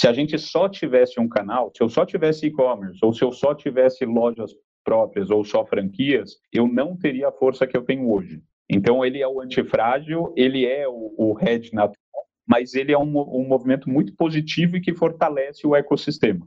Se 0.00 0.08
a 0.08 0.14
gente 0.14 0.38
só 0.38 0.66
tivesse 0.66 1.20
um 1.20 1.28
canal, 1.28 1.70
se 1.76 1.82
eu 1.82 1.88
só 1.90 2.06
tivesse 2.06 2.46
e-commerce, 2.46 2.98
ou 3.02 3.12
se 3.12 3.22
eu 3.22 3.30
só 3.30 3.54
tivesse 3.54 4.06
lojas 4.06 4.50
próprias 4.82 5.28
ou 5.28 5.44
só 5.44 5.62
franquias, 5.66 6.36
eu 6.50 6.66
não 6.66 6.96
teria 6.96 7.28
a 7.28 7.32
força 7.32 7.66
que 7.66 7.76
eu 7.76 7.82
tenho 7.82 8.10
hoje. 8.10 8.40
Então, 8.66 9.04
ele 9.04 9.20
é 9.20 9.28
o 9.28 9.42
antifrágil, 9.42 10.32
ele 10.34 10.64
é 10.64 10.88
o, 10.88 11.12
o 11.18 11.36
hedge 11.38 11.74
natural, 11.74 12.24
mas 12.48 12.72
ele 12.72 12.92
é 12.92 12.98
um, 12.98 13.14
um 13.14 13.46
movimento 13.46 13.90
muito 13.90 14.16
positivo 14.16 14.78
e 14.78 14.80
que 14.80 14.94
fortalece 14.94 15.66
o 15.66 15.76
ecossistema. 15.76 16.46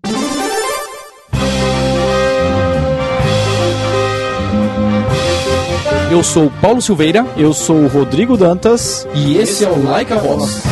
Eu 6.12 6.24
sou 6.24 6.52
Paulo 6.60 6.82
Silveira. 6.82 7.24
Eu 7.38 7.54
sou 7.54 7.86
Rodrigo 7.86 8.36
Dantas. 8.36 9.08
E 9.14 9.38
esse 9.38 9.64
é 9.64 9.70
o 9.70 9.84
Like 9.84 10.12
a 10.12 10.18
Voz. 10.18 10.64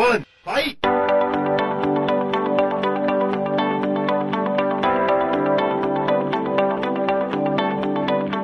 One, 0.00 0.24
fight! 0.42 0.78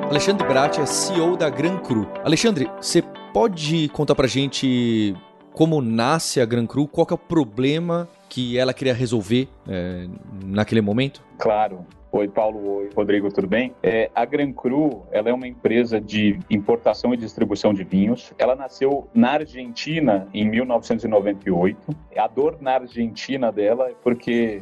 Alexandre 0.09 0.47
Bratti 0.47 0.79
é 0.79 0.85
CEO 0.85 1.35
da 1.35 1.49
Gran 1.49 1.77
Cru. 1.79 2.07
Alexandre, 2.23 2.69
você 2.77 3.01
pode 3.33 3.89
contar 3.89 4.15
pra 4.15 4.27
gente 4.27 5.15
como 5.51 5.81
nasce 5.81 6.39
a 6.39 6.45
Gran 6.45 6.65
Cru? 6.65 6.87
Qual 6.87 7.07
é 7.09 7.13
o 7.13 7.17
problema 7.17 8.07
que 8.29 8.57
ela 8.57 8.73
queria 8.73 8.93
resolver 8.93 9.49
é, 9.67 10.07
naquele 10.43 10.81
momento? 10.81 11.23
Claro. 11.39 11.85
Oi, 12.09 12.27
Paulo. 12.29 12.77
Oi, 12.77 12.89
Rodrigo, 12.95 13.29
tudo 13.31 13.47
bem? 13.47 13.75
É, 13.83 14.09
a 14.15 14.23
Gran 14.23 14.53
Cru, 14.53 15.05
ela 15.11 15.29
é 15.29 15.33
uma 15.33 15.45
empresa 15.45 15.99
de 15.99 16.39
importação 16.49 17.13
e 17.13 17.17
distribuição 17.17 17.73
de 17.73 17.83
vinhos. 17.83 18.33
Ela 18.37 18.55
nasceu 18.55 19.09
na 19.13 19.31
Argentina 19.31 20.25
em 20.33 20.49
1998. 20.49 21.77
A 22.15 22.27
dor 22.27 22.57
na 22.61 22.75
Argentina 22.75 23.51
dela 23.51 23.89
é 23.89 23.95
porque 24.01 24.61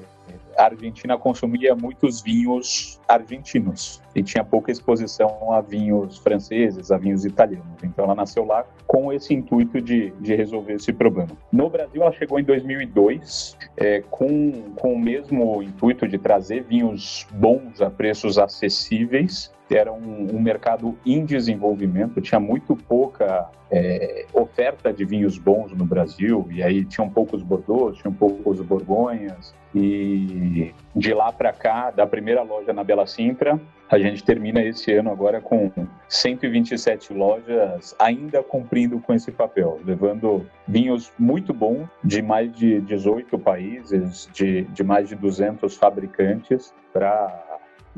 a 0.58 0.66
Argentina 0.66 1.18
consumia 1.18 1.76
muitos 1.76 2.22
vinhos 2.22 3.00
argentinos 3.08 4.02
e 4.16 4.24
tinha 4.24 4.44
pouca 4.44 4.72
exposição 4.72 5.52
a 5.52 5.62
vinhos 5.62 6.18
franceses, 6.18 6.92
a 6.92 6.98
vinhos 6.98 7.26
italianos. 7.26 7.84
Então 7.84 8.06
ela 8.06 8.16
nasceu 8.16 8.46
lá 8.46 8.66
com 8.88 9.12
esse 9.12 9.34
intuito 9.34 9.82
de, 9.82 10.12
de 10.20 10.36
resolver 10.36 10.74
esse 10.74 10.94
problema. 10.94 11.32
No 11.52 11.70
Brasil 11.70 12.02
ela 12.02 12.12
chegou 12.12 12.40
em 12.40 12.44
2002 12.44 13.58
é, 13.78 14.04
com, 14.10 14.52
com 14.76 14.94
o 14.94 15.00
mesmo 15.00 15.62
intuito 15.62 16.08
de 16.08 16.18
trazer 16.18 16.64
vinhos 16.64 17.28
bons 17.32 17.82
a 17.82 17.90
preços 17.90 18.38
acessíveis 18.38 19.54
era 19.74 19.92
um, 19.92 20.36
um, 20.36 20.40
mercado 20.40 20.96
em 21.06 21.26
desenvolvimento, 21.26 22.22
tinha 22.22 22.40
muito 22.40 22.76
pouca 22.76 23.50
é, 23.72 24.26
oferta 24.34 24.94
de 24.94 25.04
vinhos 25.04 25.38
bons 25.38 25.72
no 25.72 25.86
Brasil, 25.86 26.48
e 26.52 26.62
aí 26.62 26.86
tinham 26.86 27.10
poucos 27.10 27.42
Bordeaux, 27.42 27.98
tinham 27.98 28.14
poucos 28.14 28.62
Borgonhas, 28.62 29.56
e 29.74 30.45
de 30.96 31.14
lá 31.14 31.32
para 31.32 31.52
cá, 31.52 31.92
da 31.92 32.08
primeira 32.08 32.42
loja 32.42 32.74
na 32.74 32.84
Bela 32.84 33.06
Sintra, 33.06 33.60
a 33.90 34.00
gente 34.00 34.24
termina 34.24 34.64
esse 34.64 34.92
ano 34.94 35.12
agora 35.12 35.40
com 35.40 35.72
127 36.08 37.14
lojas 37.14 37.96
ainda 38.00 38.42
cumprindo 38.42 39.00
com 39.00 39.14
esse 39.14 39.32
papel, 39.32 39.80
levando 39.86 40.46
vinhos 40.68 41.12
muito 41.20 41.54
bons 41.54 41.88
de 42.04 42.22
mais 42.22 42.52
de 42.56 42.82
18 42.82 43.38
países, 43.38 44.30
de, 44.34 44.64
de 44.64 44.84
mais 44.84 45.10
de 45.10 45.16
200 45.16 45.76
fabricantes 45.76 46.74
para 46.92 47.45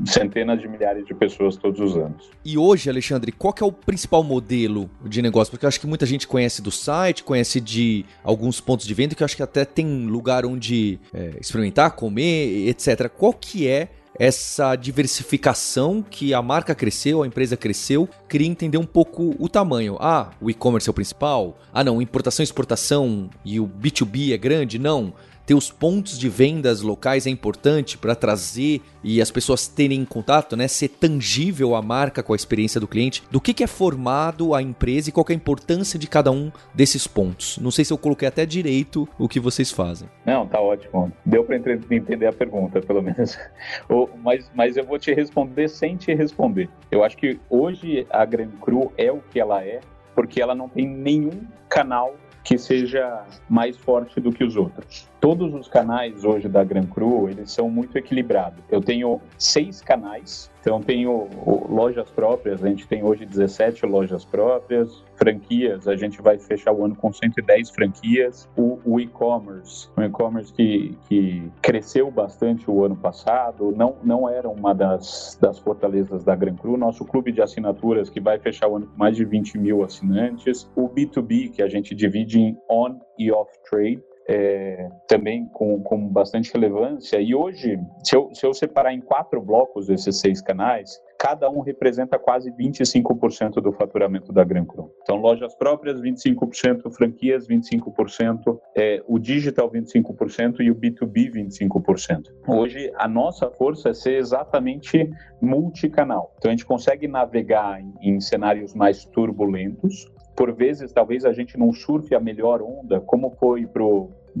centenas 0.04 0.60
de 0.60 0.68
milhares 0.68 1.06
de 1.06 1.14
pessoas 1.14 1.56
todos 1.56 1.80
os 1.80 1.96
anos. 1.96 2.30
E 2.44 2.56
hoje, 2.56 2.88
Alexandre, 2.88 3.32
qual 3.32 3.54
é 3.60 3.64
o 3.64 3.72
principal 3.72 4.22
modelo 4.22 4.88
de 5.04 5.20
negócio? 5.22 5.50
Porque 5.50 5.64
eu 5.64 5.68
acho 5.68 5.80
que 5.80 5.86
muita 5.86 6.06
gente 6.06 6.26
conhece 6.26 6.62
do 6.62 6.70
site, 6.70 7.24
conhece 7.24 7.60
de 7.60 8.04
alguns 8.22 8.60
pontos 8.60 8.86
de 8.86 8.94
venda, 8.94 9.14
que 9.14 9.22
eu 9.22 9.24
acho 9.24 9.36
que 9.36 9.42
até 9.42 9.64
tem 9.64 10.06
lugar 10.06 10.46
onde 10.46 10.98
é, 11.12 11.32
experimentar, 11.40 11.92
comer, 11.92 12.68
etc. 12.68 13.08
Qual 13.08 13.32
que 13.32 13.66
é 13.66 13.88
essa 14.18 14.74
diversificação 14.74 16.04
que 16.08 16.34
a 16.34 16.42
marca 16.42 16.74
cresceu, 16.74 17.22
a 17.22 17.26
empresa 17.26 17.56
cresceu, 17.56 18.08
queria 18.28 18.48
entender 18.48 18.76
um 18.76 18.84
pouco 18.84 19.34
o 19.38 19.48
tamanho. 19.48 19.96
Ah, 20.00 20.30
o 20.40 20.50
e-commerce 20.50 20.88
é 20.88 20.90
o 20.90 20.94
principal? 20.94 21.56
Ah, 21.72 21.84
não, 21.84 22.02
importação 22.02 22.42
e 22.42 22.44
exportação 22.44 23.30
e 23.44 23.60
o 23.60 23.68
B2B 23.68 24.32
é 24.32 24.36
grande? 24.36 24.78
Não 24.78 25.14
ter 25.48 25.54
os 25.54 25.70
pontos 25.70 26.18
de 26.18 26.28
vendas 26.28 26.82
locais 26.82 27.26
é 27.26 27.30
importante 27.30 27.96
para 27.96 28.14
trazer 28.14 28.82
e 29.02 29.18
as 29.18 29.30
pessoas 29.30 29.66
terem 29.66 30.04
contato, 30.04 30.54
né? 30.54 30.68
Ser 30.68 30.88
tangível 30.88 31.74
a 31.74 31.80
marca 31.80 32.22
com 32.22 32.34
a 32.34 32.36
experiência 32.36 32.78
do 32.78 32.86
cliente. 32.86 33.22
Do 33.30 33.40
que, 33.40 33.54
que 33.54 33.64
é 33.64 33.66
formado 33.66 34.54
a 34.54 34.60
empresa 34.60 35.08
e 35.08 35.12
qual 35.12 35.24
é 35.26 35.32
a 35.32 35.34
importância 35.34 35.98
de 35.98 36.06
cada 36.06 36.30
um 36.30 36.52
desses 36.74 37.06
pontos? 37.06 37.56
Não 37.62 37.70
sei 37.70 37.82
se 37.82 37.90
eu 37.94 37.96
coloquei 37.96 38.28
até 38.28 38.44
direito 38.44 39.08
o 39.18 39.26
que 39.26 39.40
vocês 39.40 39.70
fazem. 39.70 40.06
Não, 40.26 40.46
tá 40.46 40.60
ótimo. 40.60 41.10
Deu 41.24 41.42
para 41.42 41.56
entender 41.56 42.26
a 42.26 42.32
pergunta, 42.32 42.82
pelo 42.82 43.00
menos. 43.00 43.38
mas, 44.22 44.50
mas 44.54 44.76
eu 44.76 44.84
vou 44.84 44.98
te 44.98 45.14
responder 45.14 45.68
sem 45.68 45.96
te 45.96 46.12
responder. 46.14 46.68
Eu 46.90 47.02
acho 47.02 47.16
que 47.16 47.40
hoje 47.48 48.06
a 48.10 48.22
Gran 48.26 48.50
Cru 48.60 48.92
é 48.98 49.10
o 49.10 49.22
que 49.30 49.40
ela 49.40 49.64
é 49.64 49.80
porque 50.14 50.42
ela 50.42 50.54
não 50.54 50.68
tem 50.68 50.86
nenhum 50.86 51.40
canal 51.70 52.14
que 52.48 52.56
seja 52.56 53.24
mais 53.46 53.76
forte 53.76 54.18
do 54.20 54.32
que 54.32 54.42
os 54.42 54.56
outros. 54.56 55.06
Todos 55.20 55.52
os 55.52 55.66
canais 55.66 56.24
hoje 56.24 56.48
da 56.48 56.62
Gran 56.62 56.86
Cru, 56.86 57.28
eles 57.28 57.50
são 57.50 57.68
muito 57.68 57.98
equilibrados. 57.98 58.62
Eu 58.70 58.80
tenho 58.80 59.20
seis 59.36 59.80
canais, 59.80 60.48
então 60.60 60.80
tenho 60.80 61.28
lojas 61.68 62.08
próprias, 62.08 62.62
a 62.62 62.68
gente 62.68 62.86
tem 62.86 63.02
hoje 63.02 63.26
17 63.26 63.84
lojas 63.84 64.24
próprias, 64.24 65.02
franquias, 65.16 65.88
a 65.88 65.96
gente 65.96 66.22
vai 66.22 66.38
fechar 66.38 66.72
o 66.72 66.84
ano 66.84 66.94
com 66.94 67.12
110 67.12 67.70
franquias, 67.70 68.48
o, 68.56 68.78
o 68.84 69.00
e-commerce, 69.00 69.88
o 69.96 70.02
e-commerce 70.02 70.52
que, 70.52 70.96
que 71.08 71.50
cresceu 71.60 72.12
bastante 72.12 72.70
o 72.70 72.84
ano 72.84 72.96
passado, 72.96 73.72
não, 73.76 73.96
não 74.04 74.28
era 74.28 74.48
uma 74.48 74.72
das, 74.72 75.36
das 75.40 75.58
fortalezas 75.58 76.22
da 76.22 76.36
Gran 76.36 76.54
Cru, 76.54 76.76
nosso 76.76 77.04
clube 77.04 77.32
de 77.32 77.42
assinaturas 77.42 78.08
que 78.08 78.20
vai 78.20 78.38
fechar 78.38 78.68
o 78.68 78.76
ano 78.76 78.86
com 78.86 78.96
mais 78.96 79.16
de 79.16 79.24
20 79.24 79.58
mil 79.58 79.82
assinantes, 79.82 80.70
o 80.76 80.88
B2B, 80.88 81.50
que 81.50 81.62
a 81.62 81.68
gente 81.68 81.92
divide 81.92 82.38
em 82.38 82.56
on 82.70 83.00
e 83.18 83.32
off 83.32 83.50
trade, 83.68 84.00
é, 84.28 84.90
também 85.08 85.46
com, 85.46 85.82
com 85.82 86.06
bastante 86.06 86.52
relevância. 86.52 87.18
E 87.18 87.34
hoje, 87.34 87.80
se 88.04 88.14
eu, 88.14 88.28
se 88.34 88.44
eu 88.44 88.52
separar 88.52 88.92
em 88.92 89.00
quatro 89.00 89.40
blocos 89.40 89.88
esses 89.88 90.20
seis 90.20 90.42
canais, 90.42 91.00
cada 91.18 91.50
um 91.50 91.60
representa 91.60 92.18
quase 92.18 92.52
25% 92.52 93.54
do 93.54 93.72
faturamento 93.72 94.32
da 94.32 94.44
Gran 94.44 94.66
Cru. 94.66 94.92
Então, 95.02 95.16
lojas 95.16 95.54
próprias, 95.54 96.00
25%, 96.00 96.92
franquias, 96.92 97.48
25%, 97.48 98.60
é, 98.76 99.02
o 99.08 99.18
digital, 99.18 99.70
25% 99.70 100.60
e 100.60 100.70
o 100.70 100.74
B2B, 100.76 101.32
25%. 101.32 102.26
Hoje, 102.46 102.92
a 102.96 103.08
nossa 103.08 103.50
força 103.50 103.88
é 103.88 103.94
ser 103.94 104.18
exatamente 104.18 105.10
multicanal. 105.40 106.34
Então, 106.36 106.50
a 106.50 106.52
gente 106.52 106.66
consegue 106.66 107.08
navegar 107.08 107.80
em, 107.80 107.94
em 108.00 108.20
cenários 108.20 108.74
mais 108.74 109.04
turbulentos, 109.06 110.06
por 110.38 110.52
vezes, 110.52 110.92
talvez 110.92 111.24
a 111.24 111.32
gente 111.32 111.58
não 111.58 111.72
surfe 111.72 112.14
a 112.14 112.20
melhor 112.20 112.62
onda, 112.62 113.00
como 113.00 113.32
foi 113.40 113.66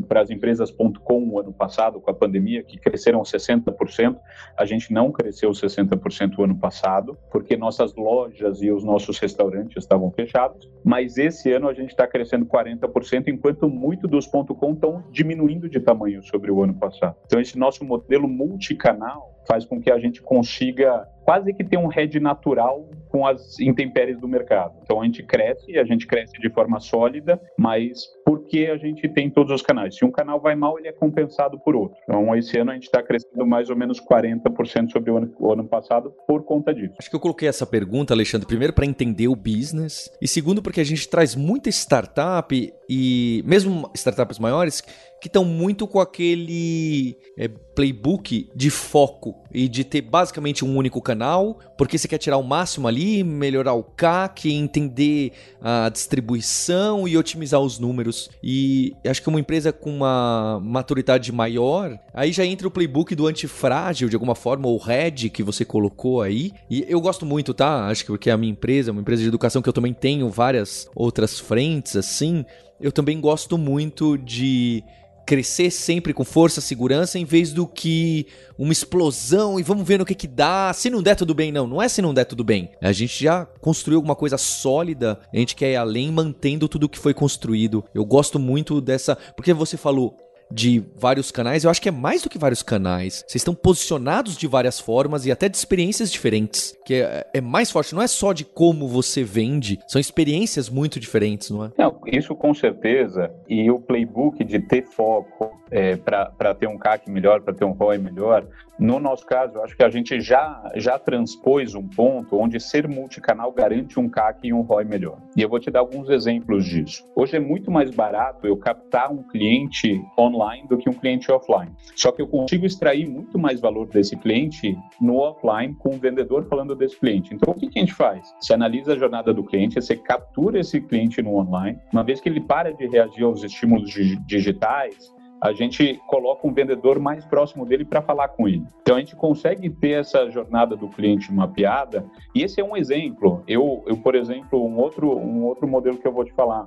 para 0.02 0.20
as 0.20 0.30
empresas.com 0.30 1.28
o 1.28 1.38
ano 1.38 1.52
passado, 1.52 2.00
com 2.00 2.10
a 2.10 2.14
pandemia, 2.14 2.62
que 2.62 2.78
cresceram 2.78 3.22
60%. 3.22 4.16
A 4.56 4.64
gente 4.64 4.92
não 4.92 5.10
cresceu 5.10 5.50
60% 5.50 6.38
o 6.38 6.44
ano 6.44 6.56
passado, 6.58 7.16
porque 7.30 7.56
nossas 7.56 7.94
lojas 7.94 8.62
e 8.62 8.70
os 8.70 8.84
nossos 8.84 9.18
restaurantes 9.18 9.76
estavam 9.76 10.10
fechados. 10.10 10.70
Mas 10.84 11.16
esse 11.16 11.52
ano 11.52 11.68
a 11.68 11.74
gente 11.74 11.90
está 11.90 12.06
crescendo 12.06 12.46
40%, 12.46 13.28
enquanto 13.28 13.68
muito 13.68 14.06
dos 14.06 14.26
.com 14.26 14.72
estão 14.72 15.04
diminuindo 15.10 15.68
de 15.68 15.80
tamanho 15.80 16.22
sobre 16.22 16.50
o 16.50 16.62
ano 16.62 16.74
passado. 16.74 17.16
Então, 17.26 17.40
esse 17.40 17.58
nosso 17.58 17.84
modelo 17.84 18.28
multicanal 18.28 19.37
faz 19.48 19.64
com 19.64 19.80
que 19.80 19.90
a 19.90 19.98
gente 19.98 20.20
consiga 20.20 21.08
quase 21.24 21.52
que 21.52 21.64
ter 21.64 21.76
um 21.76 21.88
head 21.88 22.18
natural 22.20 22.88
com 23.08 23.26
as 23.26 23.58
intempéries 23.60 24.18
do 24.18 24.26
mercado. 24.26 24.78
Então 24.82 25.00
a 25.00 25.04
gente 25.04 25.22
cresce 25.22 25.72
e 25.72 25.78
a 25.78 25.84
gente 25.84 26.06
cresce 26.06 26.32
de 26.40 26.48
forma 26.48 26.80
sólida, 26.80 27.40
mas 27.58 28.06
porque 28.24 28.66
a 28.72 28.76
gente 28.76 29.08
tem 29.08 29.30
todos 29.30 29.52
os 29.52 29.60
canais. 29.60 29.96
Se 29.96 30.04
um 30.04 30.10
canal 30.10 30.40
vai 30.40 30.54
mal, 30.54 30.78
ele 30.78 30.88
é 30.88 30.92
compensado 30.92 31.58
por 31.58 31.76
outro. 31.76 31.98
Então 32.04 32.34
esse 32.34 32.58
ano 32.58 32.70
a 32.70 32.74
gente 32.74 32.84
está 32.84 33.02
crescendo 33.02 33.46
mais 33.46 33.68
ou 33.68 33.76
menos 33.76 34.00
40% 34.00 34.90
sobre 34.90 35.10
o 35.10 35.16
ano, 35.18 35.34
o 35.38 35.52
ano 35.52 35.64
passado 35.64 36.14
por 36.26 36.44
conta 36.44 36.72
disso. 36.72 36.94
Acho 36.98 37.10
que 37.10 37.16
eu 37.16 37.20
coloquei 37.20 37.48
essa 37.48 37.66
pergunta, 37.66 38.14
Alexandre, 38.14 38.46
primeiro 38.46 38.72
para 38.72 38.86
entender 38.86 39.28
o 39.28 39.36
business 39.36 40.10
e 40.22 40.28
segundo 40.28 40.62
porque 40.62 40.80
a 40.80 40.84
gente 40.84 41.08
traz 41.08 41.34
muita 41.34 41.68
startup 41.68 42.72
e 42.88 43.42
mesmo 43.44 43.90
startups 43.94 44.38
maiores 44.38 44.82
que 45.20 45.26
estão 45.26 45.44
muito 45.44 45.86
com 45.86 46.00
aquele 46.00 47.16
é, 47.36 47.48
playbook 47.48 48.48
de 48.54 48.70
foco 48.70 49.34
e 49.52 49.68
de 49.68 49.82
ter 49.82 50.00
basicamente 50.00 50.64
um 50.64 50.76
único 50.76 51.02
canal, 51.02 51.58
porque 51.76 51.98
você 51.98 52.06
quer 52.06 52.18
tirar 52.18 52.36
o 52.36 52.42
máximo 52.42 52.86
ali, 52.86 53.24
melhorar 53.24 53.74
o 53.74 53.82
CAC, 53.82 54.52
entender 54.52 55.32
a 55.60 55.88
distribuição 55.88 57.08
e 57.08 57.16
otimizar 57.16 57.60
os 57.60 57.78
números. 57.78 58.30
E 58.42 58.94
acho 59.04 59.20
que 59.20 59.28
uma 59.28 59.40
empresa 59.40 59.72
com 59.72 59.90
uma 59.90 60.60
maturidade 60.62 61.32
maior, 61.32 61.98
aí 62.14 62.30
já 62.30 62.44
entra 62.44 62.68
o 62.68 62.70
playbook 62.70 63.14
do 63.14 63.26
antifrágil 63.26 64.08
de 64.08 64.14
alguma 64.14 64.34
forma, 64.34 64.68
ou 64.68 64.78
Red 64.78 65.30
que 65.30 65.42
você 65.42 65.64
colocou 65.64 66.22
aí. 66.22 66.52
E 66.70 66.84
eu 66.88 67.00
gosto 67.00 67.26
muito, 67.26 67.52
tá? 67.52 67.86
Acho 67.88 68.04
que 68.04 68.10
porque 68.10 68.30
é 68.30 68.32
a 68.32 68.36
minha 68.36 68.52
empresa, 68.52 68.92
uma 68.92 69.00
empresa 69.00 69.22
de 69.22 69.28
educação 69.28 69.60
que 69.60 69.68
eu 69.68 69.72
também 69.72 69.92
tenho 69.92 70.28
várias 70.28 70.88
outras 70.94 71.40
frentes 71.40 71.96
assim. 71.96 72.44
Eu 72.80 72.92
também 72.92 73.20
gosto 73.20 73.58
muito 73.58 74.16
de 74.16 74.84
crescer 75.28 75.70
sempre 75.70 76.14
com 76.14 76.24
força, 76.24 76.58
segurança, 76.58 77.18
em 77.18 77.24
vez 77.26 77.52
do 77.52 77.66
que 77.66 78.26
uma 78.56 78.72
explosão 78.72 79.60
e 79.60 79.62
vamos 79.62 79.86
ver 79.86 79.98
no 79.98 80.06
que 80.06 80.14
que 80.14 80.26
dá. 80.26 80.72
Se 80.72 80.88
não 80.88 81.02
der 81.02 81.16
tudo 81.16 81.34
bem, 81.34 81.52
não. 81.52 81.66
Não 81.66 81.82
é 81.82 81.88
se 81.88 82.00
não 82.00 82.14
der 82.14 82.24
tudo 82.24 82.42
bem. 82.42 82.70
A 82.80 82.92
gente 82.92 83.24
já 83.24 83.44
construiu 83.44 83.98
alguma 83.98 84.16
coisa 84.16 84.38
sólida, 84.38 85.20
a 85.30 85.36
gente 85.36 85.54
quer 85.54 85.72
ir 85.72 85.76
além 85.76 86.10
mantendo 86.10 86.66
tudo 86.66 86.88
que 86.88 86.98
foi 86.98 87.12
construído. 87.12 87.84
Eu 87.92 88.06
gosto 88.06 88.38
muito 88.38 88.80
dessa. 88.80 89.18
Porque 89.36 89.52
você 89.52 89.76
falou, 89.76 90.16
de 90.50 90.82
vários 90.94 91.30
canais, 91.30 91.64
eu 91.64 91.70
acho 91.70 91.80
que 91.80 91.88
é 91.88 91.92
mais 91.92 92.22
do 92.22 92.30
que 92.30 92.38
vários 92.38 92.62
canais. 92.62 93.24
Vocês 93.26 93.36
estão 93.36 93.54
posicionados 93.54 94.36
de 94.36 94.46
várias 94.46 94.80
formas 94.80 95.26
e 95.26 95.32
até 95.32 95.48
de 95.48 95.56
experiências 95.56 96.10
diferentes. 96.10 96.76
Que 96.84 96.94
é, 96.94 97.26
é, 97.34 97.40
mais 97.40 97.70
forte, 97.70 97.94
não 97.94 98.02
é 98.02 98.06
só 98.06 98.32
de 98.32 98.44
como 98.44 98.88
você 98.88 99.22
vende, 99.22 99.78
são 99.86 100.00
experiências 100.00 100.68
muito 100.68 100.98
diferentes, 100.98 101.50
não 101.50 101.64
é? 101.64 101.70
Não, 101.76 102.00
isso 102.06 102.34
com 102.34 102.54
certeza. 102.54 103.30
E 103.48 103.70
o 103.70 103.78
playbook 103.78 104.42
de 104.44 104.58
ter 104.58 104.86
foco 104.86 105.50
é, 105.70 105.96
para 105.96 106.54
ter 106.54 106.66
um 106.66 106.78
CAC 106.78 107.10
melhor, 107.10 107.42
para 107.42 107.54
ter 107.54 107.64
um 107.64 107.72
ROI 107.72 107.98
melhor, 107.98 108.46
no 108.78 109.00
nosso 109.00 109.26
caso, 109.26 109.56
eu 109.56 109.64
acho 109.64 109.76
que 109.76 109.82
a 109.82 109.90
gente 109.90 110.20
já, 110.20 110.70
já 110.76 110.98
transpôs 110.98 111.74
um 111.74 111.86
ponto 111.86 112.38
onde 112.38 112.60
ser 112.60 112.86
multicanal 112.86 113.50
garante 113.50 113.98
um 113.98 114.08
CAC 114.08 114.46
e 114.46 114.52
um 114.52 114.60
ROI 114.60 114.84
melhor. 114.84 115.18
E 115.36 115.42
eu 115.42 115.48
vou 115.48 115.58
te 115.58 115.70
dar 115.70 115.80
alguns 115.80 116.08
exemplos 116.08 116.64
disso. 116.64 117.04
Hoje 117.16 117.36
é 117.36 117.40
muito 117.40 117.70
mais 117.70 117.90
barato 117.90 118.46
eu 118.46 118.56
captar 118.56 119.10
um 119.10 119.22
cliente 119.22 120.00
online 120.16 120.68
do 120.68 120.78
que 120.78 120.88
um 120.88 120.92
cliente 120.92 121.30
offline. 121.32 121.72
Só 121.96 122.12
que 122.12 122.22
eu 122.22 122.28
consigo 122.28 122.64
extrair 122.64 123.08
muito 123.08 123.36
mais 123.36 123.60
valor 123.60 123.88
desse 123.88 124.16
cliente 124.16 124.78
no 125.00 125.16
offline 125.16 125.74
com 125.74 125.90
o 125.96 125.98
vendedor 125.98 126.46
falando 126.48 126.76
desse 126.76 126.98
cliente. 126.98 127.34
Então, 127.34 127.52
o 127.52 127.58
que, 127.58 127.68
que 127.68 127.78
a 127.78 127.82
gente 127.82 127.94
faz? 127.94 128.32
Você 128.40 128.54
analisa 128.54 128.92
a 128.92 128.98
jornada 128.98 129.34
do 129.34 129.42
cliente, 129.42 129.74
você 129.74 129.96
captura 129.96 130.60
esse 130.60 130.80
cliente 130.80 131.20
no 131.20 131.34
online. 131.34 131.78
Uma 131.92 132.04
vez 132.04 132.20
que 132.20 132.28
ele 132.28 132.40
para 132.40 132.72
de 132.72 132.86
reagir 132.86 133.24
aos 133.24 133.42
estímulos 133.42 133.90
digitais, 134.24 135.12
a 135.40 135.52
gente 135.52 136.00
coloca 136.06 136.46
um 136.46 136.52
vendedor 136.52 136.98
mais 136.98 137.24
próximo 137.24 137.64
dele 137.64 137.84
para 137.84 138.02
falar 138.02 138.28
com 138.28 138.48
ele. 138.48 138.64
Então 138.82 138.96
a 138.96 139.00
gente 139.00 139.16
consegue 139.16 139.70
ter 139.70 140.00
essa 140.00 140.30
jornada 140.30 140.76
do 140.76 140.88
cliente 140.88 141.32
mapeada, 141.32 142.04
e 142.34 142.42
esse 142.42 142.60
é 142.60 142.64
um 142.64 142.76
exemplo. 142.76 143.42
Eu, 143.46 143.84
eu 143.86 143.96
por 143.96 144.14
exemplo, 144.14 144.64
um 144.64 144.78
outro, 144.78 145.16
um 145.16 145.44
outro 145.44 145.66
modelo 145.66 145.98
que 145.98 146.06
eu 146.06 146.12
vou 146.12 146.24
te 146.24 146.32
falar. 146.32 146.66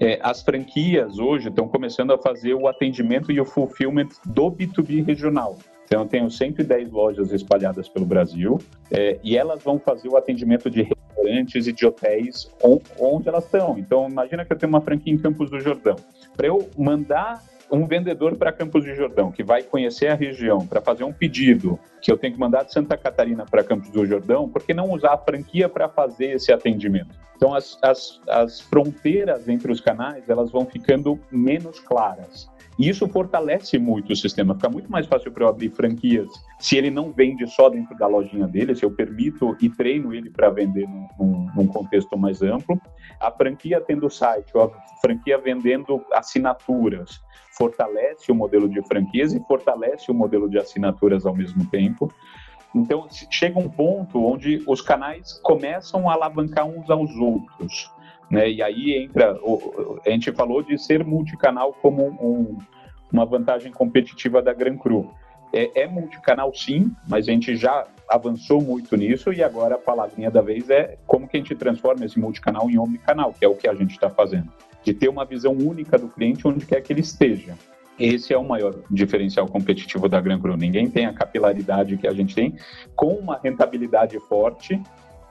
É, 0.00 0.18
as 0.22 0.42
franquias 0.42 1.18
hoje 1.18 1.48
estão 1.48 1.68
começando 1.68 2.12
a 2.12 2.18
fazer 2.18 2.54
o 2.54 2.68
atendimento 2.68 3.32
e 3.32 3.40
o 3.40 3.44
fulfillment 3.44 4.08
do 4.26 4.50
B2B 4.50 5.04
regional. 5.04 5.56
Então, 5.86 6.02
eu 6.02 6.08
tenho 6.08 6.28
110 6.28 6.90
lojas 6.90 7.32
espalhadas 7.32 7.88
pelo 7.88 8.04
Brasil 8.04 8.58
é, 8.90 9.18
e 9.22 9.36
elas 9.36 9.62
vão 9.62 9.78
fazer 9.78 10.08
o 10.08 10.16
atendimento 10.16 10.68
de 10.68 10.82
restaurantes 10.82 11.66
e 11.68 11.72
de 11.72 11.86
hotéis 11.86 12.50
onde 12.98 13.28
elas 13.28 13.44
estão. 13.44 13.78
Então, 13.78 14.08
imagina 14.08 14.44
que 14.44 14.52
eu 14.52 14.58
tenho 14.58 14.70
uma 14.70 14.80
franquia 14.80 15.12
em 15.12 15.18
Campos 15.18 15.48
do 15.48 15.60
Jordão. 15.60 15.96
Para 16.36 16.48
eu 16.48 16.68
mandar 16.76 17.40
um 17.70 17.86
vendedor 17.86 18.36
para 18.36 18.52
Campos 18.52 18.84
de 18.84 18.94
Jordão, 18.94 19.32
que 19.32 19.42
vai 19.42 19.62
conhecer 19.62 20.08
a 20.08 20.14
região, 20.14 20.66
para 20.66 20.80
fazer 20.80 21.04
um 21.04 21.12
pedido, 21.12 21.78
que 22.00 22.10
eu 22.10 22.16
tenho 22.16 22.34
que 22.34 22.40
mandar 22.40 22.64
de 22.64 22.72
Santa 22.72 22.96
Catarina 22.96 23.44
para 23.44 23.64
Campos 23.64 23.90
do 23.90 24.06
Jordão, 24.06 24.48
por 24.48 24.62
que 24.62 24.72
não 24.72 24.90
usar 24.90 25.14
a 25.14 25.18
franquia 25.18 25.68
para 25.68 25.88
fazer 25.88 26.32
esse 26.36 26.52
atendimento? 26.52 27.18
Então, 27.36 27.54
as, 27.54 27.78
as, 27.82 28.20
as 28.28 28.60
fronteiras 28.60 29.48
entre 29.48 29.70
os 29.70 29.80
canais, 29.80 30.28
elas 30.28 30.50
vão 30.50 30.64
ficando 30.64 31.18
menos 31.30 31.78
claras. 31.80 32.48
E 32.78 32.88
isso 32.88 33.08
fortalece 33.08 33.78
muito 33.78 34.12
o 34.12 34.16
sistema. 34.16 34.54
Fica 34.54 34.68
muito 34.68 34.90
mais 34.90 35.06
fácil 35.06 35.32
para 35.32 35.44
eu 35.44 35.48
abrir 35.48 35.70
franquias 35.70 36.28
se 36.58 36.76
ele 36.76 36.90
não 36.90 37.10
vende 37.10 37.46
só 37.46 37.68
dentro 37.70 37.96
da 37.96 38.06
lojinha 38.06 38.46
dele, 38.46 38.74
se 38.74 38.84
eu 38.84 38.90
permito 38.90 39.56
e 39.60 39.68
treino 39.70 40.12
ele 40.12 40.30
para 40.30 40.50
vender 40.50 40.86
num, 41.18 41.46
num, 41.54 41.66
contexto 41.66 42.16
mais 42.18 42.42
amplo. 42.42 42.80
A 43.18 43.30
franquia 43.30 43.80
tendo 43.80 44.10
site, 44.10 44.52
a 44.58 44.68
franquia 45.00 45.38
vendendo 45.38 46.04
assinaturas, 46.12 47.20
fortalece 47.56 48.30
o 48.30 48.34
modelo 48.34 48.68
de 48.68 48.82
franquias 48.82 49.32
e 49.32 49.40
fortalece 49.46 50.10
o 50.10 50.14
modelo 50.14 50.48
de 50.48 50.58
assinaturas 50.58 51.24
ao 51.24 51.34
mesmo 51.34 51.64
tempo. 51.70 52.12
Então, 52.74 53.08
chega 53.30 53.58
um 53.58 53.70
ponto 53.70 54.22
onde 54.22 54.62
os 54.66 54.82
canais 54.82 55.40
começam 55.42 56.10
a 56.10 56.12
alavancar 56.12 56.66
uns 56.66 56.90
aos 56.90 57.10
outros. 57.16 57.90
Né? 58.30 58.50
E 58.50 58.62
aí 58.62 59.04
entra, 59.04 59.38
a 60.04 60.10
gente 60.10 60.32
falou 60.32 60.62
de 60.62 60.78
ser 60.78 61.04
multicanal 61.04 61.72
como 61.72 62.06
um, 62.06 62.58
uma 63.12 63.24
vantagem 63.24 63.72
competitiva 63.72 64.42
da 64.42 64.52
Gran 64.52 64.76
Cru. 64.76 65.10
É, 65.52 65.82
é, 65.82 65.86
multicanal 65.86 66.52
sim, 66.52 66.92
mas 67.08 67.28
a 67.28 67.32
gente 67.32 67.56
já 67.56 67.86
avançou 68.08 68.60
muito 68.60 68.96
nisso 68.96 69.32
e 69.32 69.42
agora 69.42 69.76
a 69.76 69.78
palavrinha 69.78 70.30
da 70.30 70.42
vez 70.42 70.68
é 70.68 70.98
como 71.06 71.26
que 71.26 71.36
a 71.36 71.40
gente 71.40 71.54
transforma 71.54 72.04
esse 72.04 72.18
multicanal 72.18 72.68
em 72.68 72.78
omnicanal, 72.78 73.32
que 73.32 73.44
é 73.44 73.48
o 73.48 73.54
que 73.54 73.68
a 73.68 73.74
gente 73.74 73.92
está 73.92 74.10
fazendo. 74.10 74.52
De 74.82 74.92
ter 74.92 75.08
uma 75.08 75.24
visão 75.24 75.52
única 75.52 75.96
do 75.96 76.08
cliente 76.08 76.46
onde 76.46 76.66
quer 76.66 76.80
que 76.80 76.92
ele 76.92 77.00
esteja. 77.00 77.54
Esse 77.98 78.34
é 78.34 78.38
o 78.38 78.44
maior 78.44 78.74
diferencial 78.90 79.46
competitivo 79.46 80.08
da 80.08 80.20
Gran 80.20 80.38
Cru. 80.38 80.56
Ninguém 80.56 80.90
tem 80.90 81.06
a 81.06 81.14
capilaridade 81.14 81.96
que 81.96 82.06
a 82.06 82.12
gente 82.12 82.34
tem, 82.34 82.54
com 82.94 83.14
uma 83.14 83.40
rentabilidade 83.42 84.18
forte 84.20 84.80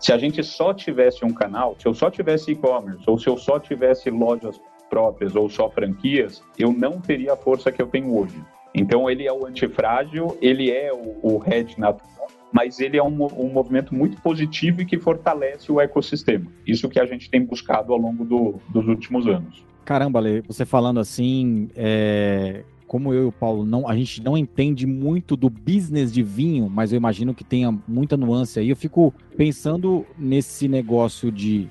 se 0.06 0.14
a 0.14 0.20
gente 0.20 0.44
só 0.44 0.72
tivesse 0.72 1.26
um 1.26 1.34
canal, 1.34 1.76
se 1.80 1.88
eu 1.88 1.94
só 1.96 2.12
tivesse 2.12 2.52
e-commerce, 2.52 3.02
ou 3.08 3.18
se 3.18 3.26
eu 3.26 3.36
só 3.40 3.58
tivesse 3.60 4.12
lojas 4.12 4.62
próprias 4.88 5.36
ou 5.36 5.50
só 5.50 5.68
franquias, 5.68 6.44
eu 6.60 6.72
não 6.72 7.02
teria 7.02 7.34
a 7.34 7.36
força 7.36 7.72
que 7.72 7.82
eu 7.82 7.88
tenho 7.88 8.16
hoje. 8.16 8.40
Então, 8.72 9.10
ele 9.10 9.26
é 9.26 9.34
o 9.34 9.48
antifrágil, 9.48 10.38
ele 10.40 10.70
é 10.70 10.94
o, 10.94 11.18
o 11.24 11.44
hedge 11.44 11.80
natural, 11.80 12.28
mas 12.54 12.80
ele 12.80 12.98
é 12.98 13.04
um, 13.04 13.26
um, 13.36 13.50
movimento 13.52 13.96
muito 13.96 14.22
positivo 14.22 14.84
e 14.84 14.86
que 14.86 15.00
fortalece 15.00 15.72
o 15.72 15.82
ecossistema. 15.82 16.46
Isso 16.68 16.88
que 16.88 17.00
a 17.00 17.06
gente 17.08 17.28
tem 17.28 17.44
buscado 17.44 17.92
ao 17.92 17.98
longo 17.98 18.24
do, 18.24 18.62
dos 18.70 18.88
últimos 18.88 19.26
anos. 19.26 19.66
Caramba, 19.84 20.20
Ale, 20.20 20.42
você 20.42 20.68
falando 20.68 21.00
assim, 21.00 21.68
é, 21.76 22.64
como 22.88 23.14
eu 23.14 23.24
e 23.24 23.26
o 23.28 23.32
Paulo, 23.32 23.66
não, 23.66 23.88
a 23.88 23.96
gente 23.96 24.22
não 24.22 24.38
entende 24.38 24.86
muito 24.86 25.36
do 25.36 25.50
business 25.50 26.12
de 26.12 26.22
vinho, 26.22 26.70
mas 26.70 26.92
eu 26.92 26.98
imagino 26.98 27.34
que 27.34 27.44
tenha 27.44 27.72
muita 27.88 28.16
nuance 28.16 28.60
aí. 28.60 28.70
Eu 28.70 28.76
fico 28.76 29.14
pensando 29.36 30.06
nesse 30.18 30.68
negócio 30.68 31.32
de 31.32 31.70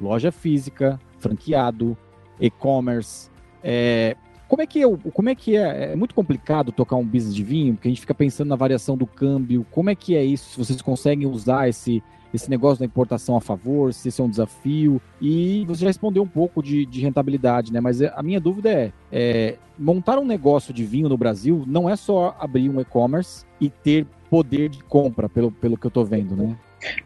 loja 0.00 0.32
física, 0.32 1.00
franqueado, 1.18 1.96
e-commerce. 2.40 3.30
É, 3.62 4.16
como 4.48 4.62
é 4.62 4.66
que 4.66 4.82
é, 4.82 4.96
como 5.12 5.28
é 5.28 5.34
que 5.34 5.56
é? 5.56 5.92
É 5.92 5.96
muito 5.96 6.14
complicado 6.14 6.72
tocar 6.72 6.96
um 6.96 7.04
business 7.04 7.34
de 7.34 7.42
vinho, 7.42 7.74
porque 7.74 7.88
a 7.88 7.90
gente 7.90 8.00
fica 8.00 8.14
pensando 8.14 8.48
na 8.48 8.56
variação 8.56 8.96
do 8.96 9.06
câmbio. 9.06 9.66
Como 9.70 9.90
é 9.90 9.94
que 9.94 10.16
é 10.16 10.24
isso? 10.24 10.50
Se 10.50 10.58
vocês 10.58 10.82
conseguem 10.82 11.26
usar 11.26 11.68
esse 11.68 12.02
esse 12.34 12.50
negócio 12.50 12.80
da 12.80 12.84
importação 12.84 13.36
a 13.36 13.40
favor, 13.40 13.92
se 13.92 14.08
esse 14.08 14.20
é 14.20 14.24
um 14.24 14.28
desafio. 14.28 15.00
E 15.20 15.64
você 15.66 15.82
já 15.82 15.86
respondeu 15.86 16.22
um 16.22 16.28
pouco 16.28 16.62
de, 16.62 16.84
de 16.84 17.00
rentabilidade, 17.00 17.72
né? 17.72 17.80
Mas 17.80 18.02
a 18.02 18.22
minha 18.22 18.40
dúvida 18.40 18.70
é, 18.70 18.92
é, 19.10 19.56
montar 19.78 20.18
um 20.18 20.24
negócio 20.24 20.74
de 20.74 20.84
vinho 20.84 21.08
no 21.08 21.16
Brasil 21.16 21.64
não 21.66 21.88
é 21.88 21.96
só 21.96 22.36
abrir 22.38 22.68
um 22.68 22.80
e-commerce 22.80 23.44
e 23.60 23.70
ter 23.70 24.06
poder 24.28 24.68
de 24.68 24.82
compra, 24.84 25.28
pelo, 25.28 25.50
pelo 25.50 25.76
que 25.76 25.86
eu 25.86 25.88
estou 25.88 26.04
vendo, 26.04 26.36
né? 26.36 26.56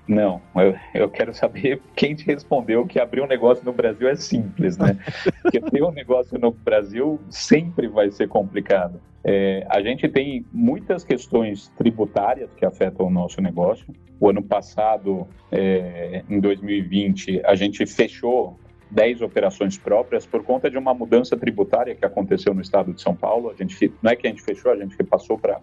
Não, 0.06 0.40
eu, 0.56 0.74
eu 0.94 1.08
quero 1.08 1.32
saber 1.32 1.80
quem 1.94 2.14
te 2.14 2.24
respondeu 2.24 2.86
que 2.86 2.98
abrir 2.98 3.20
um 3.20 3.26
negócio 3.26 3.64
no 3.64 3.72
Brasil 3.72 4.08
é 4.08 4.16
simples, 4.16 4.76
né? 4.76 4.98
Porque 5.42 5.60
ter 5.70 5.82
um 5.82 5.92
negócio 5.92 6.38
no 6.38 6.50
Brasil 6.50 7.20
sempre 7.30 7.88
vai 7.88 8.10
ser 8.10 8.28
complicado. 8.28 9.00
É, 9.22 9.66
a 9.68 9.82
gente 9.82 10.08
tem 10.08 10.44
muitas 10.52 11.04
questões 11.04 11.68
tributárias 11.76 12.50
que 12.54 12.64
afetam 12.64 13.06
o 13.06 13.10
nosso 13.10 13.40
negócio. 13.40 13.86
O 14.18 14.28
ano 14.28 14.42
passado, 14.42 15.26
é, 15.52 16.24
em 16.28 16.40
2020, 16.40 17.42
a 17.44 17.54
gente 17.54 17.84
fechou 17.86 18.58
10 18.90 19.22
operações 19.22 19.78
próprias 19.78 20.26
por 20.26 20.42
conta 20.42 20.70
de 20.70 20.76
uma 20.76 20.92
mudança 20.92 21.36
tributária 21.36 21.94
que 21.94 22.04
aconteceu 22.04 22.52
no 22.52 22.60
estado 22.60 22.92
de 22.92 23.00
São 23.00 23.14
Paulo. 23.14 23.50
A 23.50 23.54
gente 23.54 23.92
não 24.02 24.10
é 24.10 24.16
que 24.16 24.26
a 24.26 24.30
gente 24.30 24.42
fechou, 24.42 24.72
a 24.72 24.76
gente 24.76 24.96
passou 25.04 25.38
para 25.38 25.60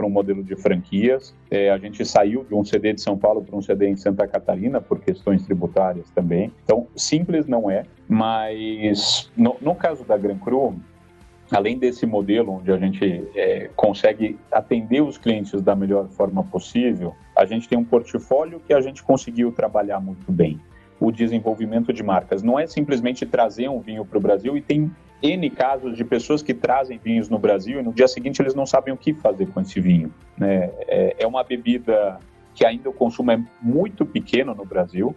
um 0.00 0.10
modelo 0.10 0.42
de 0.42 0.56
franquias. 0.56 1.34
É, 1.50 1.70
a 1.70 1.78
gente 1.78 2.04
saiu 2.04 2.44
de 2.44 2.54
um 2.54 2.64
CD 2.64 2.92
de 2.92 3.00
São 3.00 3.18
Paulo 3.18 3.42
para 3.42 3.56
um 3.56 3.62
CD 3.62 3.88
em 3.88 3.96
Santa 3.96 4.26
Catarina 4.26 4.80
por 4.80 5.00
questões 5.00 5.44
tributárias 5.44 6.10
também. 6.10 6.52
Então, 6.64 6.86
simples 6.96 7.46
não 7.46 7.70
é, 7.70 7.84
mas 8.08 9.30
no, 9.36 9.56
no 9.60 9.74
caso 9.74 10.04
da 10.04 10.16
Gran 10.16 10.38
Cru, 10.38 10.74
além 11.50 11.78
desse 11.78 12.06
modelo 12.06 12.54
onde 12.54 12.72
a 12.72 12.76
gente 12.76 13.24
é, 13.34 13.68
consegue 13.76 14.38
atender 14.50 15.02
os 15.02 15.18
clientes 15.18 15.60
da 15.62 15.74
melhor 15.74 16.08
forma 16.08 16.42
possível, 16.44 17.14
a 17.36 17.44
gente 17.44 17.68
tem 17.68 17.78
um 17.78 17.84
portfólio 17.84 18.60
que 18.66 18.72
a 18.72 18.80
gente 18.80 19.02
conseguiu 19.02 19.52
trabalhar 19.52 20.00
muito 20.00 20.30
bem. 20.30 20.60
O 21.00 21.10
desenvolvimento 21.10 21.92
de 21.92 22.02
marcas. 22.02 22.42
Não 22.42 22.58
é 22.58 22.66
simplesmente 22.66 23.24
trazer 23.24 23.68
um 23.68 23.80
vinho 23.80 24.04
para 24.04 24.18
o 24.18 24.20
Brasil 24.20 24.56
e 24.56 24.60
tem 24.60 24.90
N 25.22 25.50
casos 25.50 25.96
de 25.96 26.04
pessoas 26.04 26.42
que 26.42 26.54
trazem 26.54 26.98
vinhos 26.98 27.28
no 27.28 27.38
Brasil 27.38 27.80
e 27.80 27.82
no 27.82 27.92
dia 27.92 28.06
seguinte 28.06 28.40
eles 28.40 28.54
não 28.54 28.66
sabem 28.66 28.92
o 28.92 28.96
que 28.96 29.14
fazer 29.14 29.46
com 29.46 29.60
esse 29.60 29.80
vinho. 29.80 30.12
Né? 30.36 30.70
É, 30.86 31.16
é 31.20 31.26
uma 31.26 31.42
bebida 31.42 32.18
que 32.54 32.64
ainda 32.64 32.90
o 32.90 32.92
consumo 32.92 33.30
é 33.30 33.42
muito 33.62 34.04
pequeno 34.04 34.54
no 34.54 34.64
Brasil. 34.64 35.14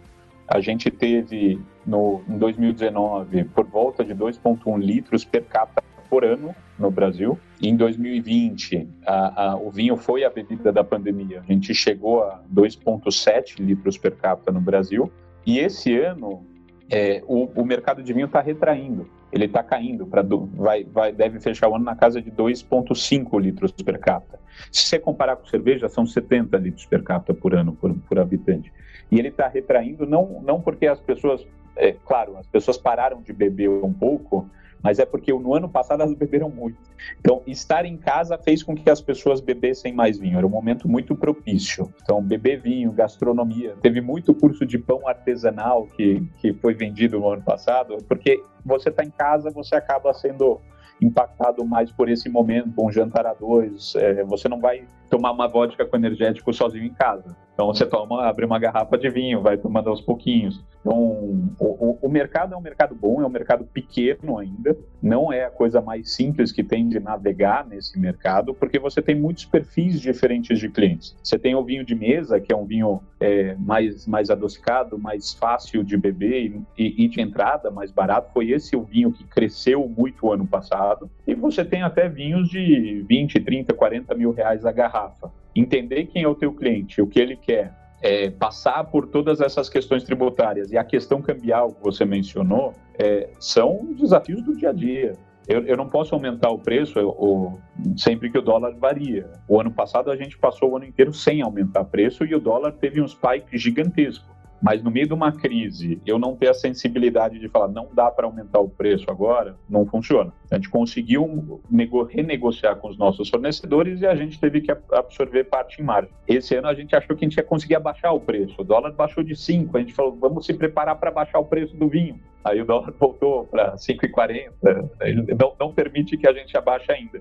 A 0.48 0.60
gente 0.60 0.90
teve 0.90 1.60
no, 1.86 2.22
em 2.28 2.38
2019 2.38 3.44
por 3.44 3.66
volta 3.66 4.04
de 4.04 4.14
2,1 4.14 4.78
litros 4.78 5.24
per 5.24 5.44
capita 5.44 5.82
por 6.08 6.24
ano 6.24 6.54
no 6.78 6.90
Brasil. 6.90 7.38
Em 7.62 7.74
2020, 7.76 8.88
a, 9.06 9.50
a, 9.50 9.56
o 9.56 9.70
vinho 9.70 9.96
foi 9.96 10.24
a 10.24 10.30
bebida 10.30 10.70
da 10.70 10.84
pandemia. 10.84 11.40
A 11.40 11.52
gente 11.52 11.74
chegou 11.74 12.22
a 12.22 12.42
2,7 12.54 13.58
litros 13.58 13.96
per 13.96 14.14
capita 14.16 14.52
no 14.52 14.60
Brasil. 14.60 15.10
E 15.46 15.58
esse 15.58 15.96
ano, 15.98 16.44
é, 16.90 17.22
o, 17.26 17.44
o 17.60 17.64
mercado 17.64 18.02
de 18.02 18.12
vinho 18.12 18.26
está 18.26 18.40
retraindo 18.40 19.08
ele 19.34 19.46
está 19.46 19.64
caindo 19.64 20.06
para 20.06 20.22
vai, 20.54 20.84
vai 20.84 21.12
deve 21.12 21.40
fechar 21.40 21.68
o 21.68 21.74
ano 21.74 21.84
na 21.84 21.96
casa 21.96 22.22
de 22.22 22.30
2,5 22.30 23.40
litros 23.40 23.72
per 23.72 23.98
capita. 23.98 24.38
Se 24.70 24.86
você 24.86 24.96
comparar 24.96 25.34
com 25.34 25.46
cerveja, 25.46 25.88
são 25.88 26.06
70 26.06 26.56
litros 26.56 26.86
per 26.86 27.02
capita 27.02 27.34
por 27.34 27.52
ano 27.52 27.72
por, 27.72 27.92
por 28.08 28.20
habitante. 28.20 28.72
E 29.10 29.18
ele 29.18 29.28
está 29.28 29.48
retraindo 29.48 30.06
não 30.06 30.40
não 30.40 30.60
porque 30.60 30.86
as 30.86 31.00
pessoas, 31.00 31.44
é, 31.74 31.96
claro, 32.06 32.36
as 32.36 32.46
pessoas 32.46 32.78
pararam 32.78 33.22
de 33.22 33.32
beber 33.32 33.68
um 33.68 33.92
pouco, 33.92 34.48
mas 34.84 34.98
é 34.98 35.06
porque 35.06 35.32
no 35.32 35.54
ano 35.54 35.66
passado 35.66 36.02
elas 36.02 36.14
beberam 36.14 36.50
muito. 36.50 36.76
Então, 37.18 37.40
estar 37.46 37.86
em 37.86 37.96
casa 37.96 38.36
fez 38.36 38.62
com 38.62 38.74
que 38.74 38.90
as 38.90 39.00
pessoas 39.00 39.40
bebessem 39.40 39.94
mais 39.94 40.18
vinho. 40.18 40.36
Era 40.36 40.46
um 40.46 40.50
momento 40.50 40.86
muito 40.86 41.16
propício. 41.16 41.90
Então, 42.02 42.22
beber 42.22 42.60
vinho, 42.60 42.92
gastronomia. 42.92 43.74
Teve 43.80 44.02
muito 44.02 44.34
curso 44.34 44.66
de 44.66 44.78
pão 44.78 45.08
artesanal 45.08 45.86
que, 45.96 46.22
que 46.36 46.52
foi 46.52 46.74
vendido 46.74 47.18
no 47.18 47.30
ano 47.30 47.42
passado, 47.42 47.96
porque 48.06 48.44
você 48.62 48.90
está 48.90 49.02
em 49.02 49.10
casa, 49.10 49.50
você 49.50 49.74
acaba 49.74 50.12
sendo 50.12 50.60
impactado 51.00 51.64
mais 51.64 51.90
por 51.90 52.10
esse 52.10 52.28
momento, 52.28 52.72
um 52.78 52.92
jantar 52.92 53.26
a 53.26 53.32
dois. 53.32 53.94
É, 53.96 54.22
você 54.22 54.50
não 54.50 54.60
vai 54.60 54.84
tomar 55.08 55.32
uma 55.32 55.48
vodka 55.48 55.86
com 55.86 55.96
energético 55.96 56.52
sozinho 56.52 56.84
em 56.84 56.92
casa. 56.92 57.34
Então 57.54 57.68
você 57.68 57.86
toma, 57.86 58.26
abre 58.26 58.44
uma 58.44 58.58
garrafa 58.58 58.98
de 58.98 59.08
vinho, 59.08 59.40
vai 59.40 59.56
tomando 59.56 59.88
aos 59.88 60.00
pouquinhos. 60.00 60.62
Então 60.80 60.98
o, 60.98 61.54
o, 61.60 61.98
o, 62.02 62.08
mercado 62.08 62.52
é 62.52 62.56
um 62.56 62.60
mercado 62.60 62.94
bom, 62.94 63.22
é 63.22 63.26
um 63.26 63.30
mercado 63.30 63.64
pequeno 63.64 64.38
ainda, 64.38 64.76
não 65.00 65.32
é 65.32 65.44
a 65.44 65.50
coisa 65.50 65.80
mais 65.80 66.12
simples 66.12 66.50
que 66.50 66.64
tem 66.64 66.88
de 66.88 66.98
navegar 66.98 67.64
nesse 67.66 67.98
mercado, 67.98 68.52
porque 68.52 68.78
você 68.78 69.00
tem 69.00 69.14
muitos 69.14 69.44
perfis 69.44 70.00
diferentes 70.00 70.58
de 70.58 70.68
clientes. 70.68 71.16
Você 71.22 71.38
tem 71.38 71.54
o 71.54 71.64
vinho 71.64 71.84
de 71.84 71.94
mesa, 71.94 72.40
que 72.40 72.52
é 72.52 72.56
um 72.56 72.66
vinho 72.66 73.00
é, 73.20 73.54
mais, 73.54 74.06
mais 74.06 74.30
adocicado, 74.30 74.98
mais 74.98 75.32
fácil 75.32 75.84
de 75.84 75.96
beber 75.96 76.60
e, 76.76 77.04
e 77.04 77.08
de 77.08 77.20
entrada, 77.20 77.70
mais 77.70 77.90
barato. 77.90 78.32
Foi 78.32 78.50
esse 78.50 78.76
o 78.76 78.82
vinho 78.82 79.12
que 79.12 79.24
cresceu 79.24 79.88
muito 79.88 80.32
ano 80.32 80.46
passado. 80.46 81.08
E 81.26 81.34
você 81.34 81.64
tem 81.64 81.82
até 81.82 82.08
vinhos 82.08 82.48
de 82.48 83.04
20, 83.08 83.40
30, 83.40 83.72
40 83.72 84.14
mil 84.14 84.32
reais 84.32 84.66
a 84.66 84.72
garrafa, 84.72 85.30
entender 85.54 86.06
quem 86.06 86.22
é 86.22 86.28
o 86.28 86.34
teu 86.34 86.52
cliente, 86.52 87.00
o 87.00 87.06
que 87.06 87.20
ele 87.20 87.36
quer, 87.36 87.72
é, 88.02 88.30
passar 88.30 88.84
por 88.84 89.06
todas 89.06 89.40
essas 89.40 89.68
questões 89.68 90.02
tributárias 90.02 90.70
e 90.70 90.76
a 90.76 90.84
questão 90.84 91.22
cambial 91.22 91.72
que 91.72 91.82
você 91.82 92.04
mencionou, 92.04 92.74
é, 92.98 93.30
são 93.40 93.94
desafios 93.98 94.42
do 94.42 94.54
dia 94.56 94.70
a 94.70 94.72
dia. 94.72 95.12
Eu, 95.48 95.64
eu 95.64 95.76
não 95.76 95.88
posso 95.88 96.14
aumentar 96.14 96.50
o 96.50 96.58
preço 96.58 96.98
eu, 96.98 97.58
sempre 97.96 98.30
que 98.30 98.38
o 98.38 98.42
dólar 98.42 98.74
varia. 98.74 99.30
O 99.48 99.60
ano 99.60 99.70
passado 99.70 100.10
a 100.10 100.16
gente 100.16 100.38
passou 100.38 100.72
o 100.72 100.76
ano 100.76 100.86
inteiro 100.86 101.12
sem 101.12 101.42
aumentar 101.42 101.84
preço 101.84 102.24
e 102.24 102.34
o 102.34 102.40
dólar 102.40 102.72
teve 102.72 103.00
um 103.00 103.08
spike 103.08 103.56
gigantesco. 103.56 104.34
Mas 104.64 104.82
no 104.82 104.90
meio 104.90 105.06
de 105.06 105.12
uma 105.12 105.30
crise, 105.30 106.00
eu 106.06 106.18
não 106.18 106.34
ter 106.34 106.48
a 106.48 106.54
sensibilidade 106.54 107.38
de 107.38 107.50
falar 107.50 107.68
não 107.68 107.90
dá 107.92 108.10
para 108.10 108.24
aumentar 108.24 108.60
o 108.60 108.68
preço 108.68 109.10
agora, 109.10 109.54
não 109.68 109.84
funciona. 109.84 110.32
A 110.50 110.54
gente 110.54 110.70
conseguiu 110.70 111.60
renegociar 112.08 112.74
com 112.76 112.88
os 112.88 112.96
nossos 112.96 113.28
fornecedores 113.28 114.00
e 114.00 114.06
a 114.06 114.16
gente 114.16 114.40
teve 114.40 114.62
que 114.62 114.74
absorver 114.90 115.44
parte 115.44 115.82
em 115.82 115.84
margem. 115.84 116.10
Esse 116.26 116.54
ano 116.54 116.68
a 116.68 116.72
gente 116.72 116.96
achou 116.96 117.14
que 117.14 117.26
a 117.26 117.28
gente 117.28 117.36
ia 117.36 117.42
conseguir 117.42 117.74
abaixar 117.74 118.14
o 118.14 118.20
preço. 118.20 118.54
O 118.58 118.64
dólar 118.64 118.92
baixou 118.92 119.22
de 119.22 119.36
5, 119.36 119.76
a 119.76 119.80
gente 119.80 119.92
falou, 119.92 120.16
vamos 120.18 120.46
se 120.46 120.54
preparar 120.54 120.96
para 120.96 121.10
baixar 121.10 121.40
o 121.40 121.44
preço 121.44 121.76
do 121.76 121.86
vinho. 121.86 122.18
Aí 122.42 122.62
o 122.62 122.64
dólar 122.64 122.90
voltou 122.98 123.44
para 123.44 123.74
5,40. 123.74 124.88
Ele 125.02 125.34
não, 125.38 125.52
não 125.60 125.74
permite 125.74 126.16
que 126.16 126.26
a 126.26 126.32
gente 126.32 126.56
abaixe 126.56 126.90
ainda. 126.90 127.20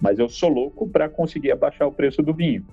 Mas 0.00 0.18
eu 0.18 0.28
sou 0.28 0.48
louco 0.48 0.88
para 0.88 1.08
conseguir 1.08 1.52
abaixar 1.52 1.86
o 1.86 1.92
preço 1.92 2.24
do 2.24 2.34
vinho. 2.34 2.66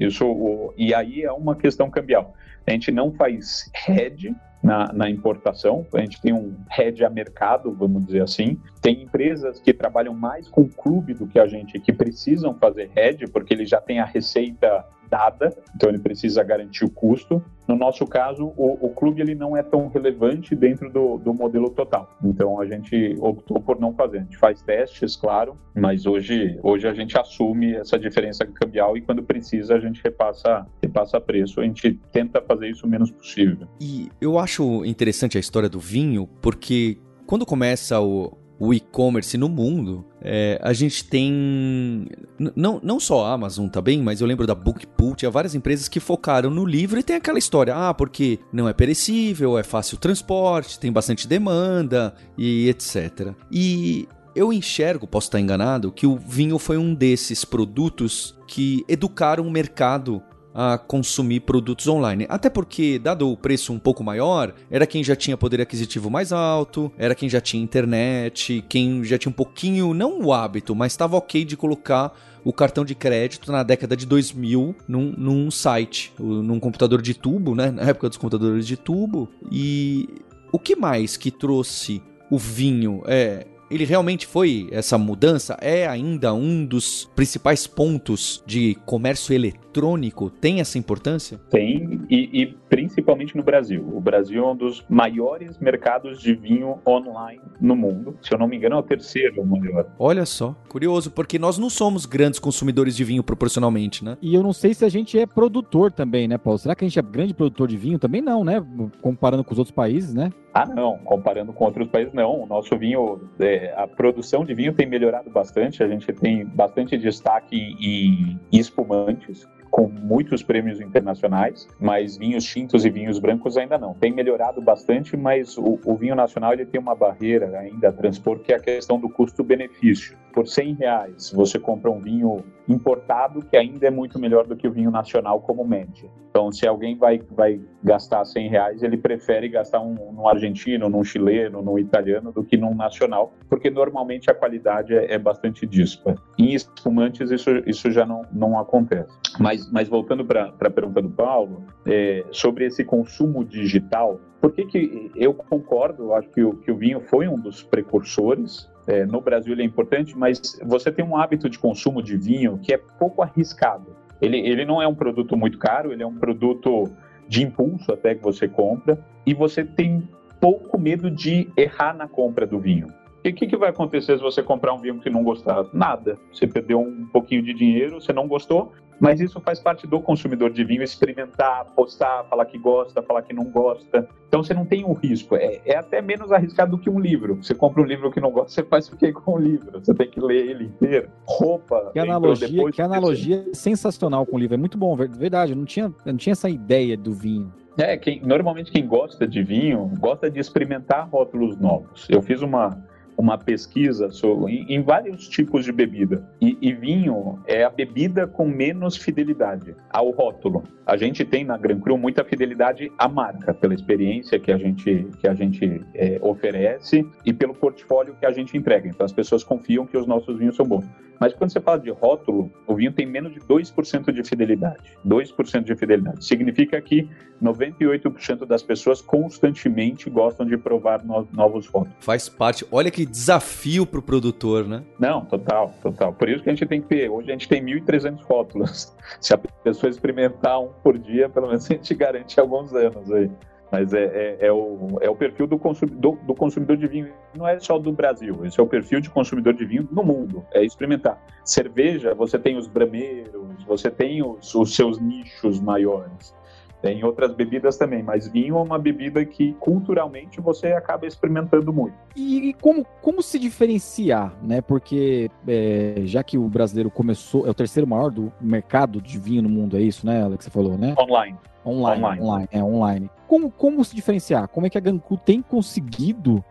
Isso, 0.00 0.72
e 0.78 0.94
aí 0.94 1.22
é 1.22 1.30
uma 1.30 1.54
questão 1.54 1.90
cambial. 1.90 2.34
A 2.66 2.70
gente 2.70 2.90
não 2.90 3.12
faz 3.12 3.70
hedge 3.86 4.34
na, 4.62 4.90
na, 4.92 5.10
importação, 5.10 5.86
a 5.94 6.00
gente 6.00 6.20
tem 6.22 6.32
um 6.32 6.56
hedge 6.78 7.04
a 7.04 7.10
mercado, 7.10 7.72
vamos 7.72 8.06
dizer 8.06 8.22
assim. 8.22 8.58
Tem 8.80 9.02
empresas 9.02 9.60
que 9.60 9.74
trabalham 9.74 10.14
mais 10.14 10.48
com 10.48 10.66
clube 10.66 11.12
do 11.12 11.26
que 11.26 11.38
a 11.38 11.46
gente, 11.46 11.78
que 11.78 11.92
precisam 11.92 12.54
fazer 12.54 12.90
hedge, 12.96 13.26
porque 13.26 13.52
eles 13.52 13.68
já 13.68 13.80
têm 13.80 14.00
a 14.00 14.04
receita 14.06 14.84
dada, 15.10 15.54
então 15.74 15.88
ele 15.88 15.98
precisa 15.98 16.42
garantir 16.42 16.84
o 16.84 16.90
custo. 16.90 17.42
No 17.66 17.76
nosso 17.76 18.06
caso, 18.06 18.52
o, 18.56 18.86
o 18.86 18.90
clube 18.90 19.20
ele 19.20 19.34
não 19.34 19.56
é 19.56 19.62
tão 19.62 19.88
relevante 19.88 20.54
dentro 20.54 20.90
do, 20.90 21.18
do, 21.18 21.34
modelo 21.34 21.70
total. 21.70 22.16
Então 22.24 22.60
a 22.60 22.66
gente 22.66 23.16
optou 23.20 23.60
por 23.60 23.78
não 23.78 23.92
fazer. 23.94 24.18
A 24.18 24.22
gente 24.22 24.36
faz 24.38 24.62
testes, 24.62 25.16
claro, 25.16 25.56
mas 25.74 26.06
hoje, 26.06 26.58
hoje 26.62 26.88
a 26.88 26.94
gente 26.94 27.18
assume 27.18 27.74
essa 27.74 27.98
diferença 27.98 28.44
cambial 28.46 28.96
e 28.96 29.00
quando 29.00 29.22
precisa 29.22 29.74
a 29.74 29.80
gente 29.80 30.00
repassa, 30.02 30.66
repassa 30.82 31.20
preço. 31.20 31.60
A 31.60 31.64
gente 31.64 31.98
tenta 32.12 32.40
fazer 32.40 32.68
isso 32.68 32.86
o 32.86 32.88
menos 32.88 33.10
possível. 33.10 33.68
E 33.80 34.08
eu 34.20 34.38
acho 34.38 34.84
interessante 34.84 35.36
a 35.36 35.40
história 35.40 35.68
do 35.68 35.78
vinho, 35.78 36.28
porque 36.40 36.98
quando 37.26 37.46
começa 37.46 38.00
o, 38.00 38.36
o 38.60 38.74
e-commerce 38.74 39.38
no 39.38 39.48
mundo, 39.48 40.04
é, 40.20 40.60
a 40.62 40.74
gente 40.74 41.02
tem. 41.02 42.06
Não, 42.54 42.78
não 42.82 43.00
só 43.00 43.24
a 43.24 43.32
Amazon 43.32 43.68
também, 43.68 44.02
mas 44.02 44.20
eu 44.20 44.26
lembro 44.26 44.46
da 44.46 44.54
Bookpool, 44.54 45.16
tinha 45.16 45.30
várias 45.30 45.54
empresas 45.54 45.88
que 45.88 45.98
focaram 45.98 46.50
no 46.50 46.66
livro 46.66 47.00
e 47.00 47.02
tem 47.02 47.16
aquela 47.16 47.38
história, 47.38 47.74
ah, 47.74 47.94
porque 47.94 48.38
não 48.52 48.68
é 48.68 48.74
perecível, 48.74 49.58
é 49.58 49.62
fácil 49.62 49.96
o 49.96 49.98
transporte, 49.98 50.78
tem 50.78 50.92
bastante 50.92 51.26
demanda 51.26 52.14
e 52.36 52.68
etc. 52.68 53.32
E 53.50 54.06
eu 54.36 54.52
enxergo, 54.52 55.06
posso 55.06 55.28
estar 55.28 55.40
enganado, 55.40 55.90
que 55.90 56.06
o 56.06 56.16
vinho 56.16 56.58
foi 56.58 56.76
um 56.76 56.94
desses 56.94 57.46
produtos 57.46 58.38
que 58.46 58.84
educaram 58.86 59.46
o 59.46 59.50
mercado 59.50 60.22
a 60.54 60.78
consumir 60.78 61.40
produtos 61.40 61.86
online. 61.86 62.26
Até 62.28 62.50
porque, 62.50 62.98
dado 62.98 63.30
o 63.30 63.36
preço 63.36 63.72
um 63.72 63.78
pouco 63.78 64.02
maior, 64.02 64.54
era 64.70 64.86
quem 64.86 65.02
já 65.02 65.14
tinha 65.14 65.36
poder 65.36 65.60
aquisitivo 65.60 66.10
mais 66.10 66.32
alto, 66.32 66.90
era 66.98 67.14
quem 67.14 67.28
já 67.28 67.40
tinha 67.40 67.62
internet, 67.62 68.64
quem 68.68 69.04
já 69.04 69.16
tinha 69.18 69.30
um 69.30 69.34
pouquinho, 69.34 69.94
não 69.94 70.20
o 70.20 70.32
hábito, 70.32 70.74
mas 70.74 70.92
estava 70.92 71.16
ok 71.16 71.44
de 71.44 71.56
colocar 71.56 72.12
o 72.44 72.52
cartão 72.52 72.84
de 72.84 72.94
crédito 72.94 73.52
na 73.52 73.62
década 73.62 73.96
de 73.96 74.06
2000 74.06 74.74
num, 74.88 75.14
num 75.16 75.50
site, 75.50 76.12
num 76.18 76.58
computador 76.58 77.02
de 77.02 77.14
tubo, 77.14 77.54
né? 77.54 77.70
Na 77.70 77.82
época 77.82 78.08
dos 78.08 78.18
computadores 78.18 78.66
de 78.66 78.76
tubo. 78.76 79.28
E 79.50 80.08
o 80.52 80.58
que 80.58 80.74
mais 80.74 81.16
que 81.16 81.30
trouxe 81.30 82.02
o 82.30 82.38
vinho? 82.38 83.02
É, 83.06 83.46
ele 83.70 83.84
realmente 83.84 84.26
foi 84.26 84.68
essa 84.72 84.98
mudança? 84.98 85.56
É 85.60 85.86
ainda 85.86 86.34
um 86.34 86.64
dos 86.66 87.08
principais 87.14 87.66
pontos 87.66 88.42
de 88.46 88.76
comércio 88.84 89.32
eletrônico? 89.32 90.28
Tem 90.28 90.60
essa 90.60 90.78
importância? 90.78 91.38
Tem, 91.50 92.00
e, 92.10 92.42
e 92.42 92.46
principalmente 92.68 93.36
no 93.36 93.42
Brasil. 93.42 93.88
O 93.92 94.00
Brasil 94.00 94.44
é 94.44 94.46
um 94.46 94.56
dos 94.56 94.84
maiores 94.88 95.58
mercados 95.58 96.20
de 96.20 96.34
vinho 96.34 96.78
online 96.86 97.40
no 97.60 97.76
mundo. 97.76 98.16
Se 98.22 98.34
eu 98.34 98.38
não 98.38 98.48
me 98.48 98.56
engano, 98.56 98.76
é 98.76 98.78
o 98.78 98.82
terceiro 98.82 99.44
maior. 99.44 99.86
Olha 99.98 100.26
só, 100.26 100.54
curioso, 100.68 101.10
porque 101.10 101.38
nós 101.38 101.58
não 101.58 101.70
somos 101.70 102.06
grandes 102.06 102.40
consumidores 102.40 102.96
de 102.96 103.04
vinho 103.04 103.22
proporcionalmente, 103.22 104.04
né? 104.04 104.16
E 104.20 104.34
eu 104.34 104.42
não 104.42 104.52
sei 104.52 104.74
se 104.74 104.84
a 104.84 104.88
gente 104.88 105.18
é 105.18 105.26
produtor 105.26 105.92
também, 105.92 106.26
né, 106.26 106.38
Paulo? 106.38 106.58
Será 106.58 106.74
que 106.74 106.84
a 106.84 106.88
gente 106.88 106.98
é 106.98 107.02
grande 107.02 107.34
produtor 107.34 107.68
de 107.68 107.76
vinho? 107.76 107.98
Também 107.98 108.20
não, 108.20 108.44
né? 108.44 108.64
Comparando 109.00 109.44
com 109.44 109.52
os 109.52 109.58
outros 109.58 109.74
países, 109.74 110.14
né? 110.14 110.32
Ah, 110.52 110.66
não. 110.66 110.98
Comparando 110.98 111.52
com 111.52 111.64
outros 111.64 111.88
países, 111.88 112.12
não. 112.12 112.42
O 112.42 112.46
nosso 112.46 112.76
vinho, 112.76 113.20
é, 113.38 113.72
a 113.76 113.86
produção 113.86 114.44
de 114.44 114.54
vinho 114.54 114.72
tem 114.72 114.86
melhorado 114.86 115.30
bastante. 115.30 115.82
A 115.82 115.88
gente 115.88 116.12
tem 116.12 116.44
bastante 116.44 116.98
destaque 116.98 117.56
em, 117.56 118.38
em 118.52 118.58
espumantes 118.58 119.48
com 119.70 119.88
muitos 119.88 120.42
prêmios 120.42 120.80
internacionais, 120.80 121.68
mas 121.78 122.16
vinhos 122.16 122.44
tintos 122.44 122.84
e 122.84 122.90
vinhos 122.90 123.18
brancos 123.18 123.56
ainda 123.56 123.78
não. 123.78 123.94
Tem 123.94 124.12
melhorado 124.12 124.60
bastante, 124.60 125.16
mas 125.16 125.56
o, 125.56 125.78
o 125.84 125.94
vinho 125.96 126.14
nacional 126.14 126.52
ele 126.52 126.66
tem 126.66 126.80
uma 126.80 126.94
barreira 126.94 127.58
ainda 127.58 127.88
a 127.88 127.92
transpor, 127.92 128.40
que 128.40 128.52
é 128.52 128.56
a 128.56 128.60
questão 128.60 128.98
do 128.98 129.08
custo-benefício. 129.08 130.18
Por 130.32 130.46
100 130.46 130.74
reais, 130.74 131.32
você 131.34 131.58
compra 131.58 131.90
um 131.90 132.00
vinho 132.00 132.44
importado 132.68 133.42
que 133.42 133.56
ainda 133.56 133.86
é 133.86 133.90
muito 133.90 134.18
melhor 134.18 134.46
do 134.46 134.56
que 134.56 134.68
o 134.68 134.72
vinho 134.72 134.90
nacional 134.90 135.40
como 135.40 135.64
média. 135.64 136.08
Então, 136.30 136.52
se 136.52 136.66
alguém 136.66 136.96
vai, 136.96 137.20
vai 137.32 137.60
gastar 137.82 138.24
100 138.24 138.48
reais, 138.48 138.82
ele 138.84 138.96
prefere 138.96 139.48
gastar 139.48 139.80
um, 139.80 140.12
num 140.12 140.28
argentino, 140.28 140.88
num 140.88 141.02
chileno, 141.02 141.60
num 141.60 141.76
italiano, 141.76 142.30
do 142.30 142.44
que 142.44 142.56
num 142.56 142.74
nacional, 142.74 143.32
porque 143.48 143.68
normalmente 143.68 144.30
a 144.30 144.34
qualidade 144.34 144.94
é, 144.94 145.14
é 145.14 145.18
bastante 145.18 145.66
dispara. 145.66 146.16
Em 146.38 146.54
espumantes, 146.54 147.32
isso, 147.32 147.50
isso 147.66 147.90
já 147.90 148.06
não, 148.06 148.22
não 148.32 148.58
acontece. 148.58 149.10
Mas 149.40 149.59
Mas, 149.60 149.70
mas 149.70 149.88
voltando 149.88 150.24
para 150.24 150.52
a 150.60 150.70
pergunta 150.70 151.02
do 151.02 151.10
Paulo, 151.10 151.64
é, 151.86 152.24
sobre 152.30 152.64
esse 152.66 152.84
consumo 152.84 153.44
digital, 153.44 154.20
por 154.40 154.52
que, 154.52 154.64
que 154.64 155.10
eu 155.14 155.34
concordo? 155.34 156.14
Acho 156.14 156.28
que 156.30 156.42
o, 156.42 156.54
que 156.54 156.70
o 156.70 156.76
vinho 156.76 157.00
foi 157.00 157.28
um 157.28 157.38
dos 157.38 157.62
precursores. 157.62 158.70
É, 158.86 159.04
no 159.04 159.20
Brasil 159.20 159.52
ele 159.52 159.62
é 159.62 159.64
importante, 159.64 160.16
mas 160.16 160.58
você 160.64 160.90
tem 160.90 161.04
um 161.04 161.16
hábito 161.16 161.48
de 161.48 161.58
consumo 161.58 162.02
de 162.02 162.16
vinho 162.16 162.58
que 162.62 162.72
é 162.72 162.78
pouco 162.78 163.22
arriscado. 163.22 163.94
Ele, 164.20 164.38
ele 164.38 164.64
não 164.64 164.80
é 164.80 164.86
um 164.86 164.94
produto 164.94 165.36
muito 165.36 165.58
caro, 165.58 165.92
ele 165.92 166.02
é 166.02 166.06
um 166.06 166.16
produto 166.16 166.90
de 167.28 167.42
impulso 167.42 167.92
até 167.92 168.14
que 168.14 168.22
você 168.22 168.48
compra, 168.48 168.98
e 169.24 169.32
você 169.32 169.64
tem 169.64 170.08
pouco 170.40 170.78
medo 170.78 171.10
de 171.10 171.48
errar 171.56 171.94
na 171.94 172.08
compra 172.08 172.46
do 172.46 172.58
vinho. 172.58 172.88
E 173.22 173.28
o 173.28 173.34
que, 173.34 173.46
que, 173.46 173.56
vai 173.56 173.68
acontecer 173.68 174.16
se 174.16 174.22
você 174.22 174.42
comprar 174.42 174.72
um 174.72 174.78
vinho 174.78 174.98
que 174.98 175.10
não 175.10 175.22
gostar? 175.22 175.66
Nada. 175.74 176.18
Você 176.32 176.46
perdeu 176.46 176.80
um 176.80 177.06
pouquinho 177.06 177.42
de 177.42 177.52
dinheiro, 177.52 178.00
você 178.00 178.14
não 178.14 178.26
gostou, 178.26 178.72
mas 179.00 179.20
isso 179.20 179.40
faz 179.40 179.58
parte 179.58 179.86
do 179.86 179.98
consumidor 179.98 180.50
de 180.50 180.62
vinho, 180.62 180.82
experimentar, 180.82 181.64
postar, 181.74 182.24
falar 182.24 182.44
que 182.44 182.58
gosta, 182.58 183.02
falar 183.02 183.22
que 183.22 183.32
não 183.32 183.44
gosta. 183.44 184.06
Então 184.28 184.42
você 184.42 184.52
não 184.52 184.66
tem 184.66 184.84
um 184.84 184.92
risco. 184.92 185.34
É, 185.34 185.60
é 185.64 185.76
até 185.76 186.02
menos 186.02 186.30
arriscado 186.30 186.76
do 186.76 186.78
que 186.78 186.90
um 186.90 187.00
livro. 187.00 187.36
Você 187.36 187.54
compra 187.54 187.82
um 187.82 187.86
livro 187.86 188.10
que 188.10 188.20
não 188.20 188.30
gosta, 188.30 188.50
você 188.50 188.62
faz 188.62 188.88
o 188.88 188.96
que 188.96 189.10
com 189.12 189.32
o 189.32 189.38
livro? 189.38 189.80
Você 189.80 189.94
tem 189.94 190.08
que 190.08 190.20
ler 190.20 190.50
ele 190.50 190.64
inteiro. 190.66 191.08
Roupa. 191.24 191.90
Que 191.92 191.98
analogia, 191.98 192.70
que 192.70 192.82
analogia 192.82 193.46
sensacional 193.54 194.26
com 194.26 194.36
o 194.36 194.38
livro. 194.38 194.54
É 194.54 194.58
muito 194.58 194.76
bom, 194.76 194.94
verdade. 194.94 195.52
Eu 195.52 195.56
não 195.56 195.64
tinha, 195.64 195.86
eu 195.86 196.12
não 196.12 196.16
tinha 196.16 196.32
essa 196.32 196.50
ideia 196.50 196.96
do 196.96 197.12
vinho. 197.14 197.52
É, 197.78 197.96
quem, 197.96 198.20
normalmente 198.20 198.70
quem 198.70 198.86
gosta 198.86 199.26
de 199.26 199.42
vinho 199.42 199.90
gosta 199.98 200.30
de 200.30 200.38
experimentar 200.38 201.08
rótulos 201.08 201.56
novos. 201.56 202.06
Eu 202.10 202.20
fiz 202.20 202.42
uma, 202.42 202.84
uma 203.20 203.36
pesquisa 203.36 204.10
sobre, 204.10 204.64
em, 204.68 204.82
vários 204.82 205.28
tipos 205.28 205.64
de 205.64 205.72
bebida. 205.72 206.26
E, 206.40 206.56
e, 206.60 206.72
vinho 206.72 207.38
é 207.46 207.62
a 207.64 207.70
bebida 207.70 208.26
com 208.26 208.46
menos 208.46 208.96
fidelidade 208.96 209.76
ao 209.90 210.10
rótulo. 210.10 210.64
A 210.86 210.96
gente 210.96 211.24
tem 211.24 211.44
na 211.44 211.56
Gran 211.56 211.78
Cru 211.78 211.98
muita 211.98 212.24
fidelidade 212.24 212.90
à 212.98 213.08
marca, 213.08 213.52
pela 213.52 213.74
experiência 213.74 214.40
que 214.40 214.50
a 214.50 214.56
gente, 214.56 215.06
que 215.20 215.28
a 215.28 215.34
gente 215.34 215.84
é, 215.94 216.18
oferece 216.22 217.06
e 217.24 217.32
pelo 217.32 217.54
portfólio 217.54 218.16
que 218.18 218.26
a 218.26 218.32
gente 218.32 218.56
entrega. 218.56 218.88
Então 218.88 219.04
as 219.04 219.12
pessoas 219.12 219.44
confiam 219.44 219.86
que 219.86 219.96
os 219.96 220.06
nossos 220.06 220.38
vinhos 220.38 220.56
são 220.56 220.66
bons. 220.66 220.86
Mas 221.20 221.34
quando 221.34 221.52
você 221.52 221.60
fala 221.60 221.78
de 221.78 221.90
rótulo, 221.90 222.50
o 222.66 222.74
vinho 222.74 222.92
tem 222.92 223.04
menos 223.04 223.34
de 223.34 223.40
2% 223.40 224.10
de 224.10 224.24
fidelidade. 224.24 224.96
2% 225.06 225.64
de 225.64 225.76
fidelidade. 225.76 226.24
Significa 226.24 226.80
que 226.80 227.06
98% 227.42 228.46
das 228.46 228.62
pessoas 228.62 229.02
constantemente 229.02 230.08
gostam 230.08 230.46
de 230.46 230.56
provar 230.56 231.04
no 231.04 231.28
novos 231.30 231.66
rótulos. 231.66 231.96
Faz 232.00 232.28
parte. 232.28 232.64
Olha 232.70 232.90
que 232.90 233.04
desafio 233.10 233.84
para 233.84 233.98
o 233.98 234.02
produtor, 234.02 234.66
né? 234.66 234.82
Não, 234.98 235.24
total, 235.24 235.74
total. 235.82 236.12
Por 236.12 236.28
isso 236.28 236.42
que 236.42 236.50
a 236.50 236.54
gente 236.54 236.66
tem 236.66 236.80
que 236.80 236.88
ter. 236.88 237.10
Hoje 237.10 237.28
a 237.28 237.32
gente 237.32 237.48
tem 237.48 237.62
1.300 237.64 238.22
rótulos. 238.22 238.94
Se 239.20 239.34
a 239.34 239.38
pessoa 239.38 239.90
experimentar 239.90 240.60
um 240.60 240.68
por 240.82 240.98
dia, 240.98 241.28
pelo 241.28 241.48
menos 241.48 241.64
a 241.70 241.74
gente 241.74 241.94
garante 241.94 242.38
alguns 242.38 242.72
anos 242.74 243.10
aí. 243.10 243.30
Mas 243.70 243.92
é, 243.92 244.04
é, 244.04 244.46
é, 244.46 244.52
o, 244.52 244.98
é 245.00 245.08
o 245.08 245.14
perfil 245.14 245.46
do 245.46 245.56
consumidor, 245.56 246.16
do 246.26 246.34
consumidor 246.34 246.76
de 246.76 246.88
vinho. 246.88 247.12
Não 247.36 247.46
é 247.46 247.58
só 247.60 247.78
do 247.78 247.92
Brasil, 247.92 248.44
esse 248.44 248.58
é 248.58 248.62
o 248.62 248.66
perfil 248.66 249.00
de 249.00 249.08
consumidor 249.08 249.54
de 249.54 249.64
vinho 249.64 249.88
no 249.92 250.02
mundo. 250.02 250.44
É 250.52 250.64
experimentar. 250.64 251.22
Cerveja, 251.44 252.12
você 252.14 252.38
tem 252.38 252.56
os 252.56 252.66
brameiros, 252.66 253.62
você 253.64 253.88
tem 253.90 254.26
os, 254.26 254.54
os 254.54 254.74
seus 254.74 255.00
nichos 255.00 255.60
maiores. 255.60 256.34
Tem 256.82 257.04
outras 257.04 257.34
bebidas 257.34 257.76
também, 257.76 258.02
mas 258.02 258.26
vinho 258.26 258.56
é 258.56 258.62
uma 258.62 258.78
bebida 258.78 259.22
que 259.24 259.52
culturalmente 259.54 260.40
você 260.40 260.68
acaba 260.68 261.06
experimentando 261.06 261.72
muito. 261.72 261.94
E, 262.16 262.54
como, 262.60 262.86
como 263.02 263.22
se 263.22 263.38
diferenciar, 263.38 264.32
né? 264.42 264.62
Porque 264.62 265.30
é, 265.46 266.02
já 266.04 266.22
que 266.22 266.38
o 266.38 266.48
brasileiro 266.48 266.90
começou, 266.90 267.46
é 267.46 267.50
o 267.50 267.54
terceiro 267.54 267.86
maior 267.86 268.10
do 268.10 268.32
mercado 268.40 269.00
de 269.00 269.18
vinho 269.18 269.42
no 269.42 269.48
mundo, 269.48 269.76
é 269.76 269.80
isso, 269.80 270.06
né, 270.06 270.22
Alex? 270.22 270.44
Você 270.44 270.50
falou, 270.50 270.78
né? 270.78 270.94
Online. 270.98 271.36
Online, 271.64 272.02
online, 272.02 272.22
online, 272.22 272.48
é 272.50 272.64
online. 272.64 273.10
Como, 273.28 273.50
como 273.50 273.84
se 273.84 273.94
diferenciar? 273.94 274.48
Como 274.48 274.66
é 274.66 274.70
que 274.70 274.78
a 274.78 274.80
Ganku 274.80 275.18
tem 275.18 275.42
conseguido 275.42 276.42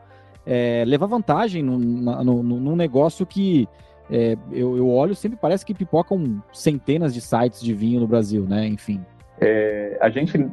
é, 0.46 0.84
levar 0.86 1.08
vantagem 1.08 1.64
no, 1.64 1.80
num 1.80 2.76
negócio 2.76 3.26
que 3.26 3.68
é, 4.10 4.38
eu, 4.52 4.78
eu 4.78 4.90
olho 4.90 5.16
sempre 5.16 5.38
parece 5.40 5.66
que 5.66 5.74
pipocam 5.74 6.42
centenas 6.52 7.14
de 7.14 7.22
sites 7.22 7.62
de 7.62 7.74
vinho 7.74 8.00
no 8.00 8.08
Brasil, 8.08 8.46
né? 8.48 8.68
Enfim. 8.68 9.04
É, 9.42 9.98
a 10.02 10.10
gente 10.10 10.50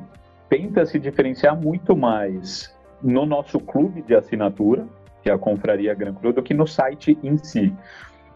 tenta 0.48 0.86
se 0.86 0.98
diferenciar 0.98 1.60
muito 1.60 1.96
mais 1.96 2.74
no 3.02 3.26
nosso 3.26 3.58
clube 3.58 4.02
de 4.02 4.14
assinatura, 4.14 4.86
que 5.22 5.30
é 5.30 5.32
a 5.32 5.38
Confraria 5.38 5.94
Gran 5.94 6.14
Cru, 6.14 6.32
do 6.32 6.42
que 6.42 6.54
no 6.54 6.66
site 6.66 7.18
em 7.22 7.36
si. 7.36 7.74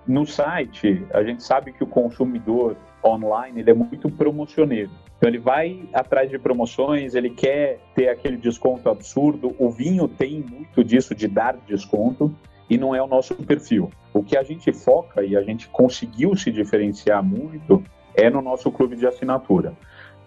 No 0.06 0.26
site, 0.26 1.04
a 1.12 1.22
gente 1.22 1.42
sabe 1.42 1.72
que 1.72 1.84
o 1.84 1.86
consumidor 1.86 2.76
online 3.04 3.60
ele 3.60 3.70
é 3.70 3.74
muito 3.74 4.10
promocioneiro. 4.10 4.90
Então 5.16 5.28
ele 5.28 5.38
vai 5.38 5.88
atrás 5.92 6.30
de 6.30 6.38
promoções, 6.38 7.14
ele 7.14 7.30
quer 7.30 7.78
ter 7.94 8.08
aquele 8.08 8.36
desconto 8.36 8.88
absurdo. 8.88 9.54
O 9.58 9.70
vinho 9.70 10.08
tem 10.08 10.40
muito 10.40 10.82
disso 10.82 11.14
de 11.14 11.28
dar 11.28 11.56
desconto 11.66 12.34
e 12.68 12.78
não 12.78 12.94
é 12.94 13.02
o 13.02 13.06
nosso 13.06 13.34
perfil. 13.34 13.90
O 14.12 14.22
que 14.22 14.36
a 14.36 14.42
gente 14.42 14.72
foca 14.72 15.22
e 15.22 15.36
a 15.36 15.42
gente 15.42 15.68
conseguiu 15.68 16.34
se 16.36 16.50
diferenciar 16.50 17.22
muito 17.22 17.82
é 18.14 18.30
no 18.30 18.40
nosso 18.40 18.70
clube 18.72 18.96
de 18.96 19.06
assinatura. 19.06 19.74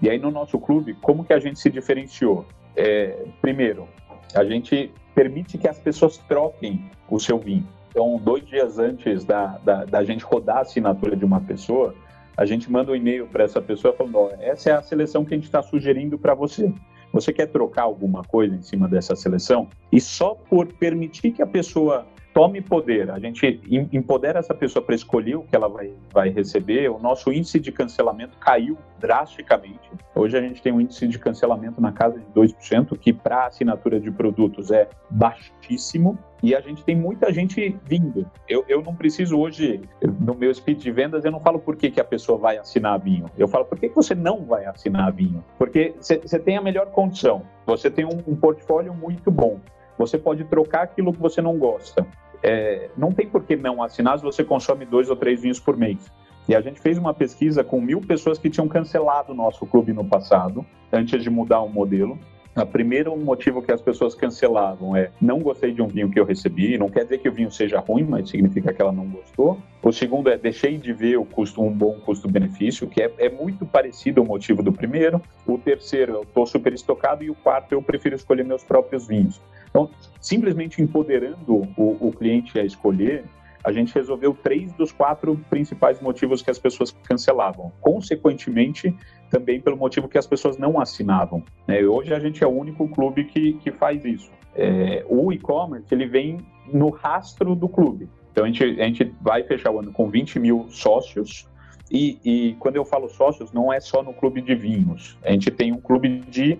E 0.03 0.09
aí 0.09 0.19
no 0.19 0.29
nosso 0.29 0.59
clube, 0.59 0.93
como 0.95 1.23
que 1.23 1.31
a 1.31 1.39
gente 1.39 1.57
se 1.57 1.69
diferenciou? 1.69 2.45
É, 2.75 3.25
primeiro, 3.41 3.87
a 4.35 4.43
gente 4.43 4.91
permite 5.15 5.57
que 5.57 5.65
as 5.65 5.79
pessoas 5.79 6.17
troquem 6.17 6.83
o 7.09 7.17
seu 7.17 7.39
vinho. 7.39 7.65
Então, 7.89 8.19
dois 8.21 8.45
dias 8.45 8.77
antes 8.77 9.23
da, 9.23 9.57
da, 9.59 9.85
da 9.85 10.03
gente 10.03 10.25
rodar 10.25 10.57
a 10.57 10.61
assinatura 10.61 11.15
de 11.15 11.23
uma 11.23 11.39
pessoa, 11.39 11.95
a 12.35 12.45
gente 12.45 12.69
manda 12.69 12.91
um 12.91 12.95
e-mail 12.95 13.27
para 13.27 13.45
essa 13.45 13.61
pessoa 13.61 13.93
falando: 13.93 14.33
essa 14.41 14.71
é 14.71 14.73
a 14.73 14.81
seleção 14.81 15.23
que 15.23 15.33
a 15.33 15.37
gente 15.37 15.45
está 15.45 15.63
sugerindo 15.63 16.17
para 16.17 16.33
você. 16.33 16.69
Você 17.13 17.31
quer 17.31 17.45
trocar 17.45 17.83
alguma 17.83 18.23
coisa 18.23 18.53
em 18.53 18.61
cima 18.61 18.89
dessa 18.89 19.15
seleção? 19.15 19.69
E 19.89 20.01
só 20.01 20.35
por 20.35 20.67
permitir 20.73 21.31
que 21.31 21.41
a 21.41 21.47
pessoa 21.47 22.05
tome 22.33 22.61
poder, 22.61 23.11
a 23.11 23.19
gente 23.19 23.61
empodera 23.91 24.39
essa 24.39 24.53
pessoa 24.53 24.83
para 24.83 24.95
escolher 24.95 25.35
o 25.35 25.43
que 25.43 25.55
ela 25.55 25.69
vai, 25.69 25.93
vai 26.11 26.29
receber, 26.29 26.89
o 26.89 26.97
nosso 26.97 27.31
índice 27.31 27.59
de 27.59 27.71
cancelamento 27.71 28.37
caiu 28.37 28.77
drasticamente. 28.99 29.91
Hoje 30.15 30.37
a 30.37 30.41
gente 30.41 30.61
tem 30.61 30.73
um 30.73 30.81
índice 30.81 31.07
de 31.07 31.19
cancelamento 31.19 31.79
na 31.79 31.91
casa 31.91 32.19
de 32.19 32.25
2%, 32.33 32.97
que 32.97 33.13
para 33.13 33.45
assinatura 33.45 33.99
de 33.99 34.09
produtos 34.09 34.71
é 34.71 34.89
baixíssimo. 35.09 36.17
E 36.41 36.53
a 36.53 36.59
gente 36.59 36.83
tem 36.83 36.95
muita 36.95 37.31
gente 37.31 37.77
vindo. 37.85 38.29
Eu, 38.49 38.65
eu 38.67 38.81
não 38.81 38.93
preciso 38.93 39.39
hoje, 39.39 39.81
no 40.19 40.35
meu 40.35 40.53
speed 40.53 40.81
de 40.81 40.91
vendas, 40.91 41.23
eu 41.23 41.31
não 41.31 41.39
falo 41.39 41.57
por 41.57 41.75
que, 41.77 41.89
que 41.89 42.01
a 42.01 42.03
pessoa 42.03 42.37
vai 42.37 42.57
assinar 42.57 42.99
vinho. 42.99 43.27
Eu 43.37 43.47
falo 43.47 43.63
por 43.63 43.79
que, 43.79 43.87
que 43.87 43.95
você 43.95 44.13
não 44.13 44.43
vai 44.43 44.65
assinar 44.65 45.11
vinho. 45.13 45.43
Porque 45.57 45.93
você 45.97 46.39
tem 46.39 46.57
a 46.57 46.61
melhor 46.61 46.87
condição, 46.87 47.43
você 47.65 47.89
tem 47.89 48.03
um, 48.03 48.21
um 48.27 48.35
portfólio 48.35 48.93
muito 48.93 49.31
bom. 49.31 49.59
Você 49.97 50.17
pode 50.17 50.43
trocar 50.45 50.83
aquilo 50.83 51.13
que 51.13 51.19
você 51.19 51.41
não 51.41 51.57
gosta. 51.57 52.05
É, 52.43 52.89
não 52.97 53.11
tem 53.11 53.27
por 53.27 53.43
que 53.43 53.55
não 53.55 53.81
assinar 53.81 54.17
se 54.19 54.23
você 54.23 54.43
consome 54.43 54.85
dois 54.85 55.09
ou 55.09 55.15
três 55.15 55.41
vinhos 55.41 55.59
por 55.59 55.77
mês. 55.77 56.11
E 56.47 56.53
a 56.53 56.59
gente 56.59 56.79
fez 56.81 56.97
uma 56.97 57.13
pesquisa 57.13 57.63
com 57.63 57.79
mil 57.79 58.01
pessoas 58.01 58.37
que 58.37 58.49
tinham 58.49 58.67
cancelado 58.67 59.31
o 59.31 59.35
nosso 59.35 59.65
clube 59.65 59.93
no 59.93 60.03
passado, 60.03 60.65
antes 60.91 61.23
de 61.23 61.29
mudar 61.29 61.61
o 61.61 61.69
modelo. 61.69 62.19
O 62.55 62.65
primeiro 62.67 63.17
motivo 63.17 63.63
que 63.63 63.71
as 63.71 63.81
pessoas 63.81 64.13
cancelavam 64.13 64.95
é 64.95 65.09
não 65.19 65.39
gostei 65.39 65.71
de 65.71 65.81
um 65.81 65.87
vinho 65.87 66.11
que 66.11 66.19
eu 66.19 66.25
recebi, 66.25 66.77
não 66.77 66.87
quer 66.87 67.03
dizer 67.03 67.17
que 67.17 67.27
o 67.27 67.31
vinho 67.31 67.49
seja 67.49 67.79
ruim, 67.79 68.03
mas 68.03 68.29
significa 68.29 68.71
que 68.71 68.79
ela 68.79 68.91
não 68.91 69.07
gostou. 69.07 69.57
O 69.81 69.91
segundo 69.91 70.29
é 70.29 70.37
deixei 70.37 70.77
de 70.77 70.93
ver 70.93 71.17
o 71.17 71.25
custo, 71.25 71.63
um 71.63 71.71
bom 71.71 71.99
custo-benefício, 72.05 72.87
que 72.87 73.01
é, 73.01 73.11
é, 73.17 73.29
muito 73.29 73.65
parecido 73.65 74.21
ao 74.21 74.27
motivo 74.27 74.61
do 74.61 74.71
primeiro. 74.71 75.19
O 75.47 75.57
terceiro, 75.57 76.13
eu 76.13 76.21
estou 76.21 76.45
super 76.45 76.73
estocado. 76.73 77.23
E 77.23 77.29
o 77.29 77.35
quarto, 77.35 77.71
eu 77.71 77.81
prefiro 77.81 78.15
escolher 78.15 78.45
meus 78.45 78.63
próprios 78.63 79.07
vinhos. 79.07 79.41
Então, 79.73 79.89
simplesmente 80.21 80.83
empoderando 80.83 81.67
o, 81.75 82.07
o 82.07 82.13
cliente 82.13 82.59
a 82.59 82.63
escolher, 82.63 83.25
a 83.63 83.71
gente 83.71 83.95
resolveu 83.95 84.37
três 84.43 84.71
dos 84.73 84.91
quatro 84.91 85.35
principais 85.49 85.99
motivos 85.99 86.43
que 86.43 86.51
as 86.51 86.59
pessoas 86.59 86.91
cancelavam. 87.03 87.71
Consequentemente, 87.81 88.95
também 89.31 89.59
pelo 89.59 89.75
motivo 89.75 90.07
que 90.07 90.17
as 90.17 90.27
pessoas 90.27 90.59
não 90.59 90.79
assinavam. 90.79 91.43
Né? 91.67 91.83
Hoje 91.83 92.13
a 92.13 92.19
gente 92.19 92.43
é 92.43 92.47
o 92.47 92.51
único 92.51 92.87
clube 92.89 93.23
que, 93.23 93.53
que 93.53 93.71
faz 93.71 94.05
isso. 94.05 94.29
É, 94.53 95.03
o 95.09 95.33
e-commerce 95.33 95.87
ele 95.91 96.05
vem 96.05 96.37
no 96.71 96.89
rastro 96.89 97.55
do 97.55 97.67
clube. 97.67 98.07
Então 98.31 98.43
a 98.43 98.47
gente, 98.47 98.63
a 98.63 98.85
gente 98.85 99.15
vai 99.21 99.43
fechar 99.43 99.71
o 99.71 99.79
ano 99.79 99.91
com 99.91 100.07
20 100.07 100.39
mil 100.39 100.67
sócios. 100.69 101.47
E, 101.89 102.19
e 102.23 102.55
quando 102.59 102.75
eu 102.75 102.85
falo 102.85 103.09
sócios, 103.09 103.51
não 103.51 103.73
é 103.73 103.79
só 103.79 104.03
no 104.03 104.13
clube 104.13 104.41
de 104.41 104.53
vinhos. 104.53 105.17
A 105.23 105.31
gente 105.31 105.49
tem 105.49 105.71
um 105.71 105.79
clube 105.79 106.19
de 106.19 106.59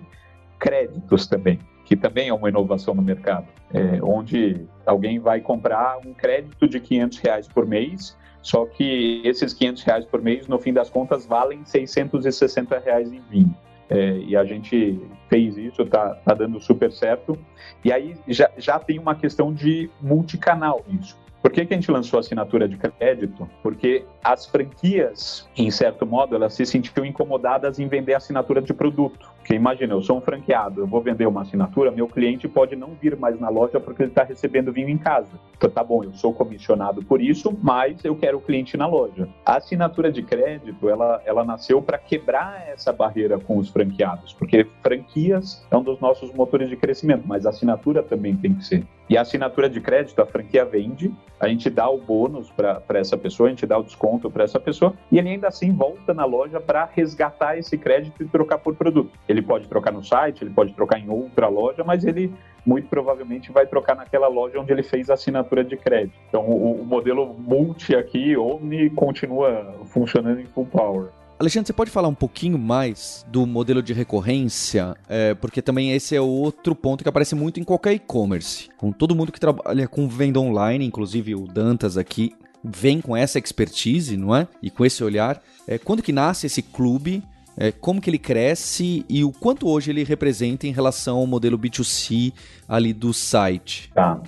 créditos 0.58 1.28
também 1.28 1.60
que 1.84 1.96
também 1.96 2.28
é 2.28 2.34
uma 2.34 2.48
inovação 2.48 2.94
no 2.94 3.02
mercado, 3.02 3.46
é, 3.72 4.00
onde 4.02 4.66
alguém 4.86 5.18
vai 5.18 5.40
comprar 5.40 5.98
um 6.04 6.14
crédito 6.14 6.66
de 6.66 6.80
500 6.80 7.18
reais 7.18 7.48
por 7.48 7.66
mês, 7.66 8.16
só 8.40 8.66
que 8.66 9.22
esses 9.24 9.52
500 9.54 9.82
reais 9.82 10.04
por 10.04 10.20
mês, 10.20 10.46
no 10.46 10.58
fim 10.58 10.72
das 10.72 10.90
contas, 10.90 11.26
valem 11.26 11.64
660 11.64 12.78
reais 12.78 13.12
em 13.12 13.20
vinho. 13.30 13.54
É, 13.88 14.16
e 14.18 14.36
a 14.36 14.44
gente 14.44 15.00
fez 15.28 15.56
isso, 15.56 15.82
está 15.82 16.14
tá 16.14 16.34
dando 16.34 16.58
super 16.60 16.90
certo. 16.90 17.38
E 17.84 17.92
aí 17.92 18.16
já, 18.28 18.50
já 18.56 18.78
tem 18.78 18.98
uma 18.98 19.14
questão 19.14 19.52
de 19.52 19.90
multicanal 20.00 20.84
isso. 20.88 21.16
Por 21.44 21.52
que, 21.52 21.66
que 21.66 21.74
a 21.74 21.76
gente 21.76 21.90
lançou 21.90 22.16
a 22.16 22.20
assinatura 22.20 22.66
de 22.66 22.78
crédito? 22.78 23.46
Porque 23.62 24.02
as 24.24 24.46
franquias, 24.46 25.46
em 25.54 25.70
certo 25.70 26.06
modo, 26.06 26.34
elas 26.34 26.54
se 26.54 26.64
sentiam 26.64 27.04
incomodadas 27.04 27.78
em 27.78 27.86
vender 27.86 28.14
assinatura 28.14 28.62
de 28.62 28.72
produto. 28.72 29.30
Porque 29.36 29.52
imagina, 29.52 29.92
eu 29.92 30.00
sou 30.00 30.16
um 30.16 30.22
franqueado, 30.22 30.80
eu 30.80 30.86
vou 30.86 31.02
vender 31.02 31.26
uma 31.26 31.42
assinatura, 31.42 31.90
meu 31.90 32.08
cliente 32.08 32.48
pode 32.48 32.74
não 32.74 32.94
vir 32.94 33.14
mais 33.14 33.38
na 33.38 33.50
loja 33.50 33.78
porque 33.78 34.04
ele 34.04 34.10
está 34.10 34.24
recebendo 34.24 34.72
vinho 34.72 34.88
em 34.88 34.96
casa. 34.96 35.38
Então 35.54 35.68
tá 35.68 35.84
bom, 35.84 36.02
eu 36.02 36.14
sou 36.14 36.32
comissionado 36.32 37.04
por 37.04 37.20
isso, 37.20 37.54
mas 37.62 38.02
eu 38.06 38.16
quero 38.16 38.38
o 38.38 38.40
cliente 38.40 38.78
na 38.78 38.86
loja. 38.86 39.28
A 39.44 39.58
assinatura 39.58 40.10
de 40.10 40.22
crédito, 40.22 40.88
ela, 40.88 41.20
ela 41.26 41.44
nasceu 41.44 41.82
para 41.82 41.98
quebrar 41.98 42.66
essa 42.68 42.90
barreira 42.90 43.38
com 43.38 43.58
os 43.58 43.68
franqueados, 43.68 44.32
porque 44.32 44.66
franquias 44.82 45.62
é 45.70 45.76
um 45.76 45.82
dos 45.82 46.00
nossos 46.00 46.32
motores 46.32 46.70
de 46.70 46.76
crescimento, 46.76 47.24
mas 47.26 47.44
a 47.44 47.50
assinatura 47.50 48.02
também 48.02 48.34
tem 48.34 48.54
que 48.54 48.64
ser. 48.64 48.86
E 49.08 49.18
a 49.18 49.20
assinatura 49.20 49.68
de 49.68 49.80
crédito, 49.80 50.20
a 50.22 50.26
franquia 50.26 50.64
vende, 50.64 51.12
a 51.38 51.48
gente 51.48 51.68
dá 51.68 51.88
o 51.88 51.98
bônus 51.98 52.50
para 52.50 52.98
essa 52.98 53.18
pessoa, 53.18 53.48
a 53.48 53.50
gente 53.50 53.66
dá 53.66 53.78
o 53.78 53.82
desconto 53.82 54.30
para 54.30 54.44
essa 54.44 54.58
pessoa, 54.58 54.94
e 55.12 55.18
ele 55.18 55.28
ainda 55.28 55.48
assim 55.48 55.72
volta 55.72 56.14
na 56.14 56.24
loja 56.24 56.58
para 56.58 56.86
resgatar 56.86 57.58
esse 57.58 57.76
crédito 57.76 58.22
e 58.22 58.26
trocar 58.26 58.58
por 58.58 58.74
produto. 58.74 59.10
Ele 59.28 59.42
pode 59.42 59.68
trocar 59.68 59.92
no 59.92 60.02
site, 60.02 60.42
ele 60.42 60.50
pode 60.50 60.72
trocar 60.72 60.98
em 60.98 61.08
outra 61.10 61.48
loja, 61.48 61.84
mas 61.84 62.04
ele 62.04 62.32
muito 62.64 62.88
provavelmente 62.88 63.52
vai 63.52 63.66
trocar 63.66 63.94
naquela 63.94 64.26
loja 64.26 64.58
onde 64.58 64.72
ele 64.72 64.82
fez 64.82 65.10
a 65.10 65.14
assinatura 65.14 65.62
de 65.62 65.76
crédito. 65.76 66.14
Então, 66.28 66.42
o, 66.42 66.80
o 66.80 66.84
modelo 66.84 67.34
multi 67.38 67.94
aqui, 67.94 68.36
Omni, 68.36 68.88
continua 68.90 69.74
funcionando 69.84 70.40
em 70.40 70.46
full 70.46 70.66
power. 70.66 71.08
Alexandre, 71.38 71.66
você 71.66 71.72
pode 71.72 71.90
falar 71.90 72.08
um 72.08 72.14
pouquinho 72.14 72.56
mais 72.56 73.26
do 73.28 73.44
modelo 73.44 73.82
de 73.82 73.92
recorrência? 73.92 74.94
É, 75.08 75.34
porque 75.34 75.60
também 75.60 75.92
esse 75.92 76.14
é 76.14 76.20
outro 76.20 76.74
ponto 76.74 77.02
que 77.02 77.08
aparece 77.08 77.34
muito 77.34 77.58
em 77.58 77.64
qualquer 77.64 77.92
e-commerce. 77.92 78.68
Com 78.76 78.92
todo 78.92 79.16
mundo 79.16 79.32
que 79.32 79.40
trabalha 79.40 79.88
com 79.88 80.08
venda 80.08 80.38
online, 80.38 80.86
inclusive 80.86 81.34
o 81.34 81.46
Dantas 81.46 81.98
aqui, 81.98 82.32
vem 82.62 83.00
com 83.00 83.16
essa 83.16 83.38
expertise, 83.38 84.16
não 84.16 84.34
é? 84.34 84.46
E 84.62 84.70
com 84.70 84.86
esse 84.86 85.02
olhar. 85.02 85.42
É, 85.66 85.76
quando 85.76 86.02
que 86.02 86.12
nasce 86.12 86.46
esse 86.46 86.62
clube? 86.62 87.22
É, 87.56 87.70
como 87.70 88.00
que 88.00 88.10
ele 88.10 88.18
cresce 88.18 89.04
e 89.08 89.22
o 89.22 89.30
quanto 89.30 89.68
hoje 89.68 89.90
ele 89.90 90.02
representa 90.02 90.66
em 90.66 90.72
relação 90.72 91.18
ao 91.18 91.26
modelo 91.26 91.58
B2C 91.58 92.32
ali 92.68 92.92
do 92.92 93.12
site? 93.12 93.92
Tá. 93.94 94.20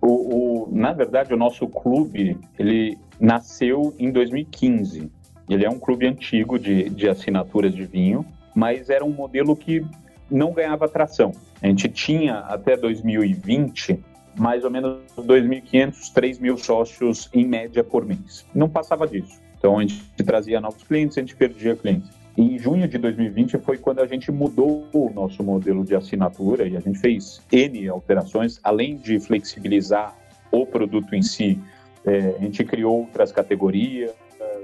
O, 0.00 0.64
o, 0.64 0.68
na 0.72 0.92
verdade, 0.92 1.32
o 1.32 1.36
nosso 1.36 1.66
clube, 1.68 2.36
ele 2.58 2.98
nasceu 3.20 3.94
em 3.98 4.10
2015. 4.10 5.10
Ele 5.48 5.64
é 5.64 5.70
um 5.70 5.78
clube 5.78 6.06
antigo 6.06 6.58
de, 6.58 6.88
de 6.90 7.08
assinaturas 7.08 7.74
de 7.74 7.84
vinho, 7.84 8.24
mas 8.54 8.90
era 8.90 9.04
um 9.04 9.12
modelo 9.12 9.54
que 9.54 9.84
não 10.30 10.52
ganhava 10.52 10.88
tração. 10.88 11.32
A 11.62 11.66
gente 11.66 11.88
tinha 11.88 12.38
até 12.40 12.76
2020 12.76 13.98
mais 14.38 14.64
ou 14.64 14.70
menos 14.70 15.00
2.500, 15.16 16.12
3.000 16.12 16.58
sócios 16.58 17.30
em 17.32 17.46
média 17.46 17.82
por 17.82 18.04
mês. 18.04 18.44
Não 18.54 18.68
passava 18.68 19.06
disso. 19.06 19.40
Então 19.58 19.78
a 19.78 19.82
gente 19.82 20.02
trazia 20.24 20.60
novos 20.60 20.82
clientes, 20.82 21.16
a 21.16 21.20
gente 21.20 21.34
perdia 21.34 21.74
clientes. 21.74 22.10
Em 22.36 22.58
junho 22.58 22.86
de 22.86 22.98
2020 22.98 23.56
foi 23.58 23.78
quando 23.78 24.00
a 24.00 24.06
gente 24.06 24.30
mudou 24.30 24.86
o 24.92 25.10
nosso 25.10 25.42
modelo 25.42 25.84
de 25.84 25.94
assinatura 25.94 26.68
e 26.68 26.76
a 26.76 26.80
gente 26.80 26.98
fez 26.98 27.40
N 27.50 27.88
alterações, 27.88 28.60
além 28.62 28.96
de 28.96 29.18
flexibilizar 29.18 30.14
o 30.52 30.66
produto 30.66 31.14
em 31.14 31.22
si, 31.22 31.58
é, 32.04 32.36
a 32.38 32.42
gente 32.42 32.62
criou 32.62 33.00
outras 33.00 33.32
categorias, 33.32 34.12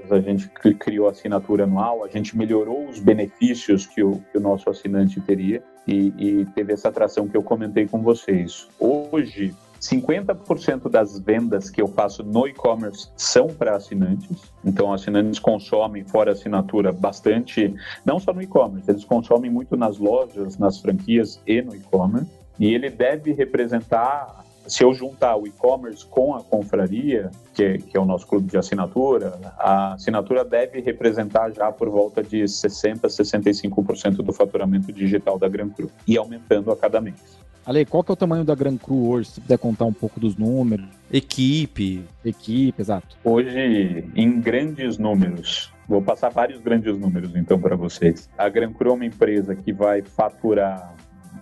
a 0.09 0.19
gente 0.19 0.49
criou 0.49 1.07
assinatura 1.07 1.63
anual, 1.63 2.03
a 2.03 2.07
gente 2.07 2.37
melhorou 2.37 2.87
os 2.87 2.99
benefícios 2.99 3.85
que 3.85 4.03
o, 4.03 4.21
que 4.31 4.37
o 4.37 4.41
nosso 4.41 4.69
assinante 4.69 5.19
teria 5.21 5.63
e, 5.87 6.13
e 6.17 6.45
teve 6.55 6.73
essa 6.73 6.89
atração 6.89 7.27
que 7.27 7.35
eu 7.35 7.43
comentei 7.43 7.87
com 7.87 8.01
vocês. 8.01 8.67
Hoje, 8.79 9.53
50% 9.83 10.89
das 10.89 11.19
vendas 11.19 11.69
que 11.69 11.81
eu 11.81 11.87
faço 11.87 12.23
no 12.23 12.47
e-commerce 12.47 13.09
são 13.17 13.47
para 13.47 13.75
assinantes. 13.75 14.53
Então, 14.63 14.93
assinantes 14.93 15.39
consomem 15.39 16.05
fora 16.05 16.31
assinatura 16.31 16.91
bastante, 16.91 17.73
não 18.05 18.19
só 18.19 18.33
no 18.33 18.41
e-commerce, 18.41 18.89
eles 18.89 19.03
consomem 19.03 19.51
muito 19.51 19.75
nas 19.75 19.97
lojas, 19.97 20.57
nas 20.57 20.79
franquias 20.79 21.41
e 21.45 21.61
no 21.61 21.75
e-commerce. 21.75 22.31
E 22.59 22.73
ele 22.73 22.89
deve 22.89 23.33
representar 23.33 24.42
se 24.67 24.83
eu 24.83 24.93
juntar 24.93 25.35
o 25.35 25.45
e-commerce 25.45 26.05
com 26.05 26.35
a 26.35 26.41
confraria, 26.41 27.29
que, 27.53 27.77
que, 27.79 27.97
é 27.97 27.99
o 27.99 28.05
nosso 28.05 28.27
clube 28.27 28.49
de 28.49 28.57
assinatura, 28.57 29.39
a 29.57 29.93
assinatura 29.93 30.43
deve 30.43 30.79
representar 30.81 31.51
já 31.51 31.71
por 31.71 31.89
volta 31.89 32.23
de 32.23 32.43
60%, 32.43 33.01
65% 33.01 34.17
do 34.17 34.33
faturamento 34.33 34.91
digital 34.91 35.37
da 35.37 35.47
Gran 35.47 35.69
Cru 35.69 35.89
e 36.07 36.17
aumentando 36.17 36.71
a 36.71 36.77
cada 36.77 37.01
mês. 37.01 37.43
Ale, 37.65 37.85
qual 37.85 38.03
que 38.03 38.11
é 38.11 38.13
o 38.13 38.17
tamanho 38.17 38.43
da 38.43 38.55
Gran 38.55 38.75
Cru 38.75 39.07
hoje? 39.07 39.29
Se 39.29 39.41
puder 39.41 39.57
contar 39.57 39.85
um 39.85 39.93
pouco 39.93 40.19
dos 40.19 40.35
números. 40.35 40.85
Equipe. 41.11 42.03
Equipe, 42.23 42.81
exato. 42.81 43.15
Hoje, 43.23 44.05
em 44.15 44.41
grandes 44.41 44.97
números, 44.97 45.71
vou 45.87 46.01
passar 46.01 46.29
vários 46.29 46.59
grandes 46.59 46.97
números 46.97 47.33
então 47.35 47.59
para 47.59 47.75
vocês. 47.75 48.29
A 48.37 48.49
Gran 48.49 48.73
Cru 48.73 48.89
é 48.89 48.93
uma 48.93 49.05
empresa 49.05 49.55
que 49.55 49.71
vai 49.71 50.01
faturar 50.01 50.93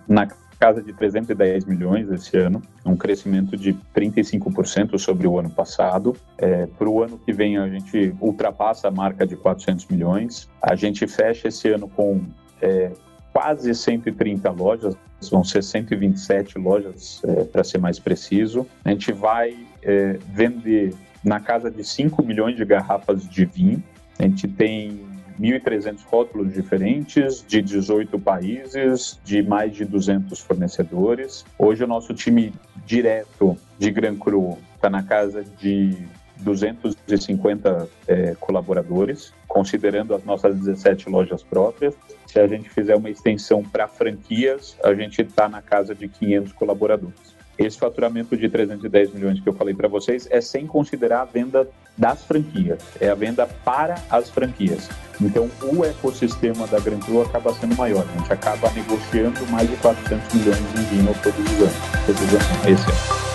na 0.06 0.28
casa 0.62 0.80
de 0.80 0.92
310 0.92 1.64
milhões 1.64 2.08
esse 2.08 2.36
ano, 2.38 2.62
um 2.86 2.96
crescimento 2.96 3.56
de 3.56 3.74
35% 3.92 4.96
sobre 4.96 5.26
o 5.26 5.36
ano 5.36 5.50
passado. 5.50 6.16
É, 6.38 6.66
Para 6.66 6.88
o 6.88 7.02
ano 7.02 7.18
que 7.18 7.32
vem, 7.32 7.58
a 7.58 7.68
gente 7.68 8.14
ultrapassa 8.20 8.86
a 8.86 8.90
marca 8.92 9.26
de 9.26 9.34
400 9.34 9.88
milhões. 9.88 10.48
A 10.62 10.76
gente 10.76 11.04
fecha 11.08 11.48
esse 11.48 11.68
ano 11.68 11.88
com 11.88 12.20
é, 12.60 12.92
quase 13.32 13.74
130 13.74 14.48
lojas, 14.52 14.96
vão 15.28 15.42
ser 15.42 15.64
127 15.64 16.56
lojas, 16.60 17.20
é, 17.24 17.42
para 17.42 17.64
ser 17.64 17.78
mais 17.78 17.98
preciso. 17.98 18.64
A 18.84 18.90
gente 18.90 19.10
vai 19.10 19.56
é, 19.82 20.16
vender 20.32 20.94
na 21.24 21.40
casa 21.40 21.72
de 21.72 21.82
5 21.82 22.24
milhões 22.24 22.54
de 22.56 22.64
garrafas 22.64 23.28
de 23.28 23.44
vinho. 23.44 23.82
A 24.16 24.22
gente 24.22 24.46
tem 24.46 25.11
1.300 25.42 26.04
rótulos 26.06 26.52
diferentes, 26.52 27.44
de 27.46 27.60
18 27.60 28.16
países, 28.20 29.20
de 29.24 29.42
mais 29.42 29.74
de 29.74 29.84
200 29.84 30.38
fornecedores. 30.38 31.44
Hoje 31.58 31.82
o 31.82 31.86
nosso 31.86 32.14
time 32.14 32.52
direto 32.86 33.56
de 33.76 33.90
Gran 33.90 34.16
Cru 34.16 34.56
está 34.76 34.88
na 34.88 35.02
casa 35.02 35.44
de 35.58 35.96
250 36.38 37.88
é, 38.06 38.36
colaboradores, 38.38 39.32
considerando 39.48 40.14
as 40.14 40.24
nossas 40.24 40.56
17 40.56 41.08
lojas 41.10 41.42
próprias. 41.42 41.94
Se 42.26 42.38
a 42.38 42.46
gente 42.46 42.70
fizer 42.70 42.94
uma 42.94 43.10
extensão 43.10 43.64
para 43.64 43.88
franquias, 43.88 44.76
a 44.84 44.94
gente 44.94 45.22
está 45.22 45.48
na 45.48 45.60
casa 45.60 45.92
de 45.92 46.06
500 46.08 46.52
colaboradores. 46.52 47.31
Esse 47.58 47.78
faturamento 47.78 48.36
de 48.36 48.48
310 48.48 49.12
milhões 49.12 49.40
que 49.40 49.48
eu 49.48 49.52
falei 49.52 49.74
para 49.74 49.88
vocês 49.88 50.26
é 50.30 50.40
sem 50.40 50.66
considerar 50.66 51.22
a 51.22 51.24
venda 51.24 51.68
das 51.96 52.24
franquias, 52.24 52.82
é 53.00 53.08
a 53.08 53.14
venda 53.14 53.46
para 53.46 53.96
as 54.10 54.30
franquias. 54.30 54.88
Então, 55.20 55.50
o 55.62 55.84
ecossistema 55.84 56.66
da 56.66 56.80
Gran 56.80 56.98
Cru 56.98 57.22
acaba 57.22 57.52
sendo 57.54 57.76
maior. 57.76 58.04
A 58.08 58.18
gente 58.18 58.32
acaba 58.32 58.70
negociando 58.70 59.46
mais 59.48 59.68
de 59.68 59.76
400 59.76 60.34
milhões 60.34 60.58
em 60.58 60.82
vinho 60.84 61.14
todos 61.22 61.38
os 61.38 61.60
anos. 61.60 61.74
Todos 62.06 62.22
os 62.22 62.34
anos 62.34 62.66
esse 62.66 62.90
ano. 62.90 63.32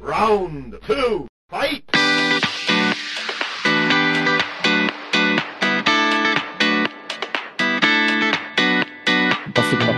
Round 0.00 0.78
two, 0.80 1.26
fight! 1.48 1.84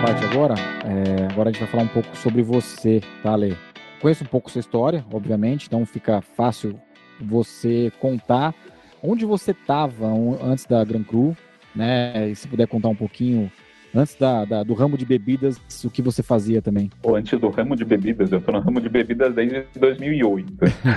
Parte 0.04 0.22
agora, 0.26 0.54
é, 0.84 1.32
agora 1.32 1.48
a 1.48 1.52
gente 1.52 1.62
vai 1.62 1.70
falar 1.70 1.84
um 1.84 1.88
pouco 1.88 2.14
sobre 2.14 2.42
você, 2.42 3.00
tá, 3.22 3.34
Lê? 3.34 3.54
conheço 4.02 4.22
um 4.22 4.26
pouco 4.26 4.50
sua 4.50 4.58
história, 4.60 5.02
obviamente, 5.10 5.66
então 5.66 5.86
fica 5.86 6.20
fácil 6.20 6.78
você 7.18 7.90
contar 8.00 8.54
onde 9.02 9.24
você 9.24 9.52
estava 9.52 10.06
antes 10.42 10.66
da 10.66 10.84
Gran 10.84 11.02
Cru, 11.02 11.34
né? 11.74 12.28
E 12.28 12.36
se 12.36 12.46
puder 12.46 12.66
contar 12.66 12.88
um 12.88 12.94
pouquinho 12.94 13.50
antes 13.94 14.14
da, 14.16 14.44
da, 14.44 14.62
do 14.62 14.74
ramo 14.74 14.98
de 14.98 15.04
bebidas, 15.04 15.60
o 15.84 15.90
que 15.90 16.02
você 16.02 16.22
fazia 16.22 16.60
também? 16.60 16.90
Pô, 17.00 17.16
antes 17.16 17.38
do 17.38 17.48
ramo 17.48 17.76
de 17.76 17.84
bebidas, 17.84 18.32
eu 18.32 18.40
tô 18.40 18.52
no 18.52 18.60
ramo 18.60 18.80
de 18.80 18.88
bebidas 18.88 19.34
desde 19.34 19.64
2008. 19.78 20.52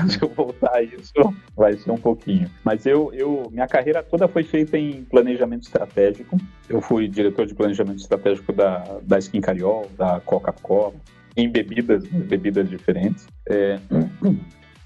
se 0.10 0.22
eu 0.24 0.30
voltar 0.30 0.76
a 0.76 0.82
isso, 0.82 1.14
vai 1.56 1.78
ser 1.78 1.92
um 1.92 1.98
pouquinho. 1.98 2.50
Mas 2.64 2.86
eu, 2.86 3.12
eu, 3.14 3.50
minha 3.52 3.68
carreira 3.68 4.02
toda 4.02 4.28
foi 4.28 4.44
feita 4.44 4.78
em 4.78 5.04
planejamento 5.04 5.64
estratégico. 5.64 6.38
Eu 6.70 6.82
fui 6.82 7.08
diretor 7.08 7.46
de 7.46 7.54
planejamento 7.54 8.00
estratégico 8.00 8.52
da, 8.52 9.00
da 9.04 9.20
Skin 9.20 9.42
Cariol, 9.42 9.90
da 9.98 10.20
Coca-Cola, 10.20 10.96
em 11.36 11.50
bebidas, 11.50 12.04
bebidas 12.06 12.70
diferentes. 12.70 13.28
É, 13.48 13.80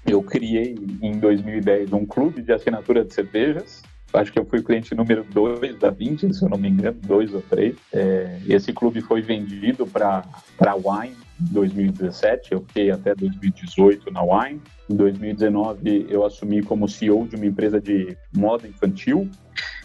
eu 0.06 0.22
criei 0.22 0.76
em 1.00 1.18
2010 1.18 1.92
um 1.92 2.04
clube 2.04 2.42
de 2.42 2.52
assinatura 2.52 3.04
de 3.04 3.14
cervejas. 3.14 3.82
Acho 4.14 4.32
que 4.32 4.38
eu 4.38 4.44
fui 4.44 4.62
cliente 4.62 4.94
número 4.94 5.24
2 5.24 5.78
da 5.78 5.90
Vinci, 5.90 6.32
se 6.34 6.44
eu 6.44 6.48
não 6.48 6.58
me 6.58 6.68
engano, 6.68 6.98
dois 7.02 7.32
ou 7.32 7.40
três. 7.42 7.76
É, 7.92 8.38
esse 8.46 8.72
clube 8.72 9.00
foi 9.00 9.22
vendido 9.22 9.86
para 9.86 10.24
a 10.58 10.74
Wine 10.74 11.16
em 11.40 11.52
2017, 11.52 12.52
eu 12.52 12.60
fiquei 12.60 12.90
até 12.90 13.14
2018 13.14 14.10
na 14.12 14.22
Wine. 14.22 14.60
Em 14.88 14.94
2019, 14.94 16.06
eu 16.10 16.24
assumi 16.24 16.62
como 16.62 16.88
CEO 16.88 17.26
de 17.26 17.36
uma 17.36 17.46
empresa 17.46 17.80
de 17.80 18.16
moda 18.34 18.68
infantil 18.68 19.30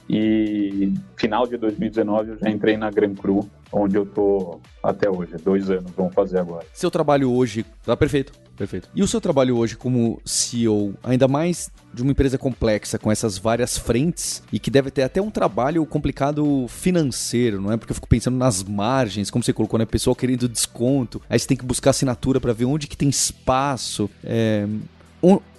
e 0.10 0.94
final 1.16 1.46
de 1.48 1.58
2019 1.58 2.32
eu 2.32 2.38
já 2.38 2.50
entrei 2.50 2.78
na 2.78 2.90
Gran 2.90 3.14
Cru, 3.14 3.50
onde 3.72 3.98
eu 3.98 4.06
tô 4.06 4.60
até 4.82 5.10
hoje, 5.10 5.36
dois 5.44 5.70
anos, 5.70 5.92
vamos 5.92 6.14
fazer 6.14 6.40
agora. 6.40 6.66
Seu 6.74 6.90
trabalho 6.90 7.32
hoje, 7.32 7.66
tá 7.84 7.96
perfeito, 7.96 8.32
perfeito. 8.58 8.90
E 8.94 9.02
o 9.04 9.08
seu 9.08 9.22
trabalho 9.22 9.58
hoje 9.58 9.76
como 9.76 10.20
CEO, 10.26 10.94
ainda 11.04 11.28
mais 11.28 11.72
de 11.94 12.02
uma 12.02 12.12
empresa 12.12 12.38
complexa, 12.38 13.00
com 13.00 13.12
essas 13.12 13.38
várias 13.38 13.78
frentes, 13.78 14.44
e 14.52 14.60
que 14.60 14.70
deve 14.70 14.92
ter 14.92 15.04
até 15.04 15.22
um 15.22 15.32
trabalho 15.32 15.86
complicado 15.86 16.68
financeiro, 16.68 17.62
não 17.62 17.72
é? 17.72 17.78
Porque 17.78 17.92
eu 17.92 17.96
fico 17.96 18.08
pensando 18.08 18.38
nas 18.38 18.64
margens, 18.64 19.32
como 19.32 19.44
você 19.44 19.54
colocou, 19.54 19.80
né? 19.80 19.86
Pessoal 19.86 20.16
querendo 20.16 20.48
desconto, 20.50 21.22
aí 21.30 21.40
você 21.40 21.48
tem 21.48 21.58
que 21.58 21.66
buscar 21.66 21.92
assinatura 21.92 22.42
para 22.42 22.54
ver 22.54 22.66
onde 22.66 22.88
que 22.88 22.98
tem 22.98 23.10
espaço. 23.10 24.10
É 24.24 24.68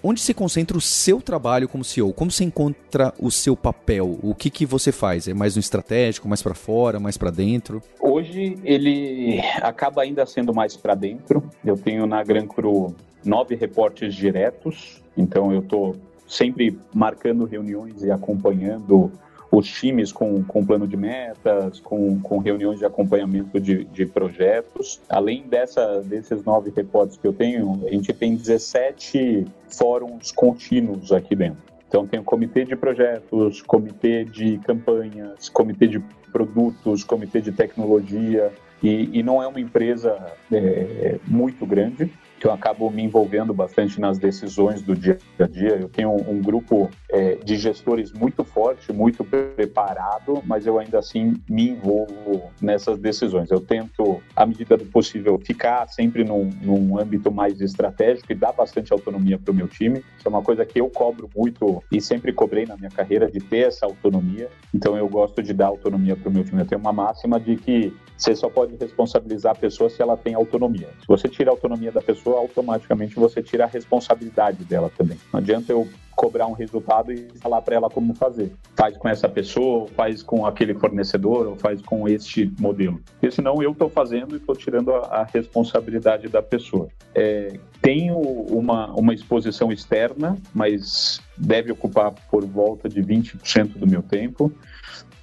onde 0.02 0.20
se 0.20 0.32
concentra 0.32 0.76
o 0.76 0.80
seu 0.80 1.20
trabalho 1.20 1.68
como 1.68 1.84
CEO? 1.84 2.12
Como 2.12 2.30
você 2.30 2.44
encontra 2.44 3.12
o 3.18 3.30
seu 3.30 3.56
papel? 3.56 4.18
O 4.22 4.34
que, 4.34 4.50
que 4.50 4.64
você 4.64 4.92
faz? 4.92 5.28
É 5.28 5.34
mais 5.34 5.56
no 5.56 5.60
estratégico, 5.60 6.28
mais 6.28 6.42
para 6.42 6.54
fora, 6.54 7.00
mais 7.00 7.16
para 7.16 7.30
dentro? 7.30 7.82
Hoje 8.00 8.58
ele 8.64 9.40
acaba 9.60 10.02
ainda 10.02 10.24
sendo 10.26 10.54
mais 10.54 10.76
para 10.76 10.94
dentro. 10.94 11.42
Eu 11.64 11.76
tenho 11.76 12.06
na 12.06 12.22
Gran 12.22 12.46
Cru 12.46 12.94
nove 13.24 13.54
reportes 13.56 14.14
diretos, 14.14 15.02
então 15.16 15.52
eu 15.52 15.60
estou 15.60 15.96
sempre 16.26 16.78
marcando 16.94 17.44
reuniões 17.44 18.02
e 18.02 18.10
acompanhando 18.10 19.10
os 19.50 19.66
times 19.68 20.12
com, 20.12 20.42
com 20.44 20.64
plano 20.64 20.86
de 20.86 20.96
metas, 20.96 21.80
com, 21.80 22.20
com 22.20 22.38
reuniões 22.38 22.78
de 22.78 22.84
acompanhamento 22.84 23.58
de, 23.58 23.84
de 23.84 24.06
projetos. 24.06 25.00
Além 25.08 25.42
dessa, 25.42 26.00
desses 26.02 26.44
nove 26.44 26.72
reportes 26.74 27.16
que 27.16 27.26
eu 27.26 27.32
tenho, 27.32 27.80
a 27.86 27.90
gente 27.90 28.12
tem 28.12 28.36
17 28.36 29.46
fóruns 29.68 30.30
contínuos 30.30 31.12
aqui 31.12 31.34
dentro. 31.34 31.68
Então, 31.88 32.06
tem 32.06 32.20
o 32.20 32.24
comitê 32.24 32.66
de 32.66 32.76
projetos, 32.76 33.62
comitê 33.62 34.22
de 34.22 34.58
campanhas, 34.58 35.48
comitê 35.48 35.86
de 35.86 35.98
produtos, 36.30 37.02
comitê 37.02 37.40
de 37.40 37.50
tecnologia, 37.50 38.52
e, 38.82 39.18
e 39.18 39.22
não 39.22 39.42
é 39.42 39.46
uma 39.46 39.58
empresa 39.58 40.14
é, 40.52 41.18
muito 41.26 41.64
grande, 41.64 42.12
que 42.38 42.46
eu 42.46 42.52
acabo 42.52 42.90
me 42.90 43.02
envolvendo 43.02 43.52
bastante 43.52 44.00
nas 44.00 44.18
decisões 44.18 44.82
do 44.82 44.94
dia 44.94 45.18
a 45.38 45.46
dia. 45.46 45.78
Eu 45.80 45.88
tenho 45.88 46.12
um, 46.12 46.40
grupo 46.40 46.88
é, 47.10 47.34
de 47.36 47.56
gestores 47.56 48.12
muito 48.12 48.44
forte, 48.44 48.92
muito 48.92 49.24
preparado, 49.24 50.42
mas 50.46 50.66
eu 50.66 50.78
ainda 50.78 50.98
assim 50.98 51.34
me 51.48 51.70
envolvo 51.70 52.50
nessas 52.60 52.98
decisões. 52.98 53.50
Eu 53.50 53.60
tento, 53.60 54.22
à 54.36 54.46
medida 54.46 54.76
do 54.76 54.84
possível, 54.86 55.38
ficar 55.38 55.88
sempre 55.88 56.24
num, 56.24 56.50
num 56.62 56.98
âmbito 56.98 57.30
mais 57.30 57.60
estratégico 57.60 58.32
e 58.32 58.34
dar 58.34 58.52
bastante 58.52 58.92
autonomia 58.92 59.38
para 59.38 59.52
o 59.52 59.54
meu 59.54 59.68
time. 59.68 60.04
Isso 60.16 60.26
é 60.26 60.28
uma 60.28 60.42
coisa 60.42 60.64
que 60.64 60.80
eu 60.80 60.88
cobro 60.88 61.28
muito 61.36 61.82
e 61.90 62.00
sempre 62.00 62.32
cobrei 62.32 62.64
na 62.66 62.76
minha 62.76 62.90
carreira 62.90 63.30
de 63.30 63.40
ter 63.40 63.66
essa 63.68 63.86
autonomia. 63.86 64.48
Então 64.74 64.96
eu 64.96 65.08
gosto 65.08 65.42
de 65.42 65.52
dar 65.52 65.66
autonomia 65.66 66.16
para 66.16 66.28
o 66.28 66.32
meu 66.32 66.44
time. 66.44 66.62
Eu 66.62 66.66
tenho 66.66 66.80
uma 66.80 66.92
máxima 66.92 67.40
de 67.40 67.56
que 67.56 67.92
você 68.18 68.34
só 68.34 68.50
pode 68.50 68.76
responsabilizar 68.76 69.52
a 69.52 69.58
pessoa 69.58 69.88
se 69.88 70.02
ela 70.02 70.16
tem 70.16 70.34
autonomia. 70.34 70.88
Se 71.00 71.06
você 71.06 71.28
tira 71.28 71.50
a 71.50 71.52
autonomia 71.52 71.92
da 71.92 72.02
pessoa, 72.02 72.27
automaticamente 72.36 73.14
você 73.14 73.42
tira 73.42 73.64
a 73.64 73.66
responsabilidade 73.66 74.64
dela 74.64 74.90
também. 74.96 75.18
Não 75.32 75.40
adianta 75.40 75.72
eu 75.72 75.88
cobrar 76.18 76.48
um 76.48 76.52
resultado 76.52 77.12
e 77.12 77.28
falar 77.40 77.62
para 77.62 77.76
ela 77.76 77.88
como 77.88 78.12
fazer. 78.12 78.52
Faz 78.76 78.96
com 78.96 79.08
essa 79.08 79.28
pessoa, 79.28 79.86
faz 79.94 80.20
com 80.20 80.44
aquele 80.44 80.74
fornecedor, 80.74 81.46
ou 81.46 81.56
faz 81.56 81.80
com 81.80 82.08
este 82.08 82.52
modelo. 82.58 83.00
Porque 83.12 83.30
senão 83.30 83.62
eu 83.62 83.70
estou 83.70 83.88
fazendo 83.88 84.34
e 84.34 84.38
estou 84.38 84.56
tirando 84.56 84.92
a, 84.92 85.20
a, 85.20 85.24
responsabilidade 85.24 86.26
da 86.26 86.42
pessoa. 86.42 86.88
É, 87.14 87.56
tenho 87.80 88.18
uma, 88.18 88.92
uma 88.94 89.14
exposição 89.14 89.70
externa, 89.70 90.36
mas 90.52 91.20
deve 91.36 91.70
ocupar 91.70 92.12
por 92.28 92.44
volta 92.44 92.88
de 92.88 93.00
20% 93.00 93.78
do 93.78 93.86
meu 93.86 94.02
tempo, 94.02 94.52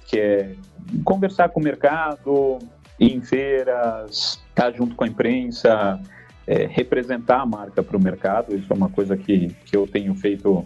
que 0.06 0.18
é 0.18 0.54
conversar 1.04 1.50
com 1.50 1.60
o 1.60 1.62
mercado, 1.62 2.58
em 2.98 3.20
feiras, 3.20 4.42
estar 4.48 4.72
junto 4.72 4.94
com 4.94 5.04
a 5.04 5.08
imprensa, 5.08 6.00
é, 6.46 6.66
representar 6.66 7.40
a 7.40 7.46
marca 7.46 7.82
para 7.82 7.96
o 7.96 8.02
mercado. 8.02 8.54
Isso 8.54 8.72
é 8.72 8.76
uma 8.76 8.88
coisa 8.88 9.16
que, 9.16 9.48
que 9.64 9.76
eu 9.76 9.86
tenho 9.86 10.14
feito 10.14 10.64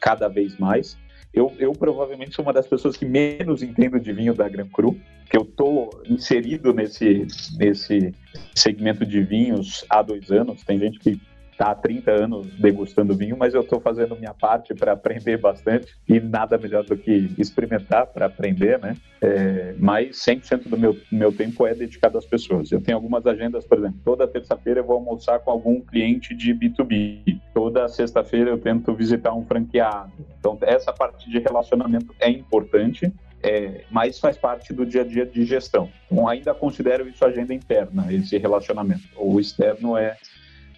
cada 0.00 0.28
vez 0.28 0.56
mais. 0.58 0.96
Eu, 1.32 1.52
eu 1.58 1.72
provavelmente 1.72 2.34
sou 2.34 2.44
uma 2.44 2.52
das 2.52 2.66
pessoas 2.66 2.96
que 2.96 3.04
menos 3.04 3.62
entendo 3.62 4.00
de 4.00 4.12
vinho 4.12 4.34
da 4.34 4.48
Gran 4.48 4.66
Cru, 4.66 4.96
que 5.30 5.36
eu 5.36 5.42
estou 5.42 5.90
inserido 6.04 6.72
nesse, 6.72 7.26
nesse 7.56 8.12
segmento 8.54 9.06
de 9.06 9.22
vinhos 9.22 9.84
há 9.88 10.02
dois 10.02 10.30
anos. 10.32 10.64
Tem 10.64 10.78
gente 10.78 10.98
que 10.98 11.20
está 11.60 11.72
há 11.72 11.74
30 11.74 12.10
anos 12.10 12.46
degustando 12.58 13.14
vinho, 13.14 13.36
mas 13.36 13.52
eu 13.52 13.60
estou 13.60 13.78
fazendo 13.80 14.16
minha 14.16 14.32
parte 14.32 14.74
para 14.74 14.92
aprender 14.92 15.36
bastante 15.36 15.94
e 16.08 16.18
nada 16.18 16.56
melhor 16.56 16.84
do 16.84 16.96
que 16.96 17.30
experimentar 17.36 18.06
para 18.06 18.26
aprender, 18.26 18.78
né? 18.78 18.96
É, 19.20 19.74
mas 19.78 20.16
100% 20.16 20.68
do 20.68 20.78
meu, 20.78 20.96
meu 21.12 21.30
tempo 21.30 21.66
é 21.66 21.74
dedicado 21.74 22.16
às 22.16 22.24
pessoas. 22.24 22.72
Eu 22.72 22.80
tenho 22.80 22.96
algumas 22.96 23.26
agendas, 23.26 23.66
por 23.66 23.76
exemplo, 23.76 24.00
toda 24.02 24.26
terça-feira 24.26 24.80
eu 24.80 24.84
vou 24.84 24.96
almoçar 24.96 25.38
com 25.40 25.50
algum 25.50 25.82
cliente 25.82 26.34
de 26.34 26.54
B2B. 26.54 27.38
Toda 27.52 27.86
sexta-feira 27.88 28.48
eu 28.48 28.58
tento 28.58 28.94
visitar 28.94 29.34
um 29.34 29.44
franqueado. 29.44 30.12
Então, 30.38 30.56
essa 30.62 30.94
parte 30.94 31.28
de 31.28 31.38
relacionamento 31.38 32.14
é 32.18 32.30
importante. 32.30 33.12
É, 33.42 33.84
mas 33.90 34.18
faz 34.18 34.36
parte 34.36 34.70
do 34.70 34.84
dia 34.84 35.00
a 35.00 35.04
dia 35.04 35.24
de 35.24 35.46
gestão. 35.46 35.88
Então, 36.12 36.28
ainda 36.28 36.52
considero 36.52 37.08
isso 37.08 37.24
agenda 37.24 37.54
interna, 37.54 38.12
esse 38.12 38.36
relacionamento. 38.36 39.08
O 39.16 39.40
externo 39.40 39.96
é 39.96 40.14